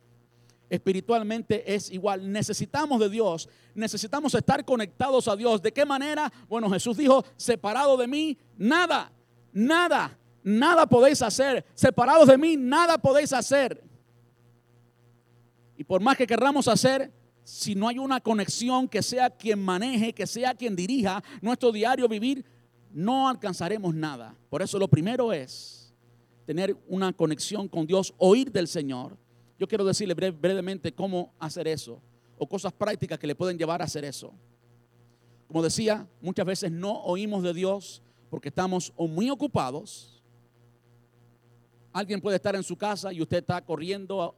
Espiritualmente 0.73 1.75
es 1.75 1.91
igual. 1.91 2.33
Necesitamos 2.33 2.99
de 2.99 3.11
Dios, 3.11 3.47
necesitamos 3.75 4.35
estar 4.35 4.65
conectados 4.65 5.29
a 5.29 5.37
Dios. 5.37 5.61
¿De 5.61 5.71
qué 5.71 5.85
manera? 5.85 6.33
Bueno, 6.49 6.71
Jesús 6.71 6.97
dijo, 6.97 7.23
separado 7.37 7.95
de 7.99 8.09
mí, 8.09 8.39
nada, 8.57 9.13
nada, 9.53 10.19
nada 10.43 10.87
podéis 10.87 11.21
hacer. 11.21 11.67
Separados 11.75 12.27
de 12.27 12.39
mí, 12.39 12.57
nada 12.57 12.97
podéis 12.97 13.35
hacer. 13.35 13.85
Y 15.77 15.85
por 15.85 16.01
más 16.01 16.17
que 16.17 16.27
querramos 16.27 16.67
hacer, 16.67 17.13
si 17.45 17.75
no 17.75 17.87
hay 17.87 17.99
una 17.99 18.23
conexión 18.23 18.89
que 18.89 19.03
sea 19.03 19.29
quien 19.29 19.63
maneje, 19.63 20.15
que 20.15 20.27
sea 20.27 20.55
quien 20.55 20.75
dirija 20.75 21.23
nuestro 21.43 21.71
diario 21.71 22.09
vivir, 22.09 22.47
no 22.91 23.29
alcanzaremos 23.29 23.95
nada. 23.95 24.35
Por 24.49 24.63
eso 24.63 24.79
lo 24.79 24.89
primero 24.89 25.35
es 25.35 25.93
tener 26.47 26.75
una 26.89 27.13
conexión 27.13 27.69
con 27.69 27.87
Dios, 27.87 28.15
oír 28.17 28.51
del 28.51 28.69
Señor. 28.69 29.19
Yo 29.63 29.69
quiero 29.69 29.85
decirle 29.85 30.13
brevemente 30.13 30.93
cómo 30.93 31.33
hacer 31.39 31.69
eso 31.69 32.03
o 32.37 32.49
cosas 32.49 32.73
prácticas 32.73 33.17
que 33.17 33.29
le 33.29 33.37
pueden 33.37 33.57
llevar 33.57 33.81
a 33.81 33.85
hacer 33.85 34.05
eso. 34.05 34.35
Como 35.47 35.63
decía, 35.63 36.05
muchas 36.21 36.45
veces 36.45 36.73
no 36.73 37.01
oímos 37.05 37.45
de 37.45 37.55
Dios 37.55 38.03
porque 38.29 38.49
estamos 38.49 38.93
o 38.97 39.07
muy 39.07 39.31
ocupados. 39.31 40.21
Alguien 41.93 42.21
puede 42.21 42.39
estar 42.39 42.57
en 42.57 42.65
su 42.65 42.77
casa 42.77 43.13
y 43.13 43.23
usted 43.23 43.37
está 43.37 43.65
corriendo 43.65 44.35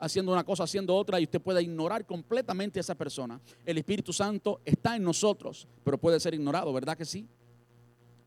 haciendo 0.00 0.32
una 0.32 0.42
cosa, 0.42 0.64
haciendo 0.64 0.96
otra, 0.96 1.20
y 1.20 1.22
usted 1.22 1.40
puede 1.40 1.62
ignorar 1.62 2.04
completamente 2.04 2.80
a 2.80 2.82
esa 2.82 2.96
persona. 2.96 3.40
El 3.64 3.78
Espíritu 3.78 4.12
Santo 4.12 4.62
está 4.64 4.96
en 4.96 5.04
nosotros, 5.04 5.68
pero 5.84 5.96
puede 5.96 6.18
ser 6.18 6.34
ignorado, 6.34 6.72
¿verdad 6.72 6.98
que 6.98 7.04
sí? 7.04 7.28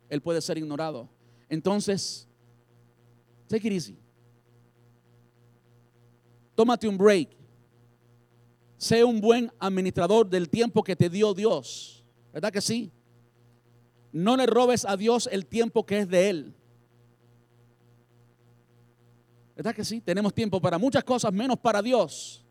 Él 0.08 0.21
puede 0.21 0.39
ser 0.39 0.58
ignorado. 0.58 1.10
Entonces, 1.49 2.30
take 3.49 3.67
it 3.67 3.73
easy. 3.73 3.99
Tómate 6.60 6.89
un 6.89 6.98
break. 6.98 7.30
Sé 8.76 9.02
un 9.02 9.22
buen 9.22 9.50
administrador 9.60 10.30
del 10.30 10.50
tiempo 10.50 10.84
que 10.84 10.93
te 10.93 11.10
dio 11.10 11.34
Dios. 11.34 12.04
¿Verdad 12.34 12.52
que 12.52 12.60
sí? 12.60 12.91
No 14.12 14.36
le 14.36 14.45
robes 14.45 14.84
a 14.84 14.98
Dios 14.98 15.30
el 15.32 15.45
tiempo 15.45 15.86
que 15.86 16.00
es 16.00 16.10
de 16.10 16.30
Él. 16.30 16.54
¿Verdad 19.56 19.74
que 19.74 19.86
sí? 19.86 20.02
Tenemos 20.02 20.34
tiempo 20.34 20.60
para 20.60 20.78
muchas 20.78 21.06
cosas, 21.06 21.32
menos 21.32 21.58
para 21.60 21.82
Dios. 21.82 22.45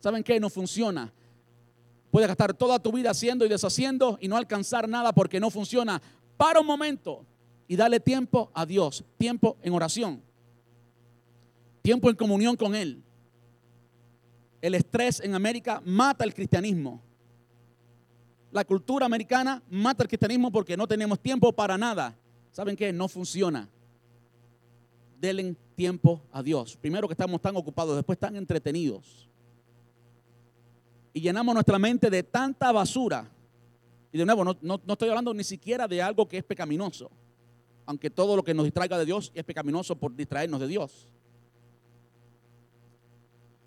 ¿Saben 0.00 0.24
qué? 0.24 0.40
No 0.40 0.50
funciona. 0.50 1.14
Puedes 2.10 2.26
gastar 2.26 2.52
toda 2.52 2.80
tu 2.80 2.90
vida 2.90 3.12
haciendo 3.12 3.46
y 3.46 3.48
deshaciendo 3.48 4.18
y 4.20 4.26
no 4.26 4.36
alcanzar 4.36 4.88
nada 4.88 5.12
porque 5.12 5.38
no 5.38 5.50
funciona. 5.50 6.02
Para 6.36 6.58
un 6.58 6.66
momento 6.66 7.24
y 7.68 7.76
dale 7.76 8.00
tiempo 8.00 8.50
a 8.52 8.66
Dios, 8.66 9.04
tiempo 9.18 9.56
en 9.62 9.72
oración, 9.72 10.20
tiempo 11.80 12.10
en 12.10 12.16
comunión 12.16 12.56
con 12.56 12.74
Él. 12.74 13.03
El 14.64 14.74
estrés 14.74 15.20
en 15.20 15.34
América 15.34 15.82
mata 15.84 16.24
el 16.24 16.32
cristianismo. 16.32 17.02
La 18.50 18.64
cultura 18.64 19.04
americana 19.04 19.62
mata 19.68 20.04
el 20.04 20.08
cristianismo 20.08 20.50
porque 20.50 20.74
no 20.74 20.88
tenemos 20.88 21.20
tiempo 21.20 21.52
para 21.52 21.76
nada. 21.76 22.16
¿Saben 22.50 22.74
qué? 22.74 22.90
No 22.90 23.06
funciona 23.06 23.68
denle 25.20 25.54
tiempo 25.74 26.22
a 26.32 26.42
Dios. 26.42 26.78
Primero 26.78 27.06
que 27.06 27.12
estamos 27.12 27.42
tan 27.42 27.54
ocupados, 27.56 27.94
después 27.94 28.18
tan 28.18 28.36
entretenidos. 28.36 29.28
Y 31.12 31.20
llenamos 31.20 31.52
nuestra 31.52 31.78
mente 31.78 32.08
de 32.08 32.22
tanta 32.22 32.72
basura. 32.72 33.30
Y 34.12 34.16
de 34.16 34.24
nuevo, 34.24 34.44
no, 34.44 34.56
no, 34.62 34.80
estoy 34.86 35.10
hablando 35.10 35.34
ni 35.34 35.44
siquiera 35.44 35.86
de 35.86 36.00
algo 36.00 36.26
que 36.26 36.38
es 36.38 36.44
pecaminoso. 36.44 37.10
Aunque 37.84 38.08
todo 38.08 38.34
lo 38.34 38.42
que 38.42 38.54
nos 38.54 38.64
distraiga 38.64 38.96
de 38.96 39.04
Dios 39.04 39.30
es 39.34 39.44
pecaminoso 39.44 39.94
por 39.94 40.16
distraernos 40.16 40.58
de 40.58 40.68
Dios. 40.68 41.12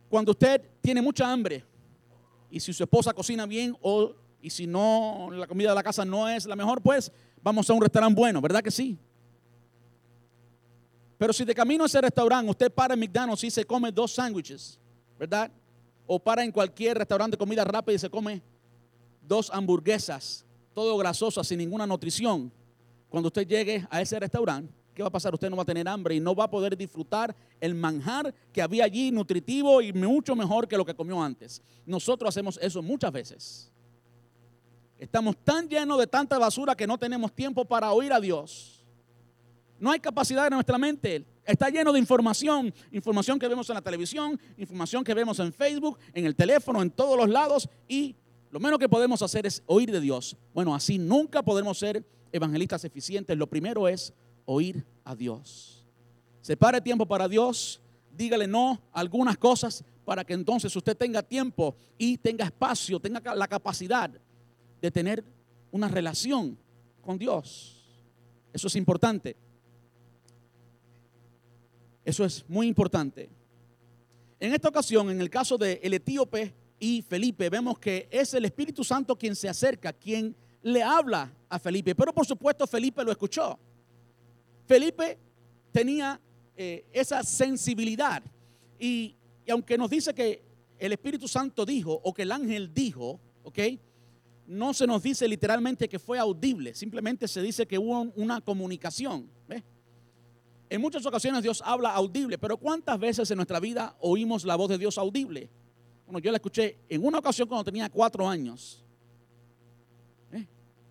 Cuando 0.10 0.32
usted 0.32 0.62
tiene 0.82 1.02
mucha 1.02 1.32
hambre 1.32 1.63
y 2.50 2.60
si 2.60 2.74
su 2.74 2.84
esposa 2.84 3.13
cocina 3.13 3.46
bien 3.46 3.76
o 3.82 4.13
y 4.41 4.50
si 4.50 4.67
no 4.67 5.30
la 5.32 5.48
comida 5.48 5.70
de 5.70 5.76
la 5.76 5.84
casa 5.84 6.06
no 6.06 6.30
es 6.30 6.46
la 6.46 6.56
mejor, 6.56 6.82
pues 6.82 7.12
vamos 7.41 7.70
a 7.70 7.74
un 7.74 7.82
restaurante 7.82 8.20
bueno, 8.20 8.39
¿verdad 8.39 8.62
que 8.62 8.72
sí? 8.72 8.98
Pero 11.17 11.34
si 11.34 11.43
de 11.43 11.56
camino 11.56 11.84
a 11.84 11.88
ese 11.88 12.00
restaurante 12.00 12.50
usted 12.50 12.72
para 12.72 12.93
en 12.93 13.00
McDonald's 13.00 13.43
y 13.43 13.52
se 13.52 13.65
come 13.65 13.91
dos 13.91 14.13
sándwiches, 14.13 14.80
¿verdad? 15.17 15.52
O 16.06 16.19
para 16.19 16.44
en 16.44 16.52
cualquier 16.52 16.98
restaurante 16.98 17.36
de 17.36 17.40
comida 17.40 17.63
rápida 17.63 17.96
y 17.96 18.00
se 18.00 18.10
come 18.10 18.42
dos 19.21 19.50
hamburguesas, 19.52 20.46
todo 20.73 20.96
grasosas, 20.98 21.48
sin 21.48 21.58
ninguna 21.58 21.88
nutrición. 21.88 22.52
Cuando 23.10 23.27
usted 23.27 23.48
llegue 23.48 23.86
a 23.90 24.02
ese 24.02 24.19
restaurante, 24.19 24.71
¿qué 24.98 25.04
va 25.04 25.10
a 25.10 25.12
pasar? 25.12 25.31
Usted 25.31 25.52
no 25.52 25.56
va 25.56 25.62
a 25.62 25.65
tener 25.65 25.87
hambre 25.87 26.15
y 26.15 26.19
no 26.19 26.33
va 26.33 26.45
a 26.45 26.50
poder 26.50 26.75
disfrutar 26.75 27.35
el 27.62 27.75
manjar 27.75 28.33
que 28.52 28.63
había 28.63 28.83
allí, 28.83 29.12
nutritivo 29.12 29.79
y 29.79 29.93
mucho 29.93 30.35
mejor 30.35 30.67
que 30.67 30.75
lo 30.75 30.83
que 30.83 30.95
comió 30.95 31.21
antes. 31.21 31.62
Nosotros 31.85 32.29
hacemos 32.29 32.58
eso 32.60 32.81
muchas 32.81 33.12
veces. 33.12 33.71
Estamos 34.98 35.37
tan 35.43 35.69
llenos 35.69 36.00
de 36.00 36.08
tanta 36.08 36.39
basura 36.39 36.75
que 36.75 36.87
no 36.87 36.98
tenemos 36.98 37.31
tiempo 37.31 37.63
para 37.63 37.91
oír 37.91 38.12
a 38.12 38.19
Dios. 38.19 38.83
No 39.79 39.91
hay 39.91 40.00
capacidad 40.00 40.48
en 40.48 40.54
nuestra 40.56 40.79
mente. 40.79 41.23
Está 41.45 41.69
lleno 41.69 41.93
de 41.93 42.00
información, 42.00 42.73
información 42.91 43.37
que 43.37 43.48
vemos 43.48 43.69
en 43.69 43.75
la 43.75 43.81
televisión, 43.83 44.39
información 44.58 45.04
que 45.04 45.13
vemos 45.13 45.37
en 45.37 45.54
Facebook, 45.54 46.00
en 46.12 46.25
el 46.25 46.35
teléfono, 46.35 46.81
en 46.81 46.89
todos 46.89 47.15
los 47.15 47.29
lados 47.29 47.69
y 47.87 48.15
lo 48.50 48.60
menos 48.60 48.79
que 48.79 48.89
podemos 48.89 49.21
hacer 49.21 49.45
es 49.45 49.62
oír 49.67 49.91
de 49.91 50.02
Dios. 50.02 50.35
Bueno, 50.56 50.73
así 50.73 50.98
nunca 50.98 51.43
podemos 51.43 51.77
ser 51.77 52.04
evangelistas 52.31 52.83
eficientes. 52.83 53.37
Lo 53.37 53.45
primero 53.45 53.87
es 53.87 54.12
oír 54.48 54.83
a 55.04 55.15
Dios. 55.15 55.85
Separe 56.41 56.81
tiempo 56.81 57.06
para 57.06 57.27
Dios, 57.27 57.81
dígale 58.15 58.48
no 58.48 58.81
a 58.91 59.02
algunas 59.02 59.37
cosas 59.37 59.83
para 60.06 60.23
que 60.23 60.33
entonces 60.33 60.73
usted 60.75 60.95
tenga 60.95 61.21
tiempo 61.21 61.75
y 61.98 62.17
tenga 62.17 62.45
espacio, 62.45 63.00
tenga 63.00 63.35
la 63.35 63.48
capacidad 63.48 64.10
de 64.81 64.91
tener 64.91 65.23
una 65.69 65.89
relación 65.89 66.58
con 67.02 67.17
Dios. 67.17 67.83
Eso 68.54 68.67
es 68.67 68.75
importante. 68.77 69.35
Eso 72.06 72.23
es 72.23 72.45
muy 72.48 72.67
importante. 72.67 73.29
En 74.39 74.54
esta 74.54 74.69
ocasión, 74.69 75.10
en 75.10 75.19
el 75.19 75.29
caso 75.29 75.58
del 75.58 75.79
el 75.81 75.93
etíope 75.93 76.54
y 76.79 77.02
Felipe, 77.02 77.50
vemos 77.50 77.77
que 77.79 78.08
es 78.10 78.33
el 78.33 78.45
Espíritu 78.45 78.83
Santo 78.83 79.17
quien 79.17 79.35
se 79.35 79.50
acerca, 79.50 79.91
quien 79.91 80.33
le 80.62 80.81
habla 80.81 81.33
a 81.50 81.60
Felipe. 81.60 81.95
Pero 81.95 82.13
por 82.13 82.25
supuesto 82.25 82.65
Felipe 82.65 83.04
lo 83.04 83.12
escuchó. 83.12 83.60
Felipe 84.68 85.18
tenía 85.72 86.20
eh, 86.56 86.86
esa 86.92 87.24
sensibilidad. 87.24 88.22
Y, 88.78 89.15
y, 89.46 89.52
aunque 89.52 89.78
nos 89.78 89.90
dice 89.90 90.13
que 90.13 90.44
el 90.78 90.92
Espíritu 90.92 91.28
Santo 91.28 91.65
dijo 91.65 92.00
o 92.04 92.13
que 92.13 92.24
el 92.24 92.32
ángel 92.32 92.74
dijo, 92.74 93.20
¿ok? 93.44 93.60
No 94.46 94.74
se 94.74 94.86
nos 94.86 95.02
dice 95.02 95.28
literalmente 95.28 95.90
que 95.90 96.00
fue 96.00 96.20
audible, 96.20 96.74
simplemente 96.76 97.28
se 97.28 97.42
dice 97.42 97.65
que 97.65 97.80
hubo 97.80 98.02
una 98.15 98.42
comunicación. 98.42 99.30
En 100.70 100.82
muchas 100.82 101.06
ocasiones 101.06 101.44
Dios 101.44 101.63
habla 101.65 101.94
audible, 101.94 102.38
pero 102.38 102.58
¿cuántas 102.58 103.00
veces 103.00 103.32
en 103.32 103.38
nuestra 103.38 103.60
vida 103.60 103.96
oímos 104.02 104.44
la 104.44 104.58
voz 104.58 104.70
de 104.70 104.78
Dios 104.78 104.98
audible? 104.98 105.50
Bueno, 106.06 106.20
yo 106.20 106.30
la 106.30 106.38
escuché 106.38 106.80
en 106.90 107.06
una 107.06 107.20
ocasión 107.20 107.48
cuando 107.48 107.63
tenía 107.63 107.90
cuatro 107.90 108.28
años. 108.28 108.84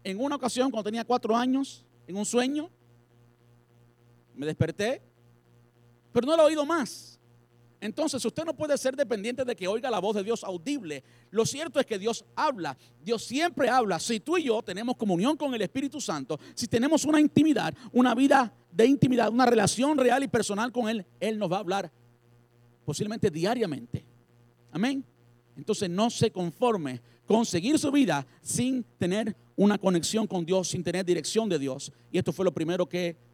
En 0.03 0.21
una 0.21 0.37
ocasión 0.37 0.71
cuando 0.71 0.85
tenía 0.85 1.05
cuatro 1.05 1.37
años, 1.37 1.85
en 2.07 2.17
un 2.17 2.25
sueño, 2.25 2.71
me 4.37 4.47
desperté 4.47 5.03
pero 6.17 6.29
no 6.29 6.35
lo 6.35 6.45
he 6.45 6.47
oído 6.47 6.65
más. 6.65 7.21
Entonces 7.79 8.25
usted 8.25 8.43
no 8.47 8.57
puede 8.57 8.79
ser 8.79 8.97
dependiente 8.97 9.45
de 9.45 9.55
que 9.55 9.69
oiga 9.69 9.91
la 9.91 9.99
voz 9.99 10.17
de 10.17 10.25
Dios 10.25 10.43
audible. 10.43 11.05
Lo 11.31 11.45
cierto 11.45 11.79
es 11.79 11.85
que 11.85 11.99
Dios 11.99 12.25
habla, 12.35 12.75
Dios 13.05 13.23
siempre 13.23 13.69
habla. 13.69 14.01
Si 14.01 14.19
tú 14.21 14.39
y 14.39 14.45
yo 14.45 14.63
tenemos 14.63 14.97
comunión 14.97 15.37
con 15.37 15.53
el 15.53 15.61
Espíritu 15.61 16.01
Santo, 16.01 16.41
si 16.55 16.69
tenemos 16.69 17.05
una 17.05 17.21
intimidad, 17.21 17.75
una 17.93 18.15
vida 18.15 18.51
de 18.73 18.87
intimidad, 18.87 19.31
una 19.31 19.45
relación 19.45 19.99
real 19.99 20.23
y 20.23 20.29
personal 20.29 20.73
con 20.73 20.89
Él, 20.89 21.05
Él 21.21 21.39
nos 21.39 21.53
va 21.53 21.57
a 21.57 21.61
hablar 21.61 21.93
posiblemente 22.87 23.31
diariamente. 23.31 24.07
Amén. 24.73 25.05
Entonces 25.55 25.91
no 25.91 26.09
se 26.09 26.31
conforme 26.31 27.03
con 27.27 27.45
seguir 27.45 27.79
su 27.79 27.93
vida 27.93 28.27
sin 28.41 28.85
tener 28.97 29.37
una 29.55 29.77
conexión 29.77 30.27
con 30.27 30.47
Dios, 30.47 30.69
sin 30.69 30.83
tener 30.83 31.05
dirección 31.05 31.47
de 31.47 31.59
Dios. 31.59 31.93
Y 32.11 32.17
esto 32.17 32.33
fue 32.33 32.47
lo 32.47 32.55
primero 32.55 32.89
que 32.89 33.26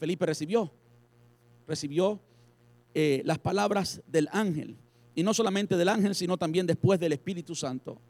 Felipe 0.00 0.24
recibió. 0.24 0.72
Recibió 1.68 2.18
eh, 2.94 3.20
las 3.26 3.38
palabras 3.38 4.00
del 4.06 4.28
ángel. 4.32 4.78
Y 5.14 5.22
no 5.22 5.34
solamente 5.34 5.76
del 5.76 5.90
ángel, 5.90 6.14
sino 6.14 6.38
también 6.38 6.66
después 6.66 6.98
del 6.98 7.12
Espíritu 7.12 7.54
Santo. 7.54 8.00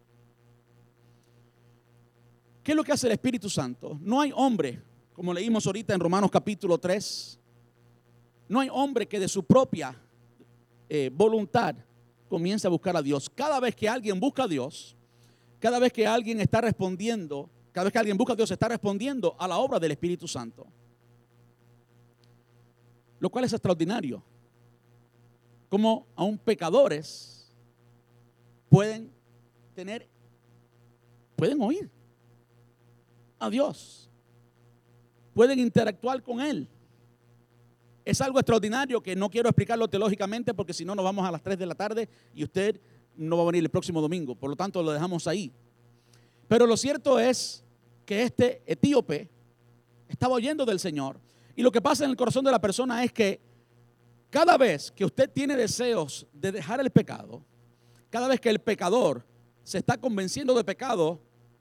¿Qué 2.63 2.73
es 2.73 2.77
lo 2.77 2.85
que 2.85 2.93
hace 2.93 3.09
el 3.09 3.13
Espíritu 3.15 3.51
Santo? 3.51 3.99
No 4.01 4.21
hay 4.21 4.33
hombre, 4.37 4.81
como 5.13 5.35
leímos 5.35 5.67
ahorita 5.67 5.93
en 5.93 5.99
Romanos 5.99 6.31
capítulo 6.31 6.79
3, 6.79 7.41
no 8.49 8.61
hay 8.61 8.69
hombre 8.71 9.09
que 9.09 9.19
de 9.19 9.27
su 9.27 9.43
propia 9.43 10.01
eh, 10.89 11.11
voluntad 11.13 11.75
comience 12.29 12.69
a 12.69 12.71
buscar 12.71 12.97
a 12.97 13.03
Dios. 13.03 13.29
Cada 13.29 13.59
vez 13.59 13.75
que 13.75 13.89
alguien 13.89 14.21
busca 14.21 14.45
a 14.45 14.49
Dios, 14.49 14.97
cada 15.59 15.81
vez 15.81 15.93
que 15.93 16.07
alguien 16.07 16.41
está 16.41 16.61
respondiendo, 16.61 17.51
cada 17.73 17.85
vez 17.85 17.93
que 17.93 17.99
alguien 17.99 18.17
busca 18.17 18.35
a 18.35 18.37
Dios, 18.37 18.51
está 18.51 18.69
respondiendo 18.69 19.35
a 19.39 19.49
la 19.49 19.59
obra 19.59 19.81
del 19.81 19.91
Espíritu 19.91 20.29
Santo. 20.29 20.67
Lo 23.21 23.31
cual 23.31 23.45
es 23.45 23.53
extraordinario 23.53 24.25
como 25.71 26.09
aún 26.17 26.37
pecadores 26.37 27.49
pueden 28.69 29.11
tener, 29.73 30.09
pueden 31.37 31.63
oír 31.63 31.89
a 33.39 33.49
Dios, 33.49 34.11
pueden 35.33 35.61
interactuar 35.61 36.23
con 36.23 36.41
Él. 36.41 36.69
Es 38.05 38.21
algo 38.21 38.41
extraordinario 38.41 39.01
que 39.01 39.15
no 39.15 39.31
quiero 39.31 39.49
explicarlo 39.49 39.87
teológicamente 39.89 40.53
porque 40.53 40.75
si 40.75 40.85
no 40.85 40.95
nos 40.97 41.05
vamos 41.05 41.25
a 41.25 41.31
las 41.31 41.43
3 41.43 41.57
de 41.57 41.67
la 41.67 41.75
tarde 41.75 42.09
y 42.35 42.43
usted 42.43 42.81
no 43.17 43.37
va 43.37 43.45
a 43.45 43.47
venir 43.47 43.63
el 43.63 43.71
próximo 43.71 44.01
domingo. 44.01 44.35
Por 44.35 44.51
lo 44.51 44.57
tanto, 44.57 44.83
lo 44.83 44.91
dejamos 44.91 45.29
ahí. 45.29 45.53
Pero 46.49 46.67
lo 46.67 46.77
cierto 46.77 47.21
es 47.21 47.63
que 48.05 48.25
este 48.25 48.63
etíope 48.67 49.29
estaba 50.09 50.35
oyendo 50.35 50.67
del 50.67 50.81
Señor. 50.81 51.21
Y 51.57 51.63
lo 51.63 51.71
que 51.71 51.81
pasa 51.81 52.05
en 52.05 52.11
el 52.11 52.17
corazón 52.17 52.45
de 52.45 52.51
la 52.51 52.61
persona 52.61 53.03
es 53.05 53.13
que 53.13 53.41
cada 54.31 54.57
vez 54.57 54.91
que 54.91 55.05
usted 55.05 55.29
tiene 55.31 55.57
deseos 55.57 56.27
de 56.33 56.53
dejar 56.53 56.81
el 56.81 56.91
pecado, 56.91 57.45
cada 58.09 58.29
vez 58.29 58.41
que 58.41 58.51
el 58.51 58.61
pecador 58.61 59.27
se 59.63 59.79
está 59.79 59.97
convenciendo 59.97 60.55
de 60.55 60.65
pecado, 60.65 61.21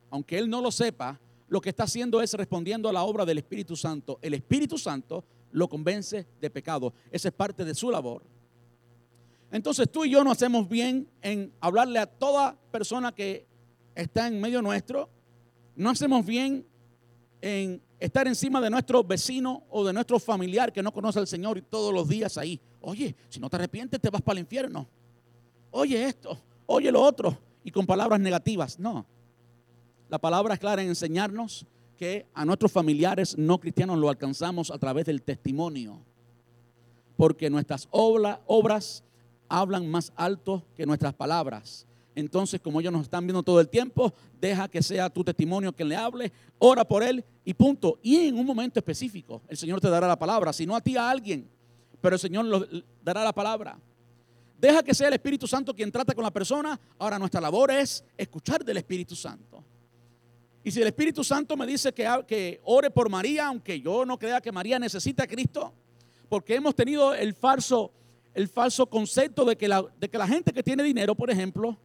aunque 0.10 0.38
él 0.38 0.50
no 0.50 0.62
lo 0.62 0.72
sepa, 0.72 1.20
lo 1.48 1.62
que 1.62 1.70
está 1.70 1.84
haciendo 1.84 2.22
es 2.22 2.34
respondiendo 2.34 2.88
a 2.90 2.94
la 2.94 3.04
obra 3.04 3.26
del 3.26 3.40
Espíritu 3.40 3.76
Santo. 3.76 4.20
El 4.22 4.36
Espíritu 4.36 4.78
Santo 4.78 5.26
lo 5.52 5.68
convence 5.68 6.28
de 6.40 6.50
pecado. 6.50 6.94
Esa 7.12 7.30
es 7.30 7.34
parte 7.34 7.66
de 7.66 7.74
su 7.74 7.90
labor. 7.90 8.24
Entonces 9.52 9.90
tú 9.92 10.06
y 10.06 10.12
yo 10.12 10.24
no 10.24 10.32
hacemos 10.32 10.70
bien 10.70 11.10
en 11.22 11.52
hablarle 11.60 11.98
a 11.98 12.06
toda 12.06 12.56
persona 12.72 13.12
que 13.12 13.48
está 13.96 14.28
en 14.28 14.40
medio 14.40 14.62
nuestro. 14.62 15.10
No 15.76 15.90
hacemos 15.90 16.24
bien 16.24 16.68
en 17.42 17.82
estar 18.00 18.28
encima 18.28 18.62
de 18.62 18.70
nuestro 18.70 19.04
vecino 19.04 19.64
o 19.70 19.86
de 19.86 19.94
nuestro 19.94 20.20
familiar 20.20 20.72
que 20.72 20.82
no 20.82 20.92
conoce 20.92 21.20
al 21.20 21.28
Señor 21.28 21.58
y 21.58 21.62
todos 21.62 21.94
los 21.94 22.08
días 22.08 22.38
ahí. 22.38 22.60
Oye, 22.82 23.16
si 23.28 23.40
no 23.40 23.50
te 23.50 23.58
arrepientes 23.58 24.00
te 24.00 24.10
vas 24.10 24.22
para 24.22 24.40
el 24.40 24.46
infierno. 24.46 24.88
Oye 25.72 26.06
esto, 26.06 26.38
oye 26.66 26.92
lo 26.92 27.02
otro. 27.02 27.38
Y 27.64 27.72
con 27.72 27.86
palabras 27.86 28.20
negativas. 28.20 28.80
No. 28.80 29.06
La 30.08 30.18
palabra 30.18 30.54
es 30.54 30.60
clara 30.60 30.82
en 30.82 30.88
enseñarnos 30.88 31.66
que 31.98 32.26
a 32.34 32.46
nuestros 32.46 32.72
familiares 32.72 33.38
no 33.38 33.60
cristianos 33.60 33.98
lo 33.98 34.10
alcanzamos 34.10 34.72
a 34.72 34.78
través 34.78 35.06
del 35.06 35.22
testimonio. 35.22 36.00
Porque 37.18 37.50
nuestras 37.50 37.90
obras 37.92 39.04
hablan 39.50 39.90
más 39.90 40.14
alto 40.16 40.64
que 40.76 40.86
nuestras 40.86 41.14
palabras. 41.14 41.86
Entonces, 42.20 42.60
como 42.62 42.80
ellos 42.80 42.94
nos 42.94 43.04
están 43.04 43.26
viendo 43.26 43.44
todo 43.44 43.60
el 43.60 43.70
tiempo, 43.70 44.14
deja 44.40 44.68
que 44.68 44.84
sea 44.84 45.10
tu 45.10 45.24
testimonio 45.24 45.74
quien 45.74 45.90
le 45.90 45.96
hable, 45.96 46.32
ora 46.58 46.86
por 46.86 47.04
él 47.04 47.24
y 47.44 47.54
punto. 47.54 48.00
Y 48.04 48.28
en 48.28 48.38
un 48.38 48.46
momento 48.46 48.80
específico, 48.80 49.42
el 49.48 49.58
Señor 49.58 49.82
te 49.82 49.90
dará 49.90 50.08
la 50.08 50.20
palabra, 50.20 50.54
si 50.54 50.66
no 50.66 50.76
a 50.76 50.82
ti 50.82 50.98
a 50.98 51.10
alguien, 51.10 51.50
pero 52.02 52.16
el 52.16 52.20
Señor 52.20 52.68
dará 53.04 53.24
la 53.24 53.34
palabra. 53.34 53.80
Deja 54.60 54.84
que 54.84 54.94
sea 54.94 55.08
el 55.08 55.14
Espíritu 55.14 55.48
Santo 55.48 55.74
quien 55.74 55.92
trata 55.92 56.14
con 56.14 56.24
la 56.24 56.32
persona. 56.32 56.78
Ahora 56.98 57.18
nuestra 57.18 57.40
labor 57.40 57.72
es 57.72 58.04
escuchar 58.18 58.64
del 58.64 58.78
Espíritu 58.78 59.16
Santo. 59.16 59.64
Y 60.64 60.72
si 60.72 60.82
el 60.82 60.88
Espíritu 60.88 61.24
Santo 61.24 61.56
me 61.56 61.66
dice 61.66 61.94
que, 61.94 62.08
que 62.28 62.60
ore 62.66 62.92
por 62.92 63.10
María, 63.10 63.48
aunque 63.48 63.80
yo 63.80 64.06
no 64.06 64.20
crea 64.20 64.42
que 64.42 64.52
María 64.52 64.78
necesita 64.78 65.24
a 65.24 65.28
Cristo, 65.28 65.74
porque 66.28 66.56
hemos 66.56 66.76
tenido 66.76 67.14
el 67.14 67.34
falso, 67.34 67.92
el 68.34 68.50
falso 68.50 68.86
concepto 68.88 69.46
de 69.46 69.56
que, 69.56 69.70
la, 69.70 69.84
de 69.98 70.10
que 70.10 70.18
la 70.18 70.28
gente 70.28 70.52
que 70.52 70.62
tiene 70.62 70.84
dinero, 70.84 71.16
por 71.16 71.32
ejemplo, 71.32 71.78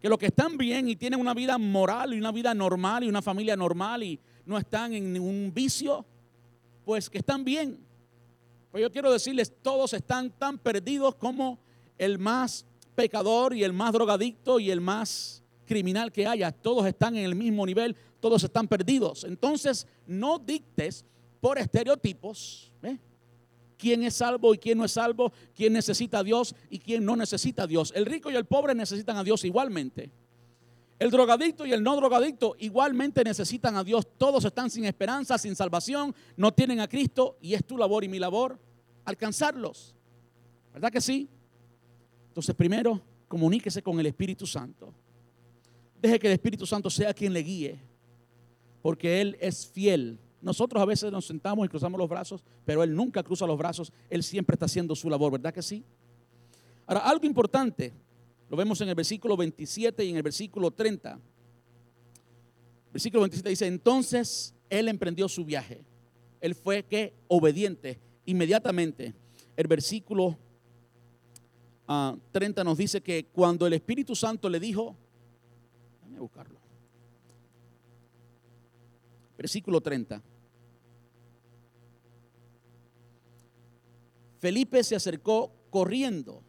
que 0.00 0.08
los 0.08 0.18
que 0.18 0.26
están 0.26 0.56
bien 0.56 0.88
y 0.88 0.96
tienen 0.96 1.20
una 1.20 1.34
vida 1.34 1.58
moral 1.58 2.14
y 2.14 2.18
una 2.18 2.32
vida 2.32 2.54
normal 2.54 3.04
y 3.04 3.08
una 3.08 3.22
familia 3.22 3.54
normal 3.54 4.02
y 4.02 4.18
no 4.46 4.56
están 4.56 4.94
en 4.94 5.12
ningún 5.12 5.52
vicio, 5.54 6.04
pues 6.84 7.10
que 7.10 7.18
están 7.18 7.44
bien. 7.44 7.78
Pues 8.70 8.82
yo 8.82 8.90
quiero 8.90 9.12
decirles, 9.12 9.52
todos 9.62 9.92
están 9.92 10.30
tan 10.30 10.58
perdidos 10.58 11.14
como 11.16 11.58
el 11.98 12.18
más 12.18 12.64
pecador 12.94 13.54
y 13.54 13.62
el 13.62 13.72
más 13.72 13.92
drogadicto 13.92 14.58
y 14.58 14.70
el 14.70 14.80
más 14.80 15.42
criminal 15.66 16.10
que 16.10 16.26
haya. 16.26 16.50
Todos 16.50 16.86
están 16.86 17.16
en 17.16 17.24
el 17.24 17.34
mismo 17.34 17.66
nivel, 17.66 17.94
todos 18.20 18.42
están 18.42 18.68
perdidos. 18.68 19.24
Entonces, 19.24 19.86
no 20.06 20.38
dictes 20.38 21.04
por 21.40 21.58
estereotipos. 21.58 22.72
¿eh? 22.82 22.98
Quién 23.80 24.02
es 24.02 24.14
salvo 24.14 24.54
y 24.54 24.58
quién 24.58 24.78
no 24.78 24.84
es 24.84 24.92
salvo, 24.92 25.32
quién 25.56 25.72
necesita 25.72 26.18
a 26.18 26.22
Dios 26.22 26.54
y 26.68 26.78
quién 26.78 27.04
no 27.04 27.16
necesita 27.16 27.62
a 27.62 27.66
Dios. 27.66 27.92
El 27.96 28.06
rico 28.06 28.30
y 28.30 28.36
el 28.36 28.44
pobre 28.44 28.74
necesitan 28.74 29.16
a 29.16 29.24
Dios 29.24 29.44
igualmente. 29.44 30.12
El 30.98 31.10
drogadicto 31.10 31.64
y 31.64 31.72
el 31.72 31.82
no 31.82 31.96
drogadicto 31.96 32.56
igualmente 32.58 33.24
necesitan 33.24 33.74
a 33.76 33.82
Dios. 33.82 34.06
Todos 34.18 34.44
están 34.44 34.68
sin 34.70 34.84
esperanza, 34.84 35.38
sin 35.38 35.56
salvación, 35.56 36.14
no 36.36 36.52
tienen 36.52 36.80
a 36.80 36.88
Cristo 36.88 37.38
y 37.40 37.54
es 37.54 37.64
tu 37.64 37.78
labor 37.78 38.04
y 38.04 38.08
mi 38.08 38.18
labor 38.18 38.60
alcanzarlos. 39.06 39.94
¿Verdad 40.74 40.92
que 40.92 41.00
sí? 41.00 41.28
Entonces 42.28 42.54
primero, 42.54 43.00
comuníquese 43.28 43.82
con 43.82 43.98
el 43.98 44.06
Espíritu 44.06 44.46
Santo. 44.46 44.92
Deje 46.00 46.18
que 46.18 46.26
el 46.26 46.34
Espíritu 46.34 46.66
Santo 46.66 46.90
sea 46.90 47.14
quien 47.14 47.32
le 47.32 47.40
guíe, 47.40 47.80
porque 48.82 49.20
Él 49.20 49.36
es 49.40 49.66
fiel 49.66 50.18
nosotros 50.42 50.82
a 50.82 50.86
veces 50.86 51.12
nos 51.12 51.26
sentamos 51.26 51.66
y 51.66 51.68
cruzamos 51.68 51.98
los 51.98 52.08
brazos, 52.08 52.42
pero 52.64 52.82
Él 52.82 52.94
nunca 52.94 53.22
cruza 53.22 53.46
los 53.46 53.58
brazos, 53.58 53.92
Él 54.08 54.22
siempre 54.22 54.54
está 54.54 54.66
haciendo 54.66 54.94
su 54.94 55.10
labor, 55.10 55.32
¿verdad 55.32 55.52
que 55.52 55.62
sí? 55.62 55.84
Ahora, 56.86 57.00
algo 57.00 57.26
importante, 57.26 57.92
lo 58.48 58.56
vemos 58.56 58.80
en 58.80 58.88
el 58.88 58.94
versículo 58.94 59.36
27 59.36 60.04
y 60.04 60.10
en 60.10 60.16
el 60.16 60.22
versículo 60.22 60.70
30. 60.70 61.20
Versículo 62.92 63.20
27 63.22 63.48
dice, 63.48 63.66
entonces 63.66 64.54
Él 64.68 64.88
emprendió 64.88 65.28
su 65.28 65.44
viaje. 65.44 65.84
Él 66.40 66.54
fue 66.54 66.82
que 66.84 67.14
obediente 67.28 68.00
inmediatamente. 68.24 69.14
el 69.56 69.66
versículo 69.68 70.38
30 72.32 72.60
ah, 72.60 72.64
nos 72.64 72.78
dice 72.78 73.00
que 73.02 73.26
cuando 73.26 73.66
el 73.66 73.72
Espíritu 73.72 74.14
Santo 74.14 74.48
le 74.48 74.60
dijo, 74.60 74.96
déjame 75.98 76.20
buscarlo, 76.20 76.60
versículo 79.36 79.80
30. 79.80 80.22
Felipe 84.40 84.82
se 84.82 84.96
acercó 84.96 85.52
corriendo. 85.68 86.42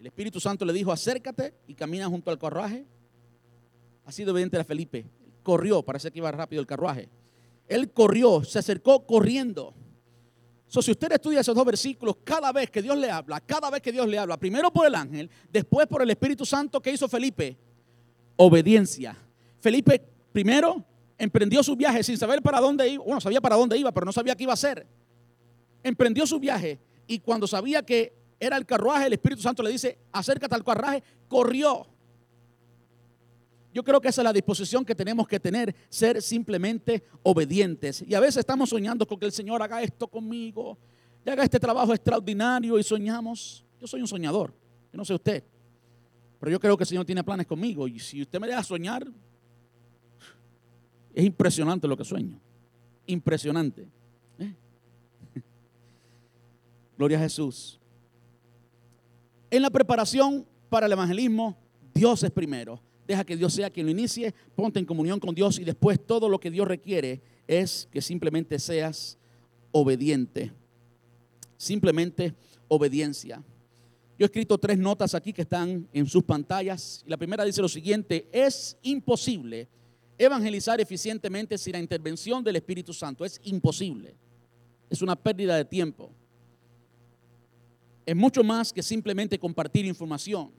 El 0.00 0.06
Espíritu 0.06 0.40
Santo 0.40 0.64
le 0.64 0.72
dijo, 0.72 0.90
acércate 0.90 1.54
y 1.66 1.74
camina 1.74 2.08
junto 2.08 2.30
al 2.30 2.38
carruaje. 2.38 2.86
Ha 4.06 4.12
sido 4.12 4.30
evidente 4.30 4.56
a 4.56 4.64
Felipe. 4.64 5.06
Corrió, 5.42 5.82
parece 5.82 6.10
que 6.10 6.18
iba 6.18 6.32
rápido 6.32 6.60
el 6.60 6.66
carruaje. 6.66 7.10
Él 7.68 7.92
corrió, 7.92 8.42
se 8.42 8.58
acercó 8.58 9.06
corriendo. 9.06 9.74
So, 10.66 10.80
si 10.80 10.90
usted 10.90 11.12
estudia 11.12 11.40
esos 11.40 11.54
dos 11.54 11.64
versículos, 11.64 12.16
cada 12.24 12.52
vez 12.52 12.70
que 12.70 12.80
Dios 12.80 12.96
le 12.96 13.10
habla, 13.10 13.40
cada 13.40 13.70
vez 13.70 13.82
que 13.82 13.92
Dios 13.92 14.08
le 14.08 14.18
habla, 14.18 14.38
primero 14.38 14.72
por 14.72 14.86
el 14.86 14.94
ángel, 14.94 15.30
después 15.52 15.86
por 15.86 16.02
el 16.02 16.10
Espíritu 16.10 16.46
Santo, 16.46 16.80
¿qué 16.80 16.92
hizo 16.92 17.08
Felipe? 17.08 17.56
Obediencia. 18.36 19.16
Felipe 19.60 20.02
primero 20.32 20.82
emprendió 21.18 21.62
su 21.62 21.76
viaje 21.76 22.02
sin 22.02 22.16
saber 22.16 22.40
para 22.40 22.60
dónde 22.60 22.88
iba. 22.88 23.04
Bueno, 23.04 23.20
sabía 23.20 23.40
para 23.40 23.56
dónde 23.56 23.76
iba, 23.76 23.92
pero 23.92 24.06
no 24.06 24.12
sabía 24.12 24.34
qué 24.34 24.44
iba 24.44 24.52
a 24.52 24.54
hacer. 24.54 24.86
Emprendió 25.82 26.26
su 26.26 26.40
viaje 26.40 26.80
y 27.06 27.18
cuando 27.20 27.46
sabía 27.46 27.82
que 27.82 28.14
era 28.38 28.56
el 28.56 28.66
carruaje, 28.66 29.06
el 29.06 29.14
Espíritu 29.14 29.42
Santo 29.42 29.62
le 29.62 29.70
dice, 29.70 29.98
acércate 30.12 30.54
al 30.54 30.64
carruaje, 30.64 31.02
corrió. 31.28 31.86
Yo 33.72 33.84
creo 33.84 34.00
que 34.00 34.08
esa 34.08 34.22
es 34.22 34.24
la 34.24 34.32
disposición 34.32 34.84
que 34.84 34.94
tenemos 34.94 35.28
que 35.28 35.38
tener, 35.38 35.74
ser 35.88 36.22
simplemente 36.22 37.04
obedientes. 37.22 38.02
Y 38.06 38.14
a 38.14 38.20
veces 38.20 38.38
estamos 38.38 38.70
soñando 38.70 39.06
con 39.06 39.18
que 39.18 39.26
el 39.26 39.32
Señor 39.32 39.62
haga 39.62 39.82
esto 39.82 40.08
conmigo, 40.08 40.78
y 41.24 41.30
haga 41.30 41.42
este 41.42 41.58
trabajo 41.58 41.92
extraordinario 41.92 42.78
y 42.78 42.82
soñamos. 42.82 43.64
Yo 43.80 43.86
soy 43.86 44.00
un 44.00 44.08
soñador, 44.08 44.54
yo 44.92 44.96
no 44.96 45.04
sé 45.04 45.12
usted, 45.12 45.44
pero 46.38 46.52
yo 46.52 46.60
creo 46.60 46.76
que 46.76 46.84
el 46.84 46.88
Señor 46.88 47.04
tiene 47.04 47.24
planes 47.24 47.46
conmigo. 47.46 47.88
Y 47.88 47.98
si 47.98 48.22
usted 48.22 48.40
me 48.40 48.46
deja 48.46 48.62
soñar, 48.62 49.06
es 51.12 51.24
impresionante 51.24 51.88
lo 51.88 51.96
que 51.96 52.04
sueño. 52.04 52.40
Impresionante. 53.06 53.88
¿eh? 54.38 54.54
Gloria 56.96 57.18
a 57.18 57.22
Jesús. 57.22 57.78
En 59.50 59.62
la 59.62 59.70
preparación 59.70 60.46
para 60.68 60.86
el 60.86 60.92
evangelismo, 60.92 61.56
Dios 61.94 62.22
es 62.22 62.30
primero. 62.30 62.80
Deja 63.06 63.24
que 63.24 63.36
Dios 63.36 63.52
sea 63.52 63.70
quien 63.70 63.86
lo 63.86 63.92
inicie, 63.92 64.34
ponte 64.54 64.80
en 64.80 64.84
comunión 64.84 65.20
con 65.20 65.34
Dios 65.34 65.58
y 65.58 65.64
después 65.64 66.04
todo 66.04 66.28
lo 66.28 66.40
que 66.40 66.50
Dios 66.50 66.66
requiere 66.66 67.22
es 67.46 67.88
que 67.92 68.02
simplemente 68.02 68.58
seas 68.58 69.18
obediente. 69.70 70.52
Simplemente 71.56 72.34
obediencia. 72.68 73.42
Yo 74.18 74.24
he 74.24 74.26
escrito 74.26 74.58
tres 74.58 74.78
notas 74.78 75.14
aquí 75.14 75.32
que 75.32 75.42
están 75.42 75.88
en 75.92 76.06
sus 76.06 76.24
pantallas. 76.24 77.04
La 77.06 77.16
primera 77.16 77.44
dice 77.44 77.62
lo 77.62 77.68
siguiente, 77.68 78.28
es 78.32 78.76
imposible 78.82 79.68
evangelizar 80.18 80.80
eficientemente 80.80 81.58
sin 81.58 81.74
la 81.74 81.78
intervención 81.78 82.42
del 82.42 82.56
Espíritu 82.56 82.92
Santo. 82.92 83.24
Es 83.24 83.38
imposible. 83.44 84.16
Es 84.88 85.02
una 85.02 85.14
pérdida 85.14 85.56
de 85.56 85.64
tiempo. 85.64 86.10
Es 88.06 88.14
mucho 88.14 88.44
más 88.44 88.72
que 88.72 88.84
simplemente 88.84 89.38
compartir 89.38 89.84
información. 89.84 90.52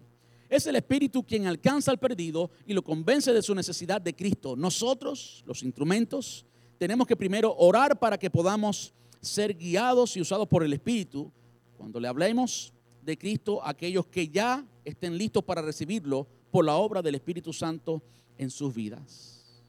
Es 0.49 0.67
el 0.67 0.75
Espíritu 0.75 1.23
quien 1.23 1.47
alcanza 1.47 1.91
al 1.91 1.97
perdido 1.97 2.51
y 2.65 2.73
lo 2.73 2.83
convence 2.83 3.31
de 3.31 3.41
su 3.41 3.55
necesidad 3.55 4.01
de 4.01 4.13
Cristo. 4.13 4.55
Nosotros, 4.55 5.43
los 5.47 5.63
instrumentos, 5.63 6.45
tenemos 6.77 7.07
que 7.07 7.15
primero 7.15 7.55
orar 7.57 7.97
para 7.97 8.17
que 8.17 8.29
podamos 8.29 8.93
ser 9.21 9.57
guiados 9.57 10.15
y 10.17 10.21
usados 10.21 10.47
por 10.47 10.63
el 10.63 10.73
Espíritu 10.73 11.31
cuando 11.77 11.99
le 11.99 12.07
hablemos 12.07 12.73
de 13.01 13.17
Cristo 13.17 13.63
a 13.63 13.69
aquellos 13.69 14.05
que 14.07 14.27
ya 14.27 14.65
estén 14.83 15.17
listos 15.17 15.43
para 15.43 15.61
recibirlo 15.61 16.27
por 16.51 16.65
la 16.65 16.75
obra 16.75 17.01
del 17.01 17.15
Espíritu 17.15 17.53
Santo 17.53 18.03
en 18.37 18.49
sus 18.49 18.73
vidas. 18.73 19.63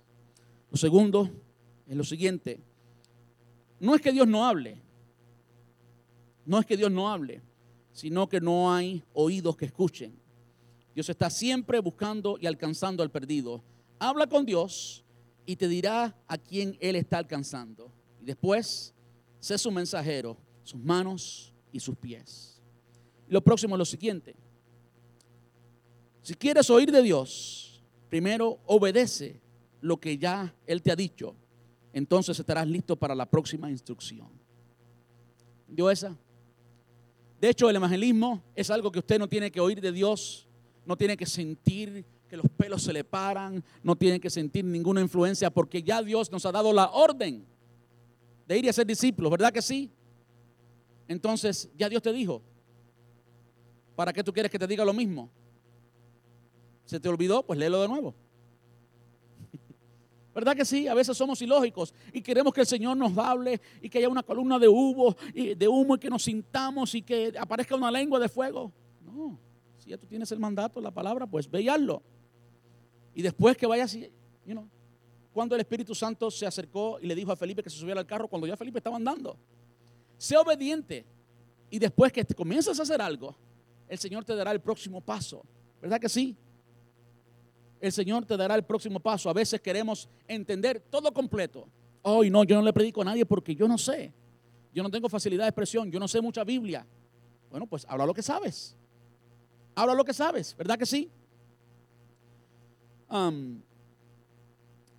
Lo 0.71 0.77
segundo 0.77 1.31
es 1.87 1.97
lo 1.97 2.05
siguiente. 2.05 2.61
No 3.81 3.95
es 3.95 4.01
que 4.01 4.13
Dios 4.13 4.27
no 4.27 4.45
hable. 4.45 4.81
No 6.45 6.59
es 6.59 6.67
que 6.67 6.77
Dios 6.77 6.91
no 6.91 7.11
hable, 7.11 7.43
sino 7.99 8.29
que 8.29 8.41
no 8.41 8.73
hay 8.73 9.03
oídos 9.13 9.57
que 9.57 9.65
escuchen. 9.65 10.17
Dios 10.95 11.09
está 11.09 11.29
siempre 11.29 11.81
buscando 11.81 12.39
y 12.41 12.47
alcanzando 12.47 13.03
al 13.03 13.11
perdido. 13.11 13.65
Habla 13.99 14.29
con 14.29 14.47
Dios 14.47 15.05
y 15.45 15.57
te 15.57 15.67
dirá 15.67 16.17
a 16.29 16.39
quién 16.39 16.79
Él 16.81 16.95
está 16.95 17.19
alcanzando. 17.19 17.91
Y 18.21 18.25
después, 18.25 18.95
sé 19.41 19.59
su 19.59 19.73
mensajero, 19.73 20.37
sus 20.63 20.81
manos 20.81 21.53
y 21.73 21.81
sus 21.81 21.97
pies. 21.97 22.63
lo 23.27 23.43
próximo 23.43 23.75
es 23.75 23.79
lo 23.81 23.85
siguiente. 23.85 24.37
Si 26.23 26.35
quieres 26.35 26.71
oír 26.71 26.93
de 26.93 27.03
Dios, 27.03 27.83
primero 28.09 28.61
obedece 28.67 29.41
lo 29.81 29.99
que 29.99 30.17
ya 30.17 30.55
Él 30.69 30.83
te 30.83 30.93
ha 30.93 30.97
dicho. 30.97 31.35
Entonces 31.93 32.39
estarás 32.39 32.69
listo 32.69 32.95
para 32.95 33.17
la 33.17 33.27
próxima 33.27 33.69
instrucción. 33.69 34.29
¿Dio 35.67 35.91
esa? 35.91 36.17
De 37.41 37.49
hecho, 37.49 37.71
el 37.71 37.77
evangelismo 37.77 38.43
es 38.55 38.71
algo 38.71 38.91
que 38.91 38.99
usted 38.99 39.19
no 39.19 39.29
tiene 39.29 39.51
que 39.51 39.61
oír 39.61 39.81
de 39.81 39.93
Dios 39.93 40.49
no 40.89 40.97
tiene 40.97 41.19
que 41.19 41.27
sentir 41.27 42.03
que 42.31 42.37
los 42.39 42.47
pelos 42.57 42.83
se 42.83 42.95
le 42.95 43.05
paran, 43.05 43.63
no 43.83 43.95
tiene 43.95 44.19
que 44.19 44.31
sentir 44.31 44.65
ninguna 44.65 45.03
influencia, 45.03 45.51
porque 45.51 45.83
ya 45.83 46.03
Dios 46.03 46.33
nos 46.33 46.47
ha 46.47 46.53
dado 46.53 46.73
la 46.73 46.89
orden 46.89 47.45
de 48.47 48.59
ir 48.59 48.65
y 48.65 48.73
ser 48.73 48.87
discípulos, 48.87 49.31
¿verdad 49.31 49.53
que 49.53 49.61
sí? 49.61 49.91
Entonces, 51.07 51.69
ya 51.77 51.91
Dios 51.91 52.01
te 52.01 52.11
dijo, 52.11 52.41
¿para 53.97 54.15
qué 54.15 54.25
tú 54.25 54.33
quieres 54.33 54.51
que 54.51 54.59
te 54.59 54.67
diga 54.67 54.83
lo 54.83 54.95
mismo? 54.95 55.31
¿Se 56.87 56.99
te 56.99 57.09
olvidó? 57.11 57.43
Pues 57.43 57.59
léelo 57.59 57.83
de 57.83 57.89
nuevo. 57.89 58.15
¿Verdad 60.39 60.55
que 60.55 60.65
sí? 60.65 60.87
A 60.87 60.95
veces 60.95 61.17
somos 61.17 61.43
ilógicos 61.43 61.93
y 62.13 62.23
queremos 62.23 62.53
que 62.55 62.61
el 62.61 62.67
Señor 62.69 62.97
nos 62.97 63.19
hable 63.19 63.61
y 63.83 63.91
que 63.91 63.99
haya 63.99 64.09
una 64.09 64.23
columna 64.23 64.57
de 64.57 64.69
humo 64.69 65.17
y 65.35 65.57
de 65.57 65.67
humo 65.67 65.97
y 65.97 65.99
que 65.99 66.09
nos 66.09 66.23
sintamos 66.23 66.95
y 66.95 67.03
que 67.03 67.35
aparezca 67.37 67.75
una 67.75 67.91
lengua 67.91 68.21
de 68.21 68.29
fuego. 68.29 68.73
No 69.05 69.37
ya 69.89 69.99
tú 69.99 70.07
tienes 70.07 70.31
el 70.31 70.39
mandato, 70.39 70.81
la 70.81 70.93
palabra, 70.93 71.27
pues 71.27 71.51
ve 71.51 71.63
y 71.63 71.69
hazlo. 71.69 72.03
Y 73.15 73.23
después 73.23 73.57
que 73.57 73.67
vayas, 73.67 73.97
you 73.97 74.53
know, 74.53 74.69
cuando 75.33 75.57
el 75.57 75.61
Espíritu 75.61 75.93
Santo 75.93 76.31
se 76.31 76.47
acercó 76.47 77.01
y 77.01 77.07
le 77.09 77.17
dijo 77.17 77.33
a 77.33 77.37
Felipe 77.37 77.63
que 77.63 77.71
se 77.71 77.79
subiera 77.79 77.99
al 77.99 78.07
carro, 78.07 78.29
cuando 78.29 78.47
ya 78.47 78.57
Felipe 78.57 78.79
estaba 78.79 78.95
andando, 78.95 79.37
sé 80.17 80.37
obediente. 80.37 81.05
Y 81.69 81.81
después 81.81 82.13
que 82.13 82.25
comienzas 82.27 82.79
a 82.79 82.83
hacer 82.85 83.03
algo, 83.03 83.35
el 83.89 83.99
Señor 83.99 84.25
te 84.25 84.37
dará 84.37 84.53
el 84.53 84.61
próximo 84.61 85.01
paso. 85.01 85.45
¿Verdad 85.81 86.01
que 86.01 86.09
sí? 86.09 86.37
El 87.81 87.93
Señor 87.93 88.25
te 88.25 88.37
dará 88.37 88.55
el 88.55 88.65
próximo 88.65 89.01
paso. 89.01 89.31
A 89.31 89.33
veces 89.33 89.61
queremos 89.61 90.09
entender 90.27 90.81
todo 90.91 91.13
completo. 91.13 91.69
Hoy 92.03 92.31
no, 92.31 92.45
yo 92.45 92.57
no 92.57 92.63
le 92.63 92.73
predico 92.73 93.03
a 93.03 93.05
nadie 93.05 93.25
porque 93.25 93.55
yo 93.55 93.69
no 93.69 93.79
sé. 93.79 94.13
Yo 94.73 94.83
no 94.83 94.91
tengo 94.91 95.09
facilidad 95.09 95.45
de 95.45 95.49
expresión, 95.49 95.91
yo 95.91 95.99
no 95.99 96.09
sé 96.09 96.21
mucha 96.21 96.45
Biblia. 96.45 96.87
Bueno, 97.51 97.67
pues 97.67 97.87
habla 97.89 98.07
lo 98.07 98.15
que 98.15 98.23
sabes. 98.23 98.77
Habla 99.75 99.95
lo 99.95 100.05
que 100.05 100.13
sabes, 100.13 100.57
¿verdad 100.57 100.79
que 100.79 100.87
sí? 100.87 101.11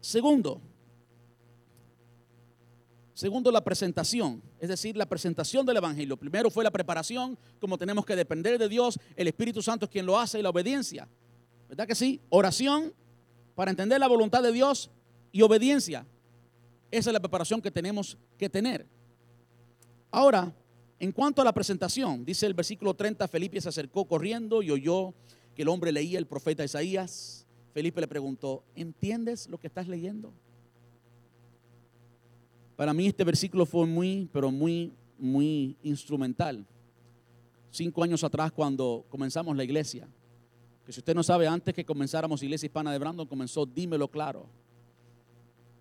segundo, 0.02 0.60
segundo 3.14 3.52
la 3.52 3.64
presentación, 3.64 4.42
es 4.60 4.70
decir, 4.70 4.98
la 4.98 5.06
presentación 5.06 5.64
del 5.64 5.78
Evangelio. 5.78 6.18
Primero 6.18 6.50
fue 6.50 6.64
la 6.64 6.72
preparación, 6.72 7.38
como 7.60 7.78
tenemos 7.78 8.06
que 8.06 8.16
depender 8.16 8.58
de 8.58 8.68
Dios, 8.68 8.98
el 9.16 9.28
Espíritu 9.28 9.62
Santo 9.62 9.86
es 9.86 9.92
quien 9.92 10.08
lo 10.08 10.18
hace 10.18 10.40
y 10.40 10.42
la 10.42 10.50
obediencia, 10.50 11.08
¿verdad 11.70 11.88
que 11.88 11.96
sí? 11.96 12.20
Oración 12.30 12.94
para 13.56 13.72
entender 13.72 14.00
la 14.00 14.08
voluntad 14.08 14.44
de 14.44 14.52
Dios 14.52 14.92
y 15.32 15.42
obediencia. 15.44 16.06
Esa 16.92 17.10
es 17.10 17.14
la 17.14 17.20
preparación 17.20 17.62
que 17.62 17.72
tenemos 17.72 18.18
que 18.38 18.50
tener. 18.50 18.88
Ahora, 20.12 20.54
en 21.00 21.12
cuanto 21.12 21.42
a 21.42 21.46
la 21.46 21.54
presentación, 21.54 22.26
dice 22.26 22.46
el 22.48 22.54
versículo 22.54 22.94
30, 22.94 23.28
Felipe 23.28 23.62
se 23.62 23.70
acercó 23.70 24.06
corriendo 24.06 24.64
y 24.64 24.72
oyó 24.72 25.14
que 25.56 25.62
el 25.62 25.68
hombre 25.68 25.92
leía 25.92 26.18
el 26.18 26.26
profeta 26.26 26.64
Isaías. 26.64 27.46
Felipe 27.74 28.02
le 28.02 28.08
preguntó, 28.08 28.64
¿entiendes 28.76 29.48
lo 29.48 29.60
que 29.60 29.68
estás 29.68 29.88
leyendo? 29.88 30.34
Para 32.76 32.94
mí 32.94 33.08
este 33.08 33.24
versículo 33.24 33.66
fue 33.66 33.86
muy, 33.86 34.30
pero 34.34 34.52
muy, 34.52 34.94
muy 35.18 35.78
instrumental. 35.84 36.66
Cinco 37.72 38.04
años 38.04 38.24
atrás 38.24 38.52
cuando 38.52 39.06
comenzamos 39.10 39.56
la 39.56 39.64
iglesia, 39.64 40.08
si 40.92 41.00
usted 41.00 41.14
no 41.14 41.24
sabe, 41.24 41.48
antes 41.48 41.74
que 41.74 41.86
comenzáramos 41.86 42.42
Iglesia 42.42 42.66
Hispana 42.66 42.92
de 42.92 42.98
Brandon, 42.98 43.28
comenzó 43.28 43.66
Dímelo 43.66 44.10
Claro. 44.10 44.48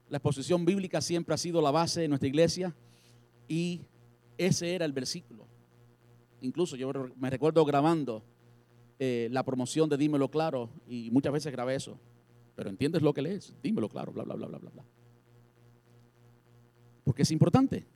La 0.09 0.19
exposición 0.19 0.65
bíblica 0.65 1.01
siempre 1.01 1.35
ha 1.35 1.39
sido 1.39 1.61
la 1.63 1.71
base 1.71 2.03
de 2.03 2.09
nuestra 2.09 2.29
iglesia 2.29 2.75
y 3.47 3.83
ese 4.37 4.75
era 4.75 4.85
el 4.85 4.93
versículo. 4.93 5.47
Incluso 6.41 6.77
yo 6.77 6.93
me 7.17 7.31
recuerdo 7.31 7.65
grabando 7.65 8.23
eh, 8.99 9.29
la 9.31 9.45
promoción 9.45 9.89
de 9.89 9.97
Dímelo 9.97 10.31
Claro 10.31 10.71
y 10.87 11.11
muchas 11.11 11.33
veces 11.33 11.53
grabé 11.53 11.75
eso. 11.75 11.99
Pero 12.55 12.71
entiendes 12.71 13.03
lo 13.03 13.15
que 13.15 13.23
lees, 13.23 13.55
dímelo 13.63 13.89
claro, 13.89 14.13
bla, 14.13 14.25
bla, 14.25 14.35
bla, 14.35 14.47
bla, 14.49 14.59
bla, 14.59 14.71
bla. 14.71 14.85
Porque 17.05 17.23
es 17.23 17.31
importante. 17.31 17.87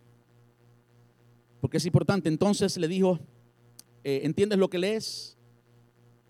Porque 1.60 1.78
es 1.78 1.84
importante. 1.84 2.28
Entonces 2.28 2.76
le 2.78 2.88
dijo, 2.88 3.18
eh, 4.04 4.20
¿entiendes 4.22 4.58
lo 4.58 4.70
que 4.70 4.78
lees? 4.78 5.36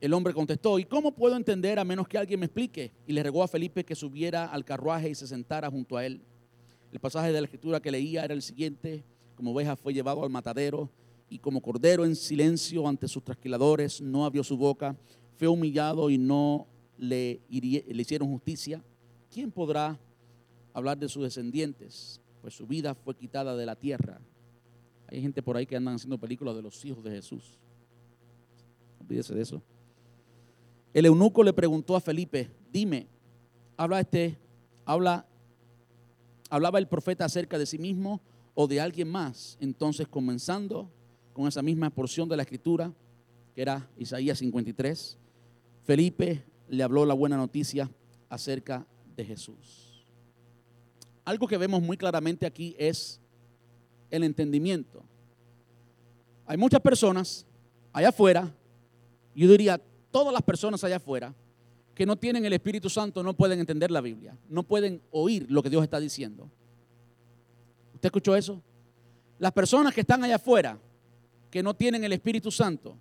El 0.02 0.14
hombre 0.14 0.34
contestó, 0.34 0.80
¿y 0.80 0.84
cómo 0.84 1.12
puedo 1.12 1.36
entender 1.36 1.78
a 1.78 1.84
menos 1.84 2.08
que 2.08 2.18
alguien 2.18 2.40
me 2.40 2.46
explique? 2.46 2.90
Y 3.06 3.12
le 3.12 3.22
regó 3.22 3.40
a 3.40 3.46
Felipe 3.46 3.84
que 3.84 3.94
subiera 3.94 4.46
al 4.46 4.64
carruaje 4.64 5.08
y 5.08 5.14
se 5.14 5.28
sentara 5.28 5.70
junto 5.70 5.96
a 5.96 6.04
él. 6.04 6.20
El 6.90 6.98
pasaje 6.98 7.28
de 7.28 7.40
la 7.40 7.44
escritura 7.44 7.80
que 7.80 7.92
leía 7.92 8.24
era 8.24 8.34
el 8.34 8.42
siguiente, 8.42 9.04
como 9.36 9.52
oveja 9.52 9.76
fue 9.76 9.94
llevado 9.94 10.24
al 10.24 10.30
matadero 10.30 10.90
y 11.28 11.38
como 11.38 11.62
cordero 11.62 12.04
en 12.04 12.16
silencio 12.16 12.88
ante 12.88 13.06
sus 13.06 13.22
trasquiladores, 13.22 14.00
no 14.00 14.24
abrió 14.24 14.42
su 14.42 14.56
boca, 14.56 14.96
fue 15.36 15.46
humillado 15.46 16.10
y 16.10 16.18
no 16.18 16.66
le, 16.98 17.40
hicieron 17.48 18.28
justicia. 18.28 18.82
¿Quién 19.30 19.52
podrá 19.52 20.00
hablar 20.72 20.98
de 20.98 21.08
sus 21.08 21.22
descendientes? 21.22 22.20
Pues 22.40 22.54
su 22.54 22.66
vida 22.66 22.96
fue 22.96 23.14
quitada 23.14 23.54
de 23.54 23.66
la 23.66 23.76
tierra. 23.76 24.20
Hay 25.06 25.22
gente 25.22 25.44
por 25.44 25.56
ahí 25.56 25.64
que 25.64 25.76
andan 25.76 25.94
haciendo 25.94 26.18
películas 26.18 26.56
de 26.56 26.62
los 26.62 26.84
hijos 26.84 27.04
de 27.04 27.12
Jesús. 27.12 27.60
Olvídese 28.98 29.32
de 29.32 29.42
eso. 29.42 29.62
El 30.94 31.06
eunuco 31.06 31.42
le 31.42 31.52
preguntó 31.52 31.96
a 31.96 32.00
Felipe, 32.00 32.50
dime, 32.70 33.06
habla 33.76 34.00
este, 34.00 34.38
habla, 34.84 35.26
hablaba 36.50 36.78
el 36.78 36.86
profeta 36.86 37.24
acerca 37.24 37.58
de 37.58 37.66
sí 37.66 37.78
mismo 37.78 38.20
o 38.54 38.66
de 38.66 38.80
alguien 38.80 39.08
más. 39.08 39.56
Entonces, 39.60 40.06
comenzando 40.06 40.90
con 41.32 41.48
esa 41.48 41.62
misma 41.62 41.90
porción 41.90 42.28
de 42.28 42.36
la 42.36 42.42
escritura, 42.42 42.92
que 43.54 43.62
era 43.62 43.88
Isaías 43.96 44.38
53, 44.38 45.18
Felipe 45.84 46.44
le 46.68 46.82
habló 46.82 47.06
la 47.06 47.14
buena 47.14 47.36
noticia 47.36 47.90
acerca 48.28 48.86
de 49.16 49.24
Jesús. 49.24 50.06
Algo 51.24 51.46
que 51.46 51.56
vemos 51.56 51.82
muy 51.82 51.96
claramente 51.96 52.46
aquí 52.46 52.74
es 52.78 53.20
el 54.10 54.24
entendimiento. 54.24 55.02
Hay 56.46 56.58
muchas 56.58 56.80
personas 56.80 57.46
allá 57.92 58.08
afuera, 58.08 58.54
yo 59.34 59.50
diría 59.50 59.80
todas 60.12 60.32
las 60.32 60.42
personas 60.42 60.84
allá 60.84 60.96
afuera, 60.96 61.34
que 61.94 62.06
no 62.06 62.16
tienen 62.16 62.44
el 62.44 62.52
Espíritu 62.52 62.88
Santo 62.88 63.22
no 63.22 63.34
pueden 63.34 63.58
entender 63.58 63.90
la 63.90 64.00
Biblia, 64.00 64.36
no 64.48 64.62
pueden 64.62 65.02
oír 65.10 65.46
lo 65.50 65.62
que 65.62 65.70
Dios 65.70 65.82
está 65.82 65.98
diciendo. 65.98 66.48
¿Usted 67.94 68.06
escuchó 68.06 68.36
eso? 68.36 68.62
Las 69.38 69.52
personas 69.52 69.92
que 69.92 70.02
están 70.02 70.22
allá 70.22 70.36
afuera, 70.36 70.78
que 71.50 71.62
no 71.62 71.74
tienen 71.74 72.04
el 72.04 72.12
Espíritu 72.12 72.50
Santo, 72.50 72.96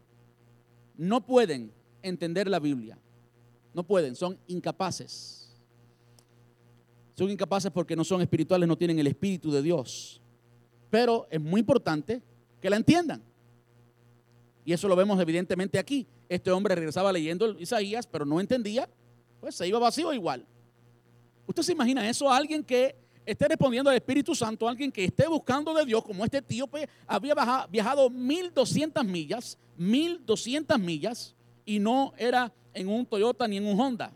no 0.97 1.25
pueden 1.25 1.71
entender 2.01 2.47
la 2.47 2.59
Biblia. 2.59 2.97
No 3.73 3.83
pueden, 3.83 4.15
son 4.15 4.37
incapaces. 4.47 5.55
Son 7.13 7.29
incapaces 7.29 7.71
porque 7.71 7.95
no 7.95 8.03
son 8.03 8.21
espirituales, 8.21 8.67
no 8.67 8.77
tienen 8.77 8.99
el 8.99 9.07
Espíritu 9.07 9.51
de 9.51 9.61
Dios. 9.61 10.21
Pero 10.89 11.27
es 11.29 11.39
muy 11.39 11.59
importante 11.59 12.21
que 12.59 12.69
la 12.69 12.75
entiendan. 12.75 13.23
Y 14.65 14.73
eso 14.73 14.87
lo 14.87 14.95
vemos 14.95 15.19
evidentemente 15.19 15.79
aquí. 15.79 16.07
Este 16.31 16.49
hombre 16.49 16.73
regresaba 16.75 17.11
leyendo 17.11 17.59
Isaías, 17.59 18.07
pero 18.07 18.23
no 18.23 18.39
entendía, 18.39 18.89
pues 19.41 19.53
se 19.53 19.67
iba 19.67 19.77
vacío 19.79 20.13
igual. 20.13 20.47
¿Usted 21.45 21.61
se 21.61 21.73
imagina 21.73 22.09
eso? 22.09 22.31
Alguien 22.31 22.63
que 22.63 22.95
esté 23.25 23.49
respondiendo 23.49 23.89
al 23.89 23.97
Espíritu 23.97 24.33
Santo, 24.33 24.69
alguien 24.69 24.93
que 24.93 25.03
esté 25.03 25.27
buscando 25.27 25.73
de 25.73 25.83
Dios, 25.83 26.01
como 26.05 26.23
este 26.23 26.41
tío, 26.41 26.67
pues 26.67 26.87
había 27.05 27.35
viajado 27.69 28.09
1200 28.09 29.03
millas, 29.03 29.57
1200 29.75 30.79
millas, 30.79 31.35
y 31.65 31.79
no 31.79 32.13
era 32.15 32.49
en 32.73 32.87
un 32.87 33.05
Toyota 33.05 33.45
ni 33.45 33.57
en 33.57 33.65
un 33.65 33.77
Honda. 33.77 34.13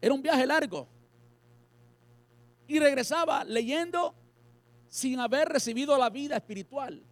Era 0.00 0.14
un 0.14 0.22
viaje 0.22 0.46
largo. 0.46 0.86
Y 2.68 2.78
regresaba 2.78 3.42
leyendo 3.42 4.14
sin 4.86 5.18
haber 5.18 5.48
recibido 5.48 5.98
la 5.98 6.10
vida 6.10 6.36
espiritual. 6.36 7.02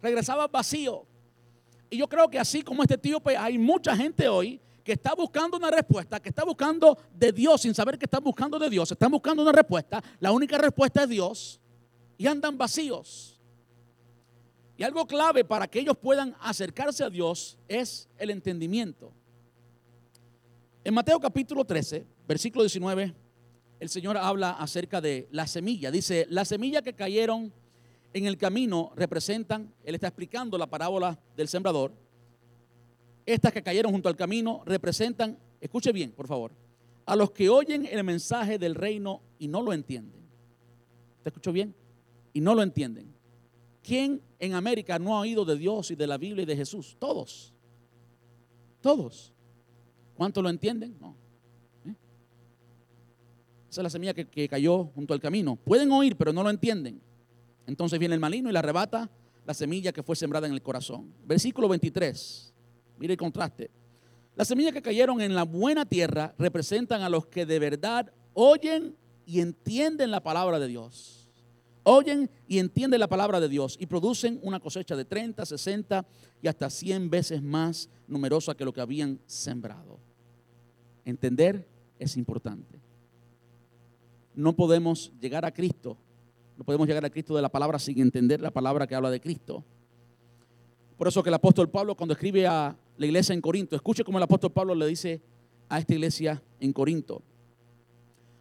Regresaba 0.00 0.46
vacío. 0.46 1.08
Y 1.94 1.98
yo 1.98 2.08
creo 2.08 2.28
que 2.28 2.40
así 2.40 2.62
como 2.62 2.82
este 2.82 2.98
tío, 2.98 3.22
hay 3.38 3.56
mucha 3.56 3.96
gente 3.96 4.26
hoy 4.26 4.60
que 4.82 4.94
está 4.94 5.14
buscando 5.14 5.56
una 5.56 5.70
respuesta, 5.70 6.18
que 6.18 6.30
está 6.30 6.44
buscando 6.44 6.98
de 7.14 7.30
Dios 7.30 7.60
sin 7.60 7.72
saber 7.72 7.96
que 7.96 8.06
están 8.06 8.24
buscando 8.24 8.58
de 8.58 8.68
Dios, 8.68 8.90
están 8.90 9.12
buscando 9.12 9.42
una 9.42 9.52
respuesta, 9.52 10.02
la 10.18 10.32
única 10.32 10.58
respuesta 10.58 11.04
es 11.04 11.08
Dios 11.08 11.60
y 12.18 12.26
andan 12.26 12.58
vacíos. 12.58 13.40
Y 14.76 14.82
algo 14.82 15.06
clave 15.06 15.44
para 15.44 15.68
que 15.68 15.78
ellos 15.78 15.96
puedan 15.96 16.34
acercarse 16.40 17.04
a 17.04 17.10
Dios 17.10 17.58
es 17.68 18.08
el 18.18 18.30
entendimiento. 18.30 19.12
En 20.82 20.94
Mateo 20.94 21.20
capítulo 21.20 21.64
13, 21.64 22.04
versículo 22.26 22.64
19, 22.64 23.14
el 23.78 23.88
Señor 23.88 24.16
habla 24.16 24.50
acerca 24.50 25.00
de 25.00 25.28
la 25.30 25.46
semilla. 25.46 25.92
Dice, 25.92 26.26
la 26.28 26.44
semilla 26.44 26.82
que 26.82 26.94
cayeron 26.94 27.52
en 28.14 28.26
el 28.26 28.38
camino 28.38 28.92
representan, 28.94 29.74
Él 29.82 29.96
está 29.96 30.06
explicando 30.06 30.56
la 30.56 30.68
parábola 30.68 31.18
del 31.36 31.48
sembrador, 31.48 31.92
estas 33.26 33.52
que 33.52 33.62
cayeron 33.62 33.92
junto 33.92 34.08
al 34.08 34.16
camino 34.16 34.62
representan, 34.64 35.36
escuche 35.60 35.92
bien, 35.92 36.12
por 36.12 36.28
favor, 36.28 36.52
a 37.06 37.16
los 37.16 37.32
que 37.32 37.48
oyen 37.48 37.86
el 37.90 38.04
mensaje 38.04 38.56
del 38.56 38.76
reino 38.76 39.20
y 39.38 39.48
no 39.48 39.62
lo 39.62 39.72
entienden. 39.72 40.22
¿Te 41.22 41.30
escuchó 41.30 41.52
bien? 41.52 41.74
Y 42.32 42.40
no 42.40 42.54
lo 42.54 42.62
entienden. 42.62 43.12
¿Quién 43.82 44.22
en 44.38 44.54
América 44.54 44.98
no 44.98 45.16
ha 45.16 45.20
oído 45.20 45.44
de 45.44 45.56
Dios 45.56 45.90
y 45.90 45.96
de 45.96 46.06
la 46.06 46.16
Biblia 46.16 46.44
y 46.44 46.46
de 46.46 46.56
Jesús? 46.56 46.96
Todos. 46.98 47.52
Todos. 48.80 49.32
¿Cuántos 50.14 50.42
lo 50.42 50.50
entienden? 50.50 50.96
No. 51.00 51.16
¿Eh? 51.84 51.94
Esa 53.68 53.80
es 53.80 53.82
la 53.82 53.90
semilla 53.90 54.14
que, 54.14 54.28
que 54.28 54.48
cayó 54.48 54.84
junto 54.94 55.14
al 55.14 55.20
camino. 55.20 55.56
Pueden 55.56 55.90
oír, 55.90 56.16
pero 56.16 56.32
no 56.32 56.42
lo 56.44 56.50
entienden. 56.50 57.00
Entonces 57.66 57.98
viene 57.98 58.14
el 58.14 58.20
maligno 58.20 58.50
y 58.50 58.52
le 58.52 58.58
arrebata 58.58 59.10
la 59.46 59.54
semilla 59.54 59.92
que 59.92 60.02
fue 60.02 60.16
sembrada 60.16 60.46
en 60.46 60.52
el 60.52 60.62
corazón. 60.62 61.12
Versículo 61.24 61.68
23. 61.68 62.52
Mire 62.98 63.14
el 63.14 63.18
contraste. 63.18 63.70
Las 64.36 64.48
semillas 64.48 64.72
que 64.72 64.82
cayeron 64.82 65.20
en 65.20 65.34
la 65.34 65.44
buena 65.44 65.84
tierra 65.84 66.34
representan 66.38 67.02
a 67.02 67.08
los 67.08 67.26
que 67.26 67.46
de 67.46 67.58
verdad 67.58 68.12
oyen 68.32 68.96
y 69.26 69.40
entienden 69.40 70.10
la 70.10 70.22
palabra 70.22 70.58
de 70.58 70.66
Dios. 70.66 71.28
Oyen 71.84 72.30
y 72.48 72.58
entienden 72.58 72.98
la 72.98 73.08
palabra 73.08 73.40
de 73.40 73.48
Dios 73.48 73.76
y 73.78 73.86
producen 73.86 74.40
una 74.42 74.58
cosecha 74.58 74.96
de 74.96 75.04
30, 75.04 75.44
60 75.44 76.06
y 76.42 76.48
hasta 76.48 76.70
100 76.70 77.10
veces 77.10 77.42
más 77.42 77.90
numerosa 78.08 78.54
que 78.54 78.64
lo 78.64 78.72
que 78.72 78.80
habían 78.80 79.20
sembrado. 79.26 80.00
Entender 81.04 81.68
es 81.98 82.16
importante. 82.16 82.80
No 84.34 84.56
podemos 84.56 85.12
llegar 85.20 85.44
a 85.44 85.52
Cristo, 85.52 85.98
no 86.56 86.64
podemos 86.64 86.86
llegar 86.86 87.04
a 87.04 87.10
Cristo 87.10 87.34
de 87.34 87.42
la 87.42 87.48
palabra 87.48 87.78
sin 87.78 88.00
entender 88.00 88.40
la 88.40 88.50
palabra 88.50 88.86
que 88.86 88.94
habla 88.94 89.10
de 89.10 89.20
Cristo. 89.20 89.64
Por 90.96 91.08
eso 91.08 91.22
que 91.22 91.30
el 91.30 91.34
apóstol 91.34 91.68
Pablo 91.68 91.96
cuando 91.96 92.14
escribe 92.14 92.46
a 92.46 92.76
la 92.96 93.06
iglesia 93.06 93.32
en 93.32 93.40
Corinto. 93.40 93.76
Escuche 93.76 94.04
como 94.04 94.18
el 94.18 94.24
apóstol 94.24 94.52
Pablo 94.52 94.74
le 94.74 94.86
dice 94.86 95.20
a 95.68 95.78
esta 95.78 95.94
iglesia 95.94 96.42
en 96.60 96.72
Corinto. 96.72 97.22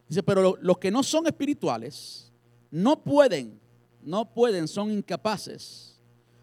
Dice, 0.07 0.22
pero 0.22 0.57
los 0.61 0.78
que 0.78 0.91
no 0.91 1.01
son 1.01 1.26
espirituales 1.26 2.32
no 2.70 3.03
pueden, 3.03 3.59
no 4.03 4.34
pueden, 4.34 4.68
son 4.68 4.91
incapaces, 4.91 5.99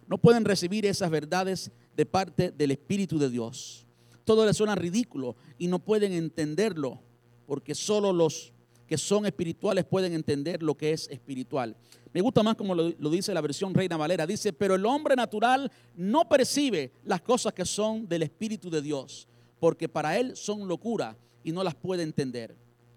no 0.08 0.18
pueden 0.18 0.44
recibir 0.44 0.86
esas 0.86 1.10
verdades 1.10 1.70
de 1.96 2.06
parte 2.06 2.50
del 2.50 2.72
Espíritu 2.72 3.18
de 3.18 3.30
Dios. 3.30 3.86
Todo 4.24 4.46
les 4.46 4.56
suena 4.56 4.74
ridículo 4.74 5.36
y 5.58 5.66
no 5.66 5.78
pueden 5.78 6.12
entenderlo 6.12 7.00
porque 7.46 7.74
solo 7.74 8.12
los 8.12 8.52
que 8.90 8.98
son 8.98 9.24
espirituales 9.24 9.84
pueden 9.84 10.14
entender 10.14 10.64
lo 10.64 10.76
que 10.76 10.90
es 10.90 11.08
espiritual. 11.10 11.76
Me 12.12 12.20
gusta 12.20 12.42
más 12.42 12.56
como 12.56 12.74
lo, 12.74 12.90
dice 13.08 13.32
la 13.32 13.40
versión 13.40 13.72
Reina 13.72 13.96
Valera. 13.96 14.26
Dice, 14.26 14.52
pero 14.52 14.74
el 14.74 14.84
hombre 14.84 15.14
natural 15.14 15.70
no 15.94 16.28
percibe 16.28 16.90
las 17.04 17.20
cosas 17.20 17.52
que 17.52 17.64
son 17.64 18.08
del 18.08 18.24
Espíritu 18.24 18.68
de 18.68 18.82
Dios, 18.82 19.28
porque 19.60 19.88
para 19.88 20.18
él 20.18 20.34
son 20.34 20.66
locura 20.66 21.16
y 21.44 21.52
no 21.52 21.62
las 21.62 21.76
puede 21.76 22.02
entender, 22.02 22.56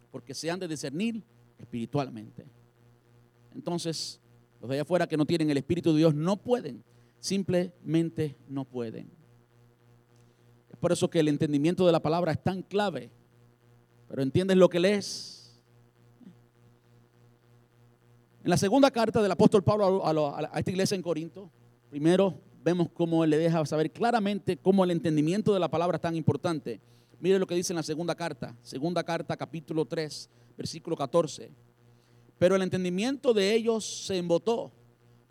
porque 0.09 0.33
se 0.33 0.49
han 0.49 0.59
de 0.59 0.67
discernir 0.67 1.21
espiritualmente. 1.59 2.43
Entonces, 3.53 4.19
los 4.61 4.67
de 4.69 4.77
allá 4.77 4.81
afuera 4.81 5.05
que 5.05 5.15
no 5.15 5.27
tienen 5.27 5.51
el 5.51 5.57
Espíritu 5.57 5.91
de 5.91 5.99
Dios 5.99 6.15
no 6.15 6.37
pueden, 6.37 6.83
simplemente 7.19 8.35
no 8.47 8.65
pueden. 8.65 9.11
Es 10.71 10.77
por 10.79 10.91
eso 10.91 11.07
que 11.07 11.19
el 11.19 11.27
entendimiento 11.27 11.85
de 11.85 11.91
la 11.91 12.01
palabra 12.01 12.31
es 12.31 12.43
tan 12.43 12.63
clave. 12.63 13.11
Pero 14.07 14.23
entiendes 14.23 14.57
lo 14.57 14.69
que 14.69 14.79
lees, 14.79 15.32
en 18.43 18.49
la 18.49 18.57
segunda 18.57 18.91
carta 18.91 19.21
del 19.21 19.31
apóstol 19.31 19.63
Pablo 19.63 20.05
a, 20.05 20.59
esta 20.59 20.69
iglesia 20.69 20.95
en 20.95 21.01
Corinto, 21.01 21.49
primero 21.89 22.37
vemos 22.61 22.89
cómo 22.93 23.23
él 23.23 23.29
le 23.29 23.37
deja 23.37 23.65
saber 23.65 23.89
claramente 23.89 24.57
cómo 24.57 24.83
el 24.83 24.91
entendimiento 24.91 25.53
de 25.53 25.61
la 25.61 25.69
palabra 25.69 25.95
es 25.95 26.01
tan 26.01 26.15
importante. 26.15 26.81
Mire 27.21 27.39
lo 27.39 27.47
que 27.47 27.55
dice 27.55 27.71
en 27.71 27.77
la 27.77 27.83
segunda 27.83 28.15
carta, 28.15 28.53
segunda 28.61 29.01
carta 29.01 29.37
capítulo 29.37 29.85
3, 29.85 30.29
versículo 30.57 30.97
14. 30.97 31.51
Pero 32.37 32.57
el 32.57 32.61
entendimiento 32.63 33.33
de 33.33 33.53
ellos 33.53 34.05
se 34.07 34.17
embotó, 34.17 34.73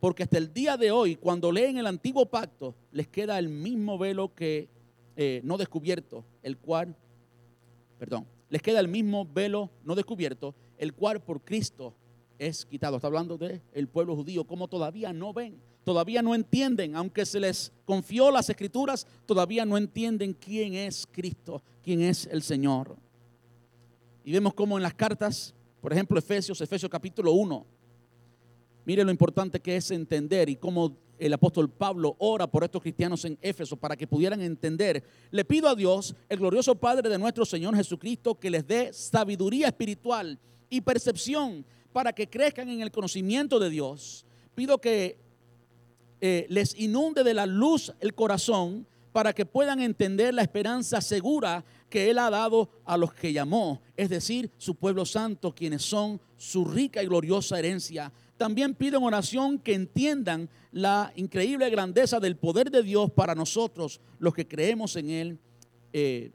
porque 0.01 0.23
hasta 0.23 0.39
el 0.39 0.51
día 0.55 0.79
de 0.79 0.91
hoy, 0.91 1.17
cuando 1.17 1.53
leen 1.53 1.77
el 1.77 1.87
antiguo 1.87 2.25
pacto, 2.25 2.75
les 2.93 3.09
queda 3.09 3.39
el 3.39 3.51
mismo 3.51 3.99
velo 3.99 4.35
que 4.35 4.71
eh, 5.17 5.43
no 5.45 5.59
descubierto, 5.59 6.25
el 6.43 6.57
cual, 6.57 6.97
perdón, 7.99 8.27
les 8.49 8.63
queda 8.63 8.81
el 8.81 8.89
mismo 8.89 9.27
velo 9.27 9.69
no 9.85 9.95
descubierto, 9.95 10.55
el 10.79 10.95
cual 10.95 11.23
por 11.23 11.43
Cristo 11.43 11.95
es 12.47 12.67
quitado. 12.67 12.97
Está 12.97 13.09
hablando 13.09 13.39
del 13.39 13.63
el 13.73 13.89
pueblo 13.89 14.17
judío, 14.17 14.45
como 14.45 14.69
todavía 14.69 15.13
no 15.13 15.33
ven, 15.33 15.61
todavía 15.85 16.23
no 16.23 16.35
entienden, 16.35 16.97
aunque 16.97 17.25
se 17.25 17.41
les 17.41 17.73
confió 17.85 18.31
las 18.31 18.51
escrituras, 18.51 19.07
todavía 19.27 19.65
no 19.65 19.77
entienden 19.77 20.35
quién 20.35 20.75
es 20.75 21.07
Cristo, 21.11 21.63
quién 21.83 22.01
es 22.03 22.27
el 22.27 22.43
Señor. 22.43 22.97
Y 24.25 24.33
vemos 24.33 24.55
cómo 24.55 24.77
en 24.77 24.83
las 24.83 24.95
cartas, 24.95 25.55
por 25.81 25.93
ejemplo, 25.93 26.19
Efesios, 26.19 26.61
Efesios 26.61 26.91
capítulo 26.91 27.33
1, 27.33 27.67
mire 28.85 29.05
lo 29.05 29.11
importante 29.11 29.61
que 29.61 29.77
es 29.77 29.91
entender 29.91 30.49
y 30.49 30.57
cómo 30.57 30.97
el 31.19 31.33
apóstol 31.33 31.71
Pablo 31.71 32.17
ora 32.19 32.49
por 32.49 32.65
estos 32.65 32.83
cristianos 32.83 33.25
en 33.25 33.39
Éfeso 33.41 33.77
para 33.77 33.97
que 33.97 34.09
pudieran 34.09 34.41
entender. 34.41 35.05
Le 35.31 35.45
pido 35.45 35.69
a 35.69 35.75
Dios, 35.77 36.17
el 36.29 36.39
glorioso 36.39 36.75
Padre 36.75 37.09
de 37.09 37.19
nuestro 37.19 37.45
Señor 37.45 37.77
Jesucristo, 37.77 38.35
que 38.35 38.51
les 38.51 38.67
dé 38.67 38.93
sabiduría 38.93 39.69
espiritual 39.69 40.39
y 40.69 40.81
percepción 40.81 41.65
para 41.93 42.13
que 42.13 42.29
crezcan 42.29 42.69
en 42.69 42.81
el 42.81 42.91
conocimiento 42.91 43.59
de 43.59 43.71
Dios. 43.71 44.25
Pido 44.55 44.81
que 44.81 45.19
eh, 46.21 46.47
les 46.49 46.79
inunde 46.79 47.25
de 47.25 47.35
la 47.35 47.47
luz 47.47 47.93
el 48.01 48.15
corazón 48.15 48.87
para 49.13 49.33
que 49.33 49.45
puedan 49.45 49.81
entender 49.81 50.33
la 50.33 50.43
esperanza 50.43 51.01
segura 51.01 51.65
que 51.91 52.11
Él 52.11 52.19
ha 52.19 52.31
dado 52.31 52.71
a 52.85 52.97
los 52.97 53.13
que 53.13 53.33
llamó, 53.33 53.83
es 53.97 54.09
decir, 54.09 54.51
su 54.57 54.75
pueblo 54.75 55.05
santo, 55.05 55.55
quienes 55.55 55.83
son 55.83 56.21
su 56.39 56.65
rica 56.65 57.03
y 57.03 57.07
gloriosa 57.07 57.59
herencia 57.59 58.11
también 58.43 58.75
pido 58.75 58.99
en 58.99 59.05
oración 59.05 59.57
que 59.57 59.73
entiendan 59.73 60.49
la 60.73 61.13
increíble 61.15 61.71
grandeza 61.71 62.19
del 62.19 62.35
poder 62.35 62.73
de 62.73 62.83
Dios 62.83 63.09
para 63.13 63.37
nosotros, 63.37 64.01
los 64.19 64.35
que 64.35 64.49
creemos 64.49 64.97
en 64.97 65.11
Él. 65.11 65.39
Eh, 65.93 66.33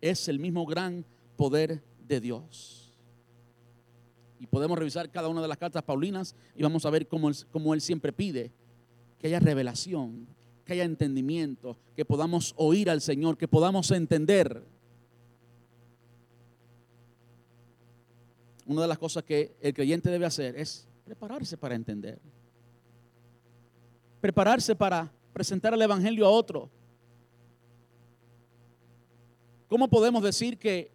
es 0.00 0.26
el 0.26 0.40
mismo 0.40 0.66
gran 0.66 1.04
poder 1.36 1.80
de 2.08 2.20
Dios. 2.20 2.83
Y 4.44 4.46
podemos 4.46 4.78
revisar 4.78 5.10
cada 5.10 5.28
una 5.28 5.40
de 5.40 5.48
las 5.48 5.56
cartas 5.56 5.82
paulinas 5.82 6.36
y 6.54 6.62
vamos 6.62 6.84
a 6.84 6.90
ver 6.90 7.08
cómo 7.08 7.30
él, 7.30 7.36
cómo 7.50 7.72
él 7.72 7.80
siempre 7.80 8.12
pide 8.12 8.52
que 9.18 9.28
haya 9.28 9.40
revelación, 9.40 10.26
que 10.66 10.74
haya 10.74 10.84
entendimiento, 10.84 11.78
que 11.96 12.04
podamos 12.04 12.52
oír 12.58 12.90
al 12.90 13.00
Señor, 13.00 13.38
que 13.38 13.48
podamos 13.48 13.90
entender. 13.90 14.62
Una 18.66 18.82
de 18.82 18.88
las 18.88 18.98
cosas 18.98 19.24
que 19.24 19.56
el 19.62 19.72
creyente 19.72 20.10
debe 20.10 20.26
hacer 20.26 20.56
es 20.56 20.86
Prepararse 21.04 21.56
para 21.58 21.74
entender. 21.74 22.18
Prepararse 24.20 24.74
para 24.74 25.12
presentar 25.32 25.74
el 25.74 25.82
Evangelio 25.82 26.26
a 26.26 26.30
otro. 26.30 26.70
¿Cómo 29.68 29.88
podemos 29.88 30.22
decir 30.22 30.58
que 30.58 30.90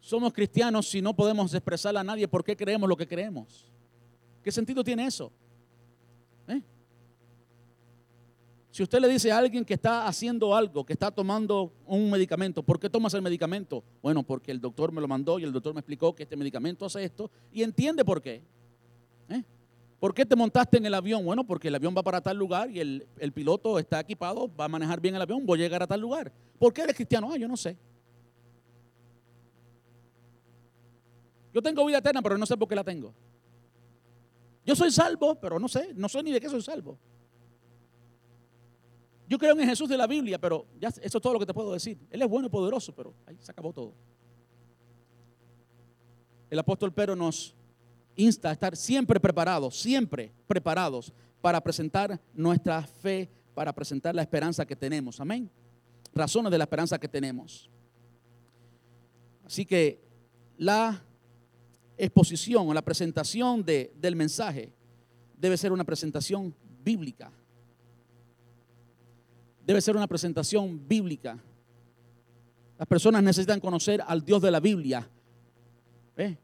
somos 0.00 0.32
cristianos 0.32 0.88
si 0.88 1.00
no 1.00 1.14
podemos 1.14 1.52
expresarle 1.54 2.00
a 2.00 2.04
nadie 2.04 2.26
por 2.26 2.42
qué 2.42 2.56
creemos 2.56 2.88
lo 2.88 2.96
que 2.96 3.06
creemos? 3.06 3.70
¿Qué 4.42 4.50
sentido 4.50 4.82
tiene 4.82 5.06
eso? 5.06 5.30
¿Eh? 6.48 6.62
Si 8.70 8.82
usted 8.82 9.00
le 9.00 9.08
dice 9.08 9.30
a 9.30 9.38
alguien 9.38 9.64
que 9.64 9.74
está 9.74 10.06
haciendo 10.06 10.54
algo, 10.54 10.84
que 10.84 10.92
está 10.92 11.10
tomando 11.10 11.72
un 11.86 12.10
medicamento, 12.10 12.62
¿por 12.62 12.78
qué 12.78 12.88
tomas 12.88 13.12
el 13.14 13.22
medicamento? 13.22 13.84
Bueno, 14.02 14.22
porque 14.22 14.50
el 14.50 14.60
doctor 14.60 14.92
me 14.92 15.00
lo 15.00 15.08
mandó 15.08 15.38
y 15.38 15.44
el 15.44 15.52
doctor 15.52 15.74
me 15.74 15.80
explicó 15.80 16.14
que 16.14 16.22
este 16.22 16.36
medicamento 16.36 16.86
hace 16.86 17.04
esto 17.04 17.30
y 17.52 17.62
entiende 17.62 18.04
por 18.04 18.22
qué. 18.22 18.42
¿Eh? 19.28 19.44
¿Por 19.98 20.14
qué 20.14 20.24
te 20.24 20.34
montaste 20.34 20.78
en 20.78 20.86
el 20.86 20.94
avión? 20.94 21.24
Bueno, 21.24 21.44
porque 21.44 21.68
el 21.68 21.74
avión 21.74 21.94
va 21.94 22.02
para 22.02 22.22
tal 22.22 22.38
lugar 22.38 22.70
y 22.70 22.80
el, 22.80 23.32
piloto 23.34 23.78
está 23.78 24.00
equipado, 24.00 24.50
va 24.56 24.64
a 24.64 24.68
manejar 24.68 24.98
bien 24.98 25.14
el 25.14 25.20
avión, 25.20 25.44
voy 25.44 25.60
a 25.60 25.62
llegar 25.62 25.82
a 25.82 25.86
tal 25.86 26.00
lugar. 26.00 26.32
¿Por 26.58 26.72
qué 26.72 26.82
eres 26.82 26.96
cristiano? 26.96 27.28
Ah, 27.30 27.36
yo 27.36 27.46
no 27.46 27.56
sé. 27.56 27.76
Yo 31.52 31.62
tengo 31.62 31.84
vida 31.84 31.98
eterna, 31.98 32.22
pero 32.22 32.38
no 32.38 32.46
sé 32.46 32.56
por 32.56 32.68
qué 32.68 32.74
la 32.74 32.84
tengo. 32.84 33.14
Yo 34.64 34.76
soy 34.76 34.90
salvo, 34.90 35.34
pero 35.40 35.58
no 35.58 35.68
sé, 35.68 35.92
no 35.94 36.08
sé 36.08 36.22
ni 36.22 36.32
de 36.32 36.40
qué 36.40 36.48
soy 36.48 36.62
salvo. 36.62 36.98
Yo 39.28 39.38
creo 39.38 39.58
en 39.58 39.68
Jesús 39.68 39.88
de 39.88 39.96
la 39.96 40.06
Biblia, 40.06 40.40
pero 40.40 40.66
ya 40.80 40.88
eso 40.88 41.00
es 41.18 41.22
todo 41.22 41.34
lo 41.34 41.38
que 41.38 41.46
te 41.46 41.54
puedo 41.54 41.72
decir. 41.72 41.98
Él 42.10 42.20
es 42.20 42.28
bueno 42.28 42.48
y 42.48 42.50
poderoso, 42.50 42.94
pero 42.94 43.14
ahí 43.26 43.36
se 43.40 43.52
acabó 43.52 43.72
todo. 43.72 43.94
El 46.50 46.58
apóstol 46.58 46.92
Pedro 46.92 47.14
nos 47.14 47.54
insta 48.16 48.50
a 48.50 48.52
estar 48.52 48.76
siempre 48.76 49.20
preparados, 49.20 49.80
siempre 49.80 50.32
preparados 50.48 51.12
para 51.40 51.60
presentar 51.60 52.20
nuestra 52.34 52.82
fe, 52.82 53.30
para 53.54 53.72
presentar 53.72 54.14
la 54.14 54.22
esperanza 54.22 54.66
que 54.66 54.74
tenemos. 54.74 55.20
Amén. 55.20 55.48
Razones 56.12 56.50
de 56.50 56.58
la 56.58 56.64
esperanza 56.64 56.98
que 56.98 57.08
tenemos. 57.08 57.70
Así 59.44 59.64
que 59.64 60.02
la 60.58 61.02
exposición 62.04 62.68
o 62.68 62.74
la 62.74 62.82
presentación 62.82 63.64
de, 63.64 63.92
del 63.96 64.16
mensaje 64.16 64.72
debe 65.36 65.56
ser 65.56 65.72
una 65.72 65.84
presentación 65.84 66.54
bíblica. 66.82 67.32
Debe 69.64 69.80
ser 69.80 69.96
una 69.96 70.06
presentación 70.06 70.86
bíblica. 70.86 71.38
Las 72.78 72.88
personas 72.88 73.22
necesitan 73.22 73.60
conocer 73.60 74.02
al 74.06 74.24
Dios 74.24 74.40
de 74.42 74.50
la 74.50 74.60
Biblia. 74.60 75.08
¿Eh? 76.16 76.36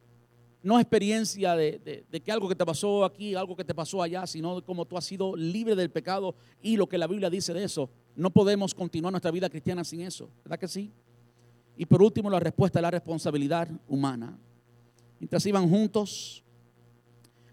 no 0.67 0.81
experiencia 0.81 1.55
de, 1.55 2.05
que 2.25 2.33
algo 2.33 2.49
que 2.49 2.57
te 2.57 2.67
pasó 2.67 3.05
aquí, 3.05 3.37
algo 3.37 3.55
que 3.55 3.65
te 3.65 3.73
pasó 3.73 4.03
allá, 4.03 4.27
sino 4.27 4.61
como 4.65 4.85
tú 4.85 4.99
has 4.99 5.05
sido 5.05 5.37
libre 5.37 5.77
del 5.77 5.91
pecado 5.91 6.35
y 6.61 6.77
lo 6.77 6.89
que 6.89 6.99
la 6.99 7.07
Biblia 7.07 7.31
dice 7.31 7.55
de 7.55 7.63
eso. 7.63 7.89
No 8.17 8.31
podemos 8.31 8.75
continuar 8.75 9.13
nuestra 9.13 9.31
vida 9.31 9.49
cristiana 9.49 9.85
sin 9.85 10.01
eso, 10.01 10.29
¿verdad 10.43 10.59
que 10.59 10.67
sí? 10.67 10.91
Y 11.77 11.87
por 11.87 12.03
último, 12.03 12.29
la 12.29 12.41
respuesta 12.41 12.81
es 12.81 12.83
la 12.83 12.91
responsabilidad 12.91 13.69
humana. 13.87 14.37
Mientras 15.19 15.45
iban 15.47 15.69
juntos, 15.69 16.45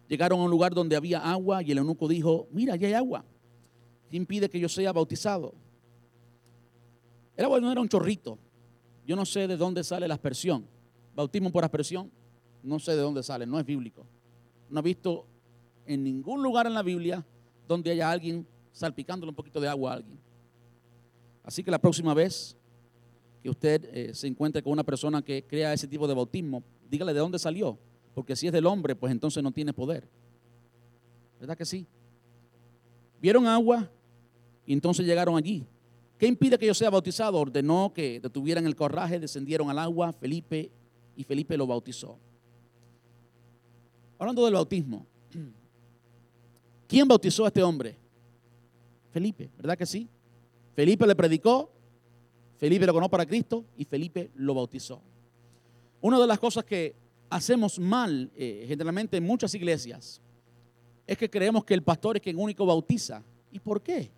llegaron 0.07 0.39
a 0.39 0.43
un 0.43 0.51
lugar 0.51 0.73
donde 0.73 0.95
había 0.95 1.19
agua 1.19 1.63
y 1.63 1.71
el 1.71 1.77
eunuco 1.77 2.07
dijo, 2.07 2.47
mira, 2.51 2.73
allá 2.73 2.87
hay 2.87 2.93
agua. 2.93 3.25
¿Qué 4.09 4.17
impide 4.17 4.49
que 4.49 4.59
yo 4.59 4.69
sea 4.69 4.91
bautizado? 4.91 5.53
El 7.35 7.45
agua 7.45 7.59
no 7.59 7.71
era 7.71 7.81
un 7.81 7.89
chorrito. 7.89 8.37
Yo 9.05 9.15
no 9.15 9.25
sé 9.25 9.47
de 9.47 9.57
dónde 9.57 9.83
sale 9.83 10.07
la 10.07 10.13
aspersión. 10.13 10.67
Bautismo 11.15 11.51
por 11.51 11.63
aspersión 11.63 12.11
no 12.63 12.79
sé 12.79 12.93
de 12.93 13.01
dónde 13.01 13.21
sale, 13.21 13.45
no 13.45 13.59
es 13.59 13.65
bíblico. 13.65 14.07
No 14.69 14.79
he 14.79 14.83
visto 14.83 15.27
en 15.85 16.03
ningún 16.03 16.41
lugar 16.41 16.65
en 16.65 16.73
la 16.73 16.81
Biblia 16.81 17.23
donde 17.67 17.91
haya 17.91 18.09
alguien 18.09 18.47
salpicándole 18.71 19.29
un 19.29 19.35
poquito 19.35 19.59
de 19.59 19.67
agua 19.67 19.91
a 19.91 19.95
alguien. 19.95 20.17
Así 21.43 21.63
que 21.63 21.69
la 21.69 21.79
próxima 21.79 22.13
vez 22.13 22.55
que 23.43 23.49
usted 23.49 23.83
eh, 23.93 24.13
se 24.13 24.27
encuentre 24.27 24.63
con 24.63 24.71
una 24.71 24.83
persona 24.83 25.21
que 25.21 25.43
crea 25.43 25.73
ese 25.73 25.87
tipo 25.87 26.07
de 26.07 26.13
bautismo, 26.13 26.63
dígale 26.93 27.11
de 27.11 27.21
dónde 27.21 27.39
salió, 27.39 27.79
porque 28.13 28.35
si 28.35 28.45
es 28.45 28.53
del 28.53 28.67
hombre, 28.67 28.95
pues 28.95 29.11
entonces 29.11 29.41
no 29.41 29.51
tiene 29.51 29.73
poder. 29.73 30.07
¿Verdad 31.39 31.57
que 31.57 31.65
sí? 31.65 31.87
Vieron 33.19 33.47
agua 33.47 33.89
y 34.63 34.73
entonces 34.73 35.03
llegaron 35.03 35.35
allí. 35.35 35.65
¿Qué 36.19 36.27
impide 36.27 36.55
que 36.55 36.67
yo 36.67 36.73
sea 36.75 36.91
bautizado? 36.91 37.39
Ordenó 37.39 37.91
que 37.95 38.19
detuvieran 38.19 38.67
el 38.67 38.75
corraje, 38.75 39.19
descendieron 39.19 39.71
al 39.71 39.79
agua, 39.79 40.13
Felipe, 40.13 40.71
y 41.15 41.23
Felipe 41.23 41.57
lo 41.57 41.65
bautizó. 41.65 42.19
Hablando 44.19 44.45
del 44.45 44.53
bautismo. 44.53 45.07
¿Quién 46.87 47.07
bautizó 47.07 47.45
a 47.45 47.47
este 47.47 47.63
hombre? 47.63 47.97
Felipe, 49.09 49.49
¿verdad 49.57 49.79
que 49.79 49.87
sí? 49.87 50.07
Felipe 50.75 51.07
le 51.07 51.15
predicó, 51.15 51.71
Felipe 52.57 52.85
lo 52.85 52.93
conoció 52.93 53.09
para 53.09 53.25
Cristo 53.25 53.65
y 53.77 53.85
Felipe 53.85 54.29
lo 54.35 54.53
bautizó. 54.53 55.01
Una 56.03 56.19
de 56.19 56.27
las 56.27 56.37
cosas 56.37 56.65
que 56.65 56.97
hacemos 57.29 57.79
mal 57.79 58.29
eh, 58.35 58.65
generalmente 58.67 59.15
en 59.15 59.23
muchas 59.23 59.55
iglesias 59.55 60.21
es 61.07 61.17
que 61.17 61.29
creemos 61.29 61.63
que 61.63 61.73
el 61.73 61.81
pastor 61.81 62.17
es 62.17 62.21
quien 62.21 62.37
único 62.37 62.65
bautiza. 62.65 63.23
¿Y 63.49 63.57
por 63.57 63.81
qué? 63.81 64.11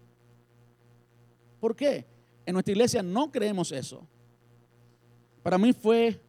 ¿Por 1.59 1.75
qué? 1.75 2.03
En 2.43 2.53
nuestra 2.53 2.71
iglesia 2.71 3.03
no 3.03 3.31
creemos 3.31 3.71
eso. 3.71 4.03
Para 5.43 5.59
mí 5.59 5.73
fue 5.73 6.19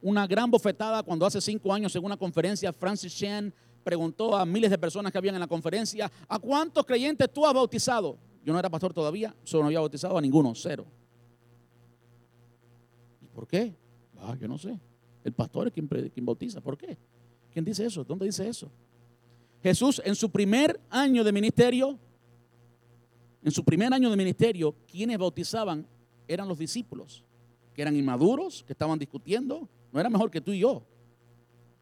una 0.00 0.24
gran 0.24 0.48
bofetada 0.48 1.02
cuando 1.02 1.26
hace 1.26 1.40
cinco 1.40 1.72
años 1.72 1.96
en 1.96 2.04
una 2.04 2.16
conferencia 2.16 2.72
Francis 2.72 3.12
Chan 3.12 3.52
preguntó 3.82 4.36
a 4.36 4.46
miles 4.46 4.70
de 4.70 4.78
personas 4.78 5.10
que 5.10 5.18
habían 5.18 5.34
en 5.34 5.40
la 5.40 5.48
conferencia, 5.48 6.12
¿a 6.28 6.38
cuántos 6.38 6.86
creyentes 6.86 7.28
tú 7.32 7.44
has 7.44 7.52
bautizado? 7.52 8.18
Yo 8.44 8.52
no 8.52 8.58
era 8.60 8.70
pastor 8.70 8.94
todavía, 8.94 9.34
solo 9.42 9.64
no 9.64 9.66
había 9.66 9.80
bautizado 9.80 10.16
a 10.16 10.20
ninguno, 10.20 10.54
cero. 10.54 10.86
¿Y 13.20 13.26
por 13.26 13.48
qué? 13.48 13.74
Ah, 14.16 14.36
yo 14.40 14.46
no 14.46 14.58
sé. 14.58 14.78
El 15.24 15.32
pastor 15.32 15.68
es 15.68 15.72
quien, 15.72 16.26
bautiza. 16.26 16.60
¿Por 16.60 16.76
qué? 16.76 16.96
¿Quién 17.52 17.64
dice 17.64 17.84
eso? 17.84 18.04
¿Dónde 18.04 18.26
dice 18.26 18.48
eso? 18.48 18.70
Jesús 19.62 20.02
en 20.04 20.14
su 20.14 20.30
primer 20.30 20.80
año 20.90 21.22
de 21.22 21.32
ministerio, 21.32 21.98
en 23.42 23.52
su 23.52 23.64
primer 23.64 23.92
año 23.92 24.10
de 24.10 24.16
ministerio, 24.16 24.74
quienes 24.86 25.18
bautizaban 25.18 25.86
eran 26.26 26.48
los 26.48 26.58
discípulos, 26.58 27.24
que 27.74 27.82
eran 27.82 27.96
inmaduros, 27.96 28.64
que 28.64 28.72
estaban 28.72 28.98
discutiendo, 28.98 29.68
no 29.92 30.00
era 30.00 30.10
mejor 30.10 30.30
que 30.30 30.40
tú 30.40 30.50
y 30.50 30.60
yo. 30.60 30.84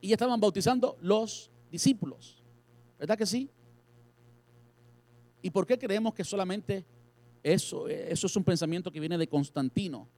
Y 0.00 0.12
estaban 0.12 0.40
bautizando 0.40 0.96
los 1.00 1.50
discípulos. 1.70 2.42
¿Verdad 2.98 3.16
que 3.16 3.26
sí? 3.26 3.50
¿Y 5.42 5.50
por 5.50 5.66
qué 5.66 5.78
creemos 5.78 6.12
que 6.12 6.24
solamente 6.24 6.84
eso, 7.42 7.88
eso 7.88 8.26
es 8.26 8.36
un 8.36 8.44
pensamiento 8.44 8.90
que 8.90 9.00
viene 9.00 9.16
de 9.16 9.26
Constantino? 9.26 10.08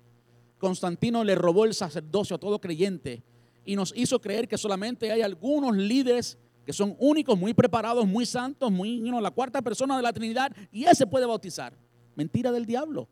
Constantino 0.63 1.25
le 1.25 1.35
robó 1.35 1.65
el 1.65 1.75
sacerdocio 1.75 2.37
a 2.37 2.39
todo 2.39 2.61
creyente 2.61 3.21
y 3.65 3.75
nos 3.75 3.93
hizo 3.97 4.21
creer 4.21 4.47
que 4.47 4.57
solamente 4.57 5.11
hay 5.11 5.21
algunos 5.21 5.77
líderes 5.77 6.39
que 6.65 6.73
son 6.73 6.95
únicos, 7.01 7.37
muy 7.37 7.53
preparados, 7.53 8.07
muy 8.07 8.25
santos, 8.25 8.71
muy, 8.71 9.01
la 9.01 9.33
cuarta 9.33 9.61
persona 9.61 9.97
de 9.97 10.05
la 10.05 10.13
Trinidad, 10.13 10.55
y 10.71 10.85
ese 10.85 11.05
puede 11.05 11.27
bautizar. 11.27 11.77
Mentira 12.15 12.53
del 12.53 12.65
diablo. 12.65 13.09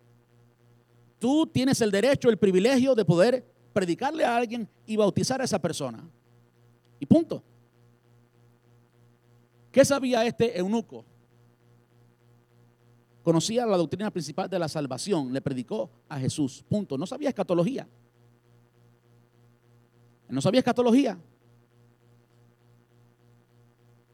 Tú 1.18 1.44
tienes 1.44 1.80
el 1.80 1.90
derecho, 1.90 2.30
el 2.30 2.38
privilegio 2.38 2.94
de 2.94 3.04
poder 3.04 3.44
predicarle 3.72 4.24
a 4.24 4.36
alguien 4.36 4.68
y 4.86 4.94
bautizar 4.94 5.40
a 5.40 5.44
esa 5.44 5.58
persona. 5.58 6.08
Y 7.00 7.06
punto. 7.06 7.42
¿Qué 9.72 9.84
sabía 9.84 10.24
este 10.24 10.56
eunuco? 10.56 11.04
Conocía 13.30 13.64
la 13.64 13.76
doctrina 13.76 14.10
principal 14.10 14.50
de 14.50 14.58
la 14.58 14.66
salvación, 14.66 15.32
le 15.32 15.40
predicó 15.40 15.88
a 16.08 16.18
Jesús. 16.18 16.64
Punto. 16.68 16.98
No 16.98 17.06
sabía 17.06 17.28
escatología. 17.28 17.86
No 20.28 20.40
sabía 20.40 20.58
escatología. 20.58 21.16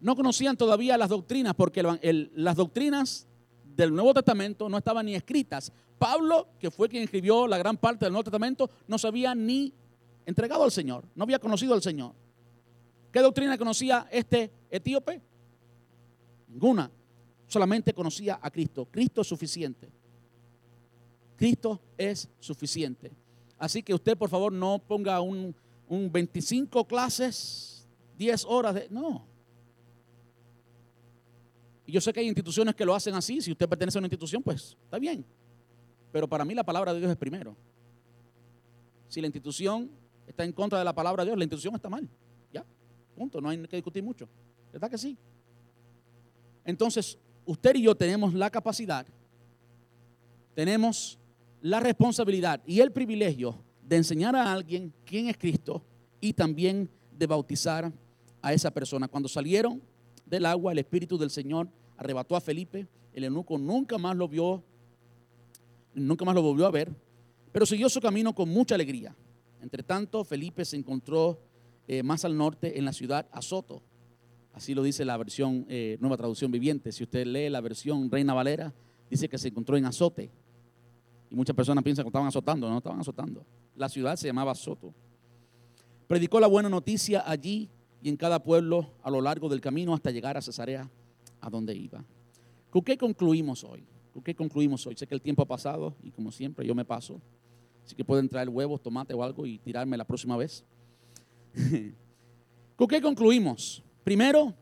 No 0.00 0.14
conocían 0.14 0.54
todavía 0.58 0.98
las 0.98 1.08
doctrinas 1.08 1.54
porque 1.54 1.82
las 1.82 2.56
doctrinas 2.56 3.26
del 3.64 3.94
Nuevo 3.94 4.12
Testamento 4.12 4.68
no 4.68 4.76
estaban 4.76 5.06
ni 5.06 5.14
escritas. 5.14 5.72
Pablo, 5.98 6.48
que 6.60 6.70
fue 6.70 6.86
quien 6.90 7.02
escribió 7.02 7.46
la 7.46 7.56
gran 7.56 7.78
parte 7.78 8.04
del 8.04 8.12
Nuevo 8.12 8.24
Testamento, 8.24 8.68
no 8.86 8.98
se 8.98 9.08
había 9.08 9.34
ni 9.34 9.72
entregado 10.26 10.62
al 10.62 10.70
Señor, 10.70 11.06
no 11.14 11.24
había 11.24 11.38
conocido 11.38 11.72
al 11.72 11.80
Señor. 11.80 12.12
¿Qué 13.10 13.20
doctrina 13.20 13.56
conocía 13.56 14.08
este 14.10 14.52
etíope? 14.70 15.22
Ninguna. 16.48 16.90
Solamente 17.46 17.92
conocía 17.92 18.38
a 18.42 18.50
Cristo. 18.50 18.86
Cristo 18.90 19.20
es 19.20 19.26
suficiente. 19.26 19.88
Cristo 21.36 21.80
es 21.96 22.28
suficiente. 22.40 23.12
Así 23.58 23.82
que 23.82 23.94
usted, 23.94 24.16
por 24.16 24.28
favor, 24.28 24.52
no 24.52 24.78
ponga 24.78 25.20
un, 25.20 25.54
un 25.88 26.10
25 26.10 26.86
clases, 26.86 27.86
10 28.18 28.44
horas 28.46 28.74
de... 28.74 28.88
No. 28.90 29.26
Y 31.86 31.92
yo 31.92 32.00
sé 32.00 32.12
que 32.12 32.20
hay 32.20 32.26
instituciones 32.26 32.74
que 32.74 32.84
lo 32.84 32.94
hacen 32.94 33.14
así. 33.14 33.40
Si 33.40 33.52
usted 33.52 33.68
pertenece 33.68 33.96
a 33.96 34.00
una 34.00 34.06
institución, 34.06 34.42
pues 34.42 34.76
está 34.84 34.98
bien. 34.98 35.24
Pero 36.10 36.28
para 36.28 36.44
mí 36.44 36.54
la 36.54 36.64
palabra 36.64 36.92
de 36.92 36.98
Dios 36.98 37.10
es 37.10 37.16
primero. 37.16 37.56
Si 39.08 39.20
la 39.20 39.28
institución 39.28 39.90
está 40.26 40.44
en 40.44 40.52
contra 40.52 40.78
de 40.78 40.84
la 40.84 40.94
palabra 40.94 41.22
de 41.22 41.30
Dios, 41.30 41.38
la 41.38 41.44
institución 41.44 41.76
está 41.76 41.88
mal. 41.88 42.08
Ya, 42.52 42.64
punto. 43.14 43.40
No 43.40 43.48
hay 43.48 43.58
que 43.68 43.76
discutir 43.76 44.02
mucho. 44.02 44.28
¿Verdad 44.72 44.90
que 44.90 44.98
sí? 44.98 45.16
Entonces, 46.64 47.18
usted 47.46 47.76
y 47.76 47.82
yo 47.82 47.94
tenemos 47.94 48.34
la 48.34 48.50
capacidad, 48.50 49.06
tenemos 50.54 51.18
la 51.62 51.80
responsabilidad 51.80 52.60
y 52.66 52.80
el 52.80 52.92
privilegio 52.92 53.58
de 53.82 53.96
enseñar 53.96 54.36
a 54.36 54.52
alguien 54.52 54.92
quién 55.04 55.28
es 55.28 55.38
Cristo 55.38 55.82
y 56.20 56.32
también 56.32 56.90
de 57.12 57.26
bautizar 57.26 57.92
a 58.42 58.52
esa 58.52 58.70
persona. 58.70 59.08
Cuando 59.08 59.28
salieron 59.28 59.80
del 60.24 60.44
agua, 60.44 60.72
el 60.72 60.78
Espíritu 60.78 61.16
del 61.16 61.30
Señor 61.30 61.68
arrebató 61.96 62.36
a 62.36 62.40
Felipe, 62.40 62.86
el 63.12 63.24
eunuco 63.24 63.56
nunca 63.58 63.96
más 63.96 64.16
lo 64.16 64.28
vio, 64.28 64.62
nunca 65.94 66.24
más 66.24 66.34
lo 66.34 66.42
volvió 66.42 66.66
a 66.66 66.70
ver, 66.70 66.94
pero 67.52 67.64
siguió 67.64 67.88
su 67.88 68.00
camino 68.00 68.34
con 68.34 68.48
mucha 68.48 68.74
alegría. 68.74 69.16
Entre 69.62 69.82
tanto, 69.82 70.24
Felipe 70.24 70.64
se 70.64 70.76
encontró 70.76 71.40
eh, 71.88 72.02
más 72.02 72.24
al 72.24 72.36
norte 72.36 72.78
en 72.78 72.84
la 72.84 72.92
ciudad 72.92 73.26
Azoto. 73.32 73.82
Así 74.56 74.74
lo 74.74 74.82
dice 74.82 75.04
la 75.04 75.18
versión 75.18 75.66
eh, 75.68 75.98
Nueva 76.00 76.16
Traducción 76.16 76.50
Viviente. 76.50 76.90
Si 76.90 77.04
usted 77.04 77.26
lee 77.26 77.50
la 77.50 77.60
versión 77.60 78.10
Reina 78.10 78.32
Valera, 78.32 78.72
dice 79.10 79.28
que 79.28 79.36
se 79.36 79.48
encontró 79.48 79.76
en 79.76 79.84
Azote. 79.84 80.30
Y 81.30 81.34
muchas 81.34 81.54
personas 81.54 81.84
piensan 81.84 82.04
que 82.04 82.08
estaban 82.08 82.26
azotando, 82.26 82.66
no 82.66 82.78
estaban 82.78 82.98
azotando. 82.98 83.44
La 83.74 83.90
ciudad 83.90 84.16
se 84.16 84.28
llamaba 84.28 84.54
Soto. 84.54 84.94
Predicó 86.08 86.40
la 86.40 86.46
buena 86.46 86.70
noticia 86.70 87.22
allí 87.30 87.68
y 88.00 88.08
en 88.08 88.16
cada 88.16 88.42
pueblo 88.42 88.94
a 89.02 89.10
lo 89.10 89.20
largo 89.20 89.50
del 89.50 89.60
camino 89.60 89.92
hasta 89.92 90.10
llegar 90.10 90.38
a 90.38 90.40
Cesarea, 90.40 90.90
a 91.42 91.50
donde 91.50 91.74
iba. 91.76 92.02
¿Con 92.70 92.80
qué 92.80 92.96
concluimos 92.96 93.62
hoy? 93.62 93.84
¿Con 94.14 94.22
qué 94.22 94.34
concluimos 94.34 94.86
hoy? 94.86 94.96
Sé 94.96 95.06
que 95.06 95.14
el 95.14 95.20
tiempo 95.20 95.42
ha 95.42 95.46
pasado 95.46 95.94
y 96.02 96.10
como 96.10 96.32
siempre 96.32 96.66
yo 96.66 96.74
me 96.74 96.86
paso. 96.86 97.20
Así 97.84 97.94
que 97.94 98.06
pueden 98.06 98.26
traer 98.26 98.48
huevos, 98.48 98.82
tomate 98.82 99.12
o 99.12 99.22
algo 99.22 99.44
y 99.44 99.58
tirarme 99.58 99.98
la 99.98 100.06
próxima 100.06 100.34
vez. 100.34 100.64
¿Con 102.76 102.88
qué 102.88 103.02
concluimos? 103.02 103.82
Primero, 104.06 104.54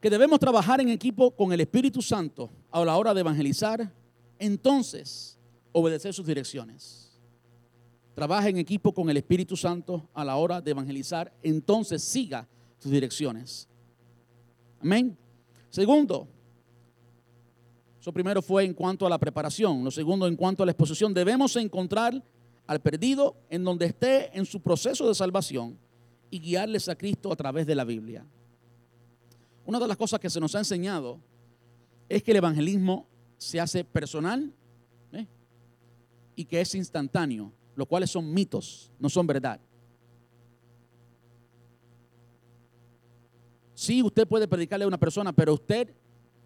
que 0.00 0.10
debemos 0.10 0.40
trabajar 0.40 0.80
en 0.80 0.88
equipo 0.88 1.30
con 1.30 1.52
el 1.52 1.60
Espíritu 1.60 2.02
Santo 2.02 2.50
a 2.72 2.84
la 2.84 2.96
hora 2.96 3.14
de 3.14 3.20
evangelizar. 3.20 3.94
Entonces, 4.36 5.38
obedecer 5.70 6.12
sus 6.12 6.26
direcciones. 6.26 7.16
Trabaja 8.16 8.48
en 8.48 8.58
equipo 8.58 8.92
con 8.92 9.08
el 9.10 9.16
Espíritu 9.16 9.56
Santo 9.56 10.08
a 10.12 10.24
la 10.24 10.34
hora 10.34 10.60
de 10.60 10.72
evangelizar, 10.72 11.32
entonces 11.40 12.02
siga 12.02 12.48
sus 12.78 12.90
direcciones. 12.90 13.68
Amén. 14.80 15.16
Segundo, 15.70 16.26
eso 18.00 18.12
primero 18.12 18.42
fue 18.42 18.64
en 18.64 18.74
cuanto 18.74 19.06
a 19.06 19.08
la 19.08 19.18
preparación. 19.18 19.84
Lo 19.84 19.92
segundo, 19.92 20.26
en 20.26 20.34
cuanto 20.34 20.64
a 20.64 20.66
la 20.66 20.72
exposición, 20.72 21.14
debemos 21.14 21.54
encontrar 21.54 22.20
al 22.66 22.80
perdido 22.80 23.36
en 23.50 23.62
donde 23.62 23.86
esté 23.86 24.36
en 24.36 24.44
su 24.44 24.60
proceso 24.60 25.06
de 25.06 25.14
salvación 25.14 25.78
y 26.28 26.40
guiarles 26.40 26.88
a 26.88 26.96
Cristo 26.96 27.32
a 27.32 27.36
través 27.36 27.64
de 27.64 27.76
la 27.76 27.84
Biblia. 27.84 28.26
Una 29.68 29.78
de 29.78 29.86
las 29.86 29.98
cosas 29.98 30.18
que 30.18 30.30
se 30.30 30.40
nos 30.40 30.54
ha 30.54 30.60
enseñado 30.60 31.20
es 32.08 32.22
que 32.22 32.30
el 32.30 32.38
evangelismo 32.38 33.06
se 33.36 33.60
hace 33.60 33.84
personal 33.84 34.50
y 36.34 36.46
que 36.46 36.62
es 36.62 36.74
instantáneo, 36.74 37.52
los 37.76 37.86
cuales 37.86 38.08
son 38.08 38.32
mitos, 38.32 38.90
no 38.98 39.10
son 39.10 39.26
verdad. 39.26 39.60
Sí, 43.74 44.02
usted 44.02 44.26
puede 44.26 44.48
predicarle 44.48 44.84
a 44.84 44.88
una 44.88 44.98
persona, 44.98 45.34
pero 45.34 45.52
usted 45.52 45.94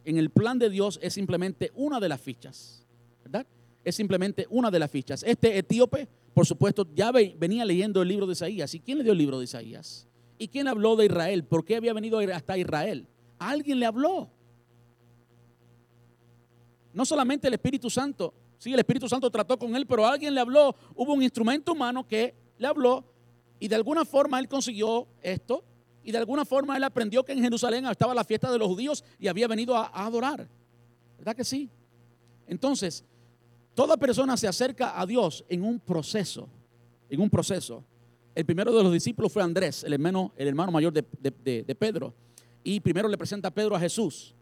en 0.04 0.18
el 0.18 0.30
plan 0.30 0.58
de 0.58 0.68
Dios 0.68 0.98
es 1.00 1.14
simplemente 1.14 1.70
una 1.76 2.00
de 2.00 2.08
las 2.08 2.20
fichas, 2.20 2.84
¿verdad? 3.22 3.46
Es 3.84 3.94
simplemente 3.94 4.48
una 4.50 4.68
de 4.68 4.80
las 4.80 4.90
fichas. 4.90 5.22
Este 5.22 5.56
etíope, 5.56 6.08
por 6.34 6.44
supuesto, 6.44 6.88
ya 6.92 7.12
venía 7.12 7.64
leyendo 7.64 8.02
el 8.02 8.08
libro 8.08 8.26
de 8.26 8.32
Isaías. 8.32 8.74
¿Y 8.74 8.80
quién 8.80 8.98
le 8.98 9.04
dio 9.04 9.12
el 9.12 9.18
libro 9.18 9.38
de 9.38 9.44
Isaías? 9.44 10.08
¿Y 10.38 10.48
quién 10.48 10.66
habló 10.66 10.96
de 10.96 11.04
Israel? 11.04 11.44
¿Por 11.44 11.64
qué 11.64 11.76
había 11.76 11.92
venido 11.92 12.18
hasta 12.18 12.58
Israel? 12.58 13.06
Alguien 13.49 13.78
le 13.80 13.86
habló. 13.86 14.30
No 16.93 17.05
solamente 17.05 17.49
el 17.49 17.55
Espíritu 17.55 17.88
Santo, 17.88 18.34
Sí, 18.62 18.72
el 18.72 18.78
Espíritu 18.78 19.09
Santo 19.09 19.28
trató 19.28 19.59
con 19.59 19.74
él, 19.74 19.88
pero 19.88 20.07
alguien 20.07 20.32
le 20.32 20.40
habló. 20.40 20.76
Hubo 20.95 21.14
un 21.14 21.22
instrumento 21.24 21.72
humano 21.72 22.07
que 22.07 22.32
le 22.59 22.68
habló 22.68 23.05
y 23.59 23.66
de 23.66 23.74
alguna 23.74 24.05
forma 24.05 24.38
él 24.38 24.47
consiguió 24.47 25.09
esto 25.20 25.64
y 26.05 26.12
de 26.12 26.18
alguna 26.18 26.45
forma 26.45 26.76
él 26.76 26.84
aprendió 26.84 27.24
que 27.24 27.32
en 27.32 27.40
Jerusalén 27.40 27.84
estaba 27.86 28.14
la 28.14 28.22
fiesta 28.22 28.53
de 28.53 28.59
los 28.59 28.68
judíos 28.68 29.03
y 29.18 29.26
había 29.26 29.49
venido 29.49 29.76
a, 29.76 29.86
adorar. 29.93 30.49
¿Verdad 31.18 31.34
que 31.34 31.43
sí? 31.43 31.68
Entonces, 32.47 33.05
toda 33.74 33.97
persona 33.97 34.36
se 34.36 34.47
acerca 34.47 35.01
a 35.01 35.07
Dios 35.07 35.45
en 35.49 35.64
un 35.64 35.80
proceso, 35.80 36.49
en 37.11 37.20
un 37.20 37.28
proceso. 37.28 37.82
El 38.32 38.45
primero 38.45 38.72
de 38.72 38.84
los 38.84 38.93
discípulos 38.93 39.32
fue 39.32 39.43
Andrés, 39.43 39.82
el 39.82 39.93
hermano, 39.93 40.30
mayor 40.70 40.93
de 40.93 41.74
Pedro. 41.76 42.14
Y 42.64 42.80
primero 42.80 43.08
le 43.08 43.18
presenta 43.18 43.48
a 43.48 43.50
Pedro 43.50 43.76
a 43.76 43.80
Jesús. 43.80 44.34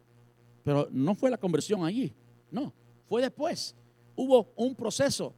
Pero 0.62 0.88
no 0.90 1.14
fue 1.14 1.30
la 1.30 1.38
conversión 1.38 1.84
allí, 1.84 2.14
no, 2.50 2.72
fue 3.08 3.22
después 3.22 3.74
hubo 4.20 4.52
un 4.56 4.74
proceso. 4.74 5.34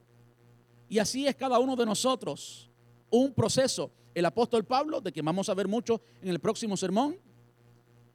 Y 0.89 0.99
así 0.99 1.26
es 1.26 1.37
cada 1.37 1.59
uno 1.59 1.76
de 1.76 1.87
nosotros, 1.87 2.68
un 3.11 3.33
proceso. 3.33 3.91
El 4.14 4.26
apóstol 4.26 4.64
Pablo, 4.64 5.01
de 5.01 5.12
quien 5.12 5.24
vamos 5.24 5.49
a 5.49 5.55
ver 5.55 5.68
mucho 5.68 6.01
en 6.20 6.28
el 6.28 6.41
próximo 6.41 6.76
sermón, 6.76 7.16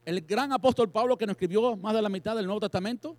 el 0.06 0.22
gran 0.22 0.52
apóstol 0.52 0.92
Pablo 0.92 1.18
que 1.18 1.26
nos 1.26 1.34
escribió 1.34 1.76
más 1.78 1.94
de 1.94 2.02
la 2.02 2.10
mitad 2.10 2.36
del 2.36 2.46
Nuevo 2.46 2.60
Testamento, 2.60 3.16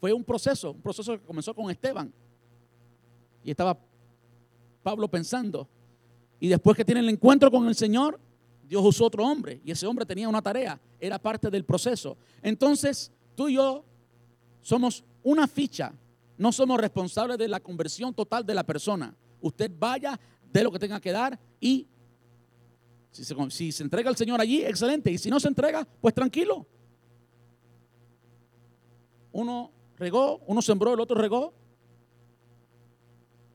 fue 0.00 0.12
un 0.12 0.24
proceso, 0.24 0.72
un 0.72 0.80
proceso 0.80 1.12
que 1.12 1.24
comenzó 1.24 1.54
con 1.54 1.70
Esteban. 1.70 2.12
Y 3.44 3.50
estaba 3.50 3.78
Pablo 4.82 5.08
pensando. 5.08 5.68
Y 6.40 6.48
después 6.48 6.76
que 6.76 6.84
tiene 6.84 7.00
el 7.00 7.08
encuentro 7.10 7.50
con 7.50 7.68
el 7.68 7.74
Señor, 7.74 8.18
Dios 8.68 8.84
usó 8.84 9.06
otro 9.06 9.24
hombre. 9.24 9.60
Y 9.64 9.70
ese 9.70 9.86
hombre 9.86 10.06
tenía 10.06 10.28
una 10.28 10.42
tarea, 10.42 10.80
era 11.00 11.18
parte 11.18 11.50
del 11.50 11.64
proceso. 11.64 12.16
Entonces, 12.42 13.10
tú 13.34 13.48
y 13.48 13.54
yo 13.54 13.84
somos 14.60 15.02
una 15.22 15.48
ficha 15.48 15.92
no 16.38 16.52
somos 16.52 16.80
responsables 16.80 17.36
de 17.36 17.48
la 17.48 17.58
conversión 17.58 18.14
total 18.14 18.46
de 18.46 18.54
la 18.54 18.64
persona. 18.64 19.14
Usted 19.40 19.70
vaya, 19.76 20.18
de 20.50 20.62
lo 20.62 20.70
que 20.70 20.78
tenga 20.78 21.00
que 21.00 21.12
dar 21.12 21.38
y 21.60 21.86
si 23.10 23.24
se, 23.24 23.34
si 23.50 23.72
se 23.72 23.82
entrega 23.82 24.08
al 24.08 24.16
Señor 24.16 24.40
allí, 24.40 24.64
excelente. 24.64 25.10
Y 25.10 25.18
si 25.18 25.28
no 25.28 25.40
se 25.40 25.48
entrega, 25.48 25.86
pues 26.00 26.14
tranquilo. 26.14 26.64
Uno 29.32 29.72
regó, 29.96 30.40
uno 30.46 30.62
sembró, 30.62 30.94
el 30.94 31.00
otro 31.00 31.20
regó. 31.20 31.52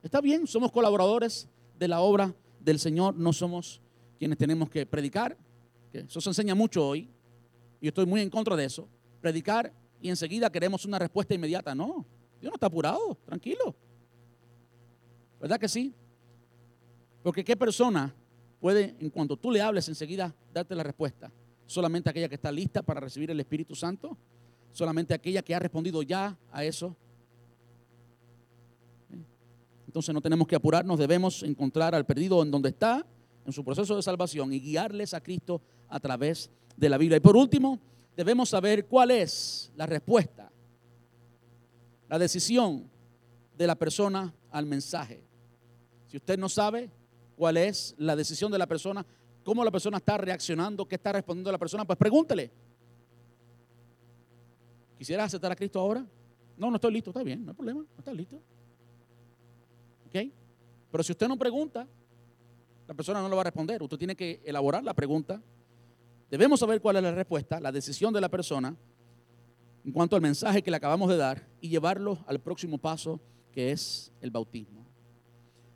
Está 0.04 0.20
bien, 0.20 0.46
somos 0.46 0.72
colaboradores 0.72 1.48
de 1.80 1.88
la 1.88 2.02
obra 2.02 2.36
del 2.60 2.80
Señor, 2.80 3.16
no 3.16 3.32
somos 3.32 3.82
quienes 4.24 4.38
tenemos 4.38 4.70
que 4.70 4.86
predicar. 4.86 5.38
eso 5.92 6.22
se 6.22 6.30
enseña 6.30 6.56
mucho 6.56 6.88
hoy. 6.88 7.10
Y 7.82 7.90
estoy 7.90 8.06
muy 8.06 8.22
en 8.22 8.30
contra 8.30 8.56
de 8.56 8.64
eso. 8.64 8.88
Predicar 9.20 9.74
y 10.00 10.08
enseguida 10.08 10.50
queremos 10.50 10.86
una 10.86 10.98
respuesta 10.98 11.34
inmediata. 11.34 11.76
No, 11.76 12.06
Dios 12.40 12.50
no 12.50 12.56
está 12.56 12.68
apurado, 12.68 13.18
tranquilo. 13.26 13.76
¿Verdad 15.42 15.60
que 15.60 15.68
sí? 15.68 15.94
Porque 17.22 17.44
qué 17.44 17.58
persona 17.58 18.16
puede, 18.62 18.96
en 18.98 19.10
cuanto 19.10 19.36
tú 19.36 19.52
le 19.52 19.62
hables 19.62 19.90
enseguida, 19.90 20.34
darte 20.54 20.74
la 20.74 20.84
respuesta. 20.84 21.30
solamente 21.66 22.10
aquella 22.10 22.30
que 22.30 22.36
está 22.36 22.50
lista 22.50 22.82
para 22.82 23.02
recibir 23.02 23.30
el 23.30 23.40
Espíritu 23.42 23.76
Santo, 23.76 24.18
solamente 24.72 25.14
aquella 25.14 25.42
que 25.42 25.54
ha 25.54 25.60
respondido 25.60 26.02
ya 26.02 26.38
a 26.50 26.64
eso. 26.64 26.96
Entonces 29.86 30.14
no 30.16 30.22
tenemos 30.22 30.48
que 30.48 30.56
apurarnos, 30.56 30.98
debemos 30.98 31.44
encontrar 31.44 31.94
al 31.94 32.06
perdido 32.06 32.42
en 32.42 32.52
donde 32.52 32.70
está, 32.70 33.06
en 33.46 33.54
su 33.54 33.64
proceso 33.64 33.96
de 33.96 34.02
salvación 34.02 34.54
y 34.54 34.60
guiarles 34.60 35.14
a 35.14 35.22
Cristo 35.22 35.62
a 35.90 36.00
través 36.00 36.50
de 36.78 36.90
la 36.90 36.98
Biblia. 36.98 37.18
Y 37.18 37.22
por 37.22 37.36
último, 37.36 37.80
debemos 38.16 38.50
saber 38.50 38.86
cuál 38.88 39.12
es 39.12 39.72
la 39.76 39.86
respuesta, 39.86 40.52
la 42.10 42.20
decisión 42.20 42.90
de 43.58 43.68
la 43.68 43.76
persona 43.76 44.34
al 44.52 44.66
mensaje. 44.66 45.24
Si 46.08 46.18
usted 46.18 46.38
no 46.38 46.50
sabe 46.50 46.90
cuál 47.36 47.58
es 47.58 47.96
la 47.98 48.16
decisión 48.16 48.52
de 48.52 48.58
la 48.58 48.68
persona, 48.68 49.06
cómo 49.44 49.64
la 49.64 49.72
persona 49.72 49.98
está 49.98 50.18
reaccionando, 50.18 50.88
qué 50.88 50.96
está 50.96 51.12
respondiendo 51.12 51.52
la 51.52 51.58
persona, 51.58 51.86
pues 51.86 51.98
pregúntele. 51.98 52.52
¿Quisieras 54.98 55.26
aceptar 55.26 55.52
a 55.52 55.56
Cristo 55.56 55.80
ahora? 55.80 56.06
No, 56.58 56.70
no 56.70 56.76
estoy 56.76 56.94
listo, 56.94 57.10
está 57.10 57.24
bien, 57.24 57.44
no 57.44 57.52
hay 57.52 57.56
problema, 57.56 57.82
no 57.82 57.98
está 57.98 58.14
listo. 58.14 58.36
¿Ok? 60.08 60.32
Pero 60.92 61.04
si 61.04 61.12
usted 61.12 61.28
no 61.28 61.36
pregunta, 61.36 61.88
la 62.94 62.98
persona 62.98 63.22
no 63.24 63.28
le 63.30 63.34
va 63.34 63.42
a 63.42 63.46
responder. 63.46 63.82
Usted 63.82 63.98
tiene 63.98 64.16
que 64.16 64.40
elaborar 64.46 64.84
la 64.84 64.94
pregunta. 64.94 65.42
Debemos 66.30 66.60
saber 66.60 66.80
cuál 66.80 66.98
es 66.98 67.04
la 67.04 67.12
respuesta, 67.12 67.60
la 67.60 67.72
decisión 67.72 68.14
de 68.14 68.22
la 68.22 68.30
persona 68.30 68.76
en 69.84 69.92
cuanto 69.92 70.16
al 70.16 70.22
mensaje 70.22 70.62
que 70.62 70.70
le 70.70 70.78
acabamos 70.78 71.10
de 71.10 71.18
dar 71.18 71.48
y 71.60 71.70
llevarlo 71.70 72.24
al 72.28 72.40
próximo 72.40 72.78
paso 72.78 73.20
que 73.52 73.72
es 73.72 74.12
el 74.22 74.30
bautismo. 74.30 74.86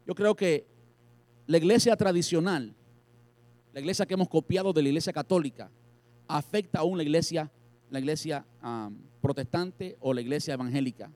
Yo 0.05 0.13
creo 0.13 0.35
que 0.35 0.67
la 1.47 1.57
iglesia 1.57 1.95
tradicional, 1.97 2.75
la 3.73 3.79
iglesia 3.79 4.05
que 4.05 4.13
hemos 4.13 4.29
copiado 4.29 4.71
de 4.71 4.83
la 4.83 4.89
iglesia 4.89 5.11
católica, 5.11 5.71
afecta 6.27 6.79
aún 6.79 6.97
la 6.97 7.03
iglesia, 7.03 7.51
la 7.89 7.97
iglesia 7.97 8.45
protestante 9.21 9.97
o 9.99 10.13
la 10.13 10.21
iglesia 10.21 10.53
evangélica. 10.53 11.11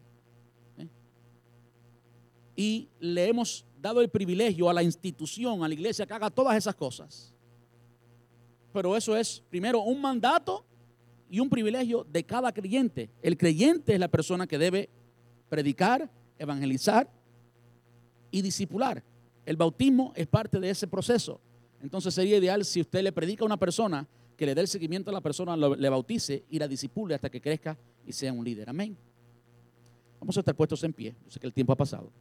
Y 2.61 2.89
le 2.99 3.27
hemos 3.27 3.65
dado 3.81 4.01
el 4.01 4.09
privilegio 4.09 4.69
a 4.69 4.73
la 4.73 4.83
institución, 4.83 5.63
a 5.63 5.67
la 5.67 5.73
iglesia, 5.73 6.05
que 6.05 6.13
haga 6.13 6.29
todas 6.29 6.55
esas 6.55 6.75
cosas. 6.75 7.33
Pero 8.71 8.95
eso 8.95 9.17
es, 9.17 9.41
primero, 9.49 9.81
un 9.81 9.99
mandato 9.99 10.63
y 11.27 11.39
un 11.39 11.49
privilegio 11.49 12.05
de 12.07 12.23
cada 12.23 12.51
creyente. 12.51 13.09
El 13.23 13.35
creyente 13.35 13.95
es 13.95 13.99
la 13.99 14.09
persona 14.09 14.45
que 14.45 14.59
debe 14.59 14.91
predicar, 15.49 16.07
evangelizar 16.37 17.09
y 18.29 18.43
discipular. 18.43 19.03
El 19.43 19.57
bautismo 19.57 20.13
es 20.15 20.27
parte 20.27 20.59
de 20.59 20.69
ese 20.69 20.85
proceso. 20.85 21.41
Entonces 21.81 22.13
sería 22.13 22.37
ideal 22.37 22.63
si 22.63 22.81
usted 22.81 23.01
le 23.01 23.11
predica 23.11 23.43
a 23.43 23.47
una 23.47 23.57
persona 23.57 24.07
que 24.37 24.45
le 24.45 24.53
dé 24.53 24.61
el 24.61 24.67
seguimiento 24.67 25.09
a 25.09 25.13
la 25.13 25.21
persona, 25.21 25.57
le 25.57 25.89
bautice 25.89 26.45
y 26.47 26.59
la 26.59 26.67
disipule 26.67 27.15
hasta 27.15 27.31
que 27.31 27.41
crezca 27.41 27.75
y 28.05 28.13
sea 28.13 28.31
un 28.31 28.45
líder. 28.45 28.69
Amén. 28.69 28.95
Vamos 30.19 30.37
a 30.37 30.41
estar 30.41 30.53
puestos 30.53 30.83
en 30.83 30.93
pie. 30.93 31.15
Yo 31.25 31.31
sé 31.31 31.39
que 31.39 31.47
el 31.47 31.53
tiempo 31.53 31.73
ha 31.73 31.75
pasado. 31.75 32.11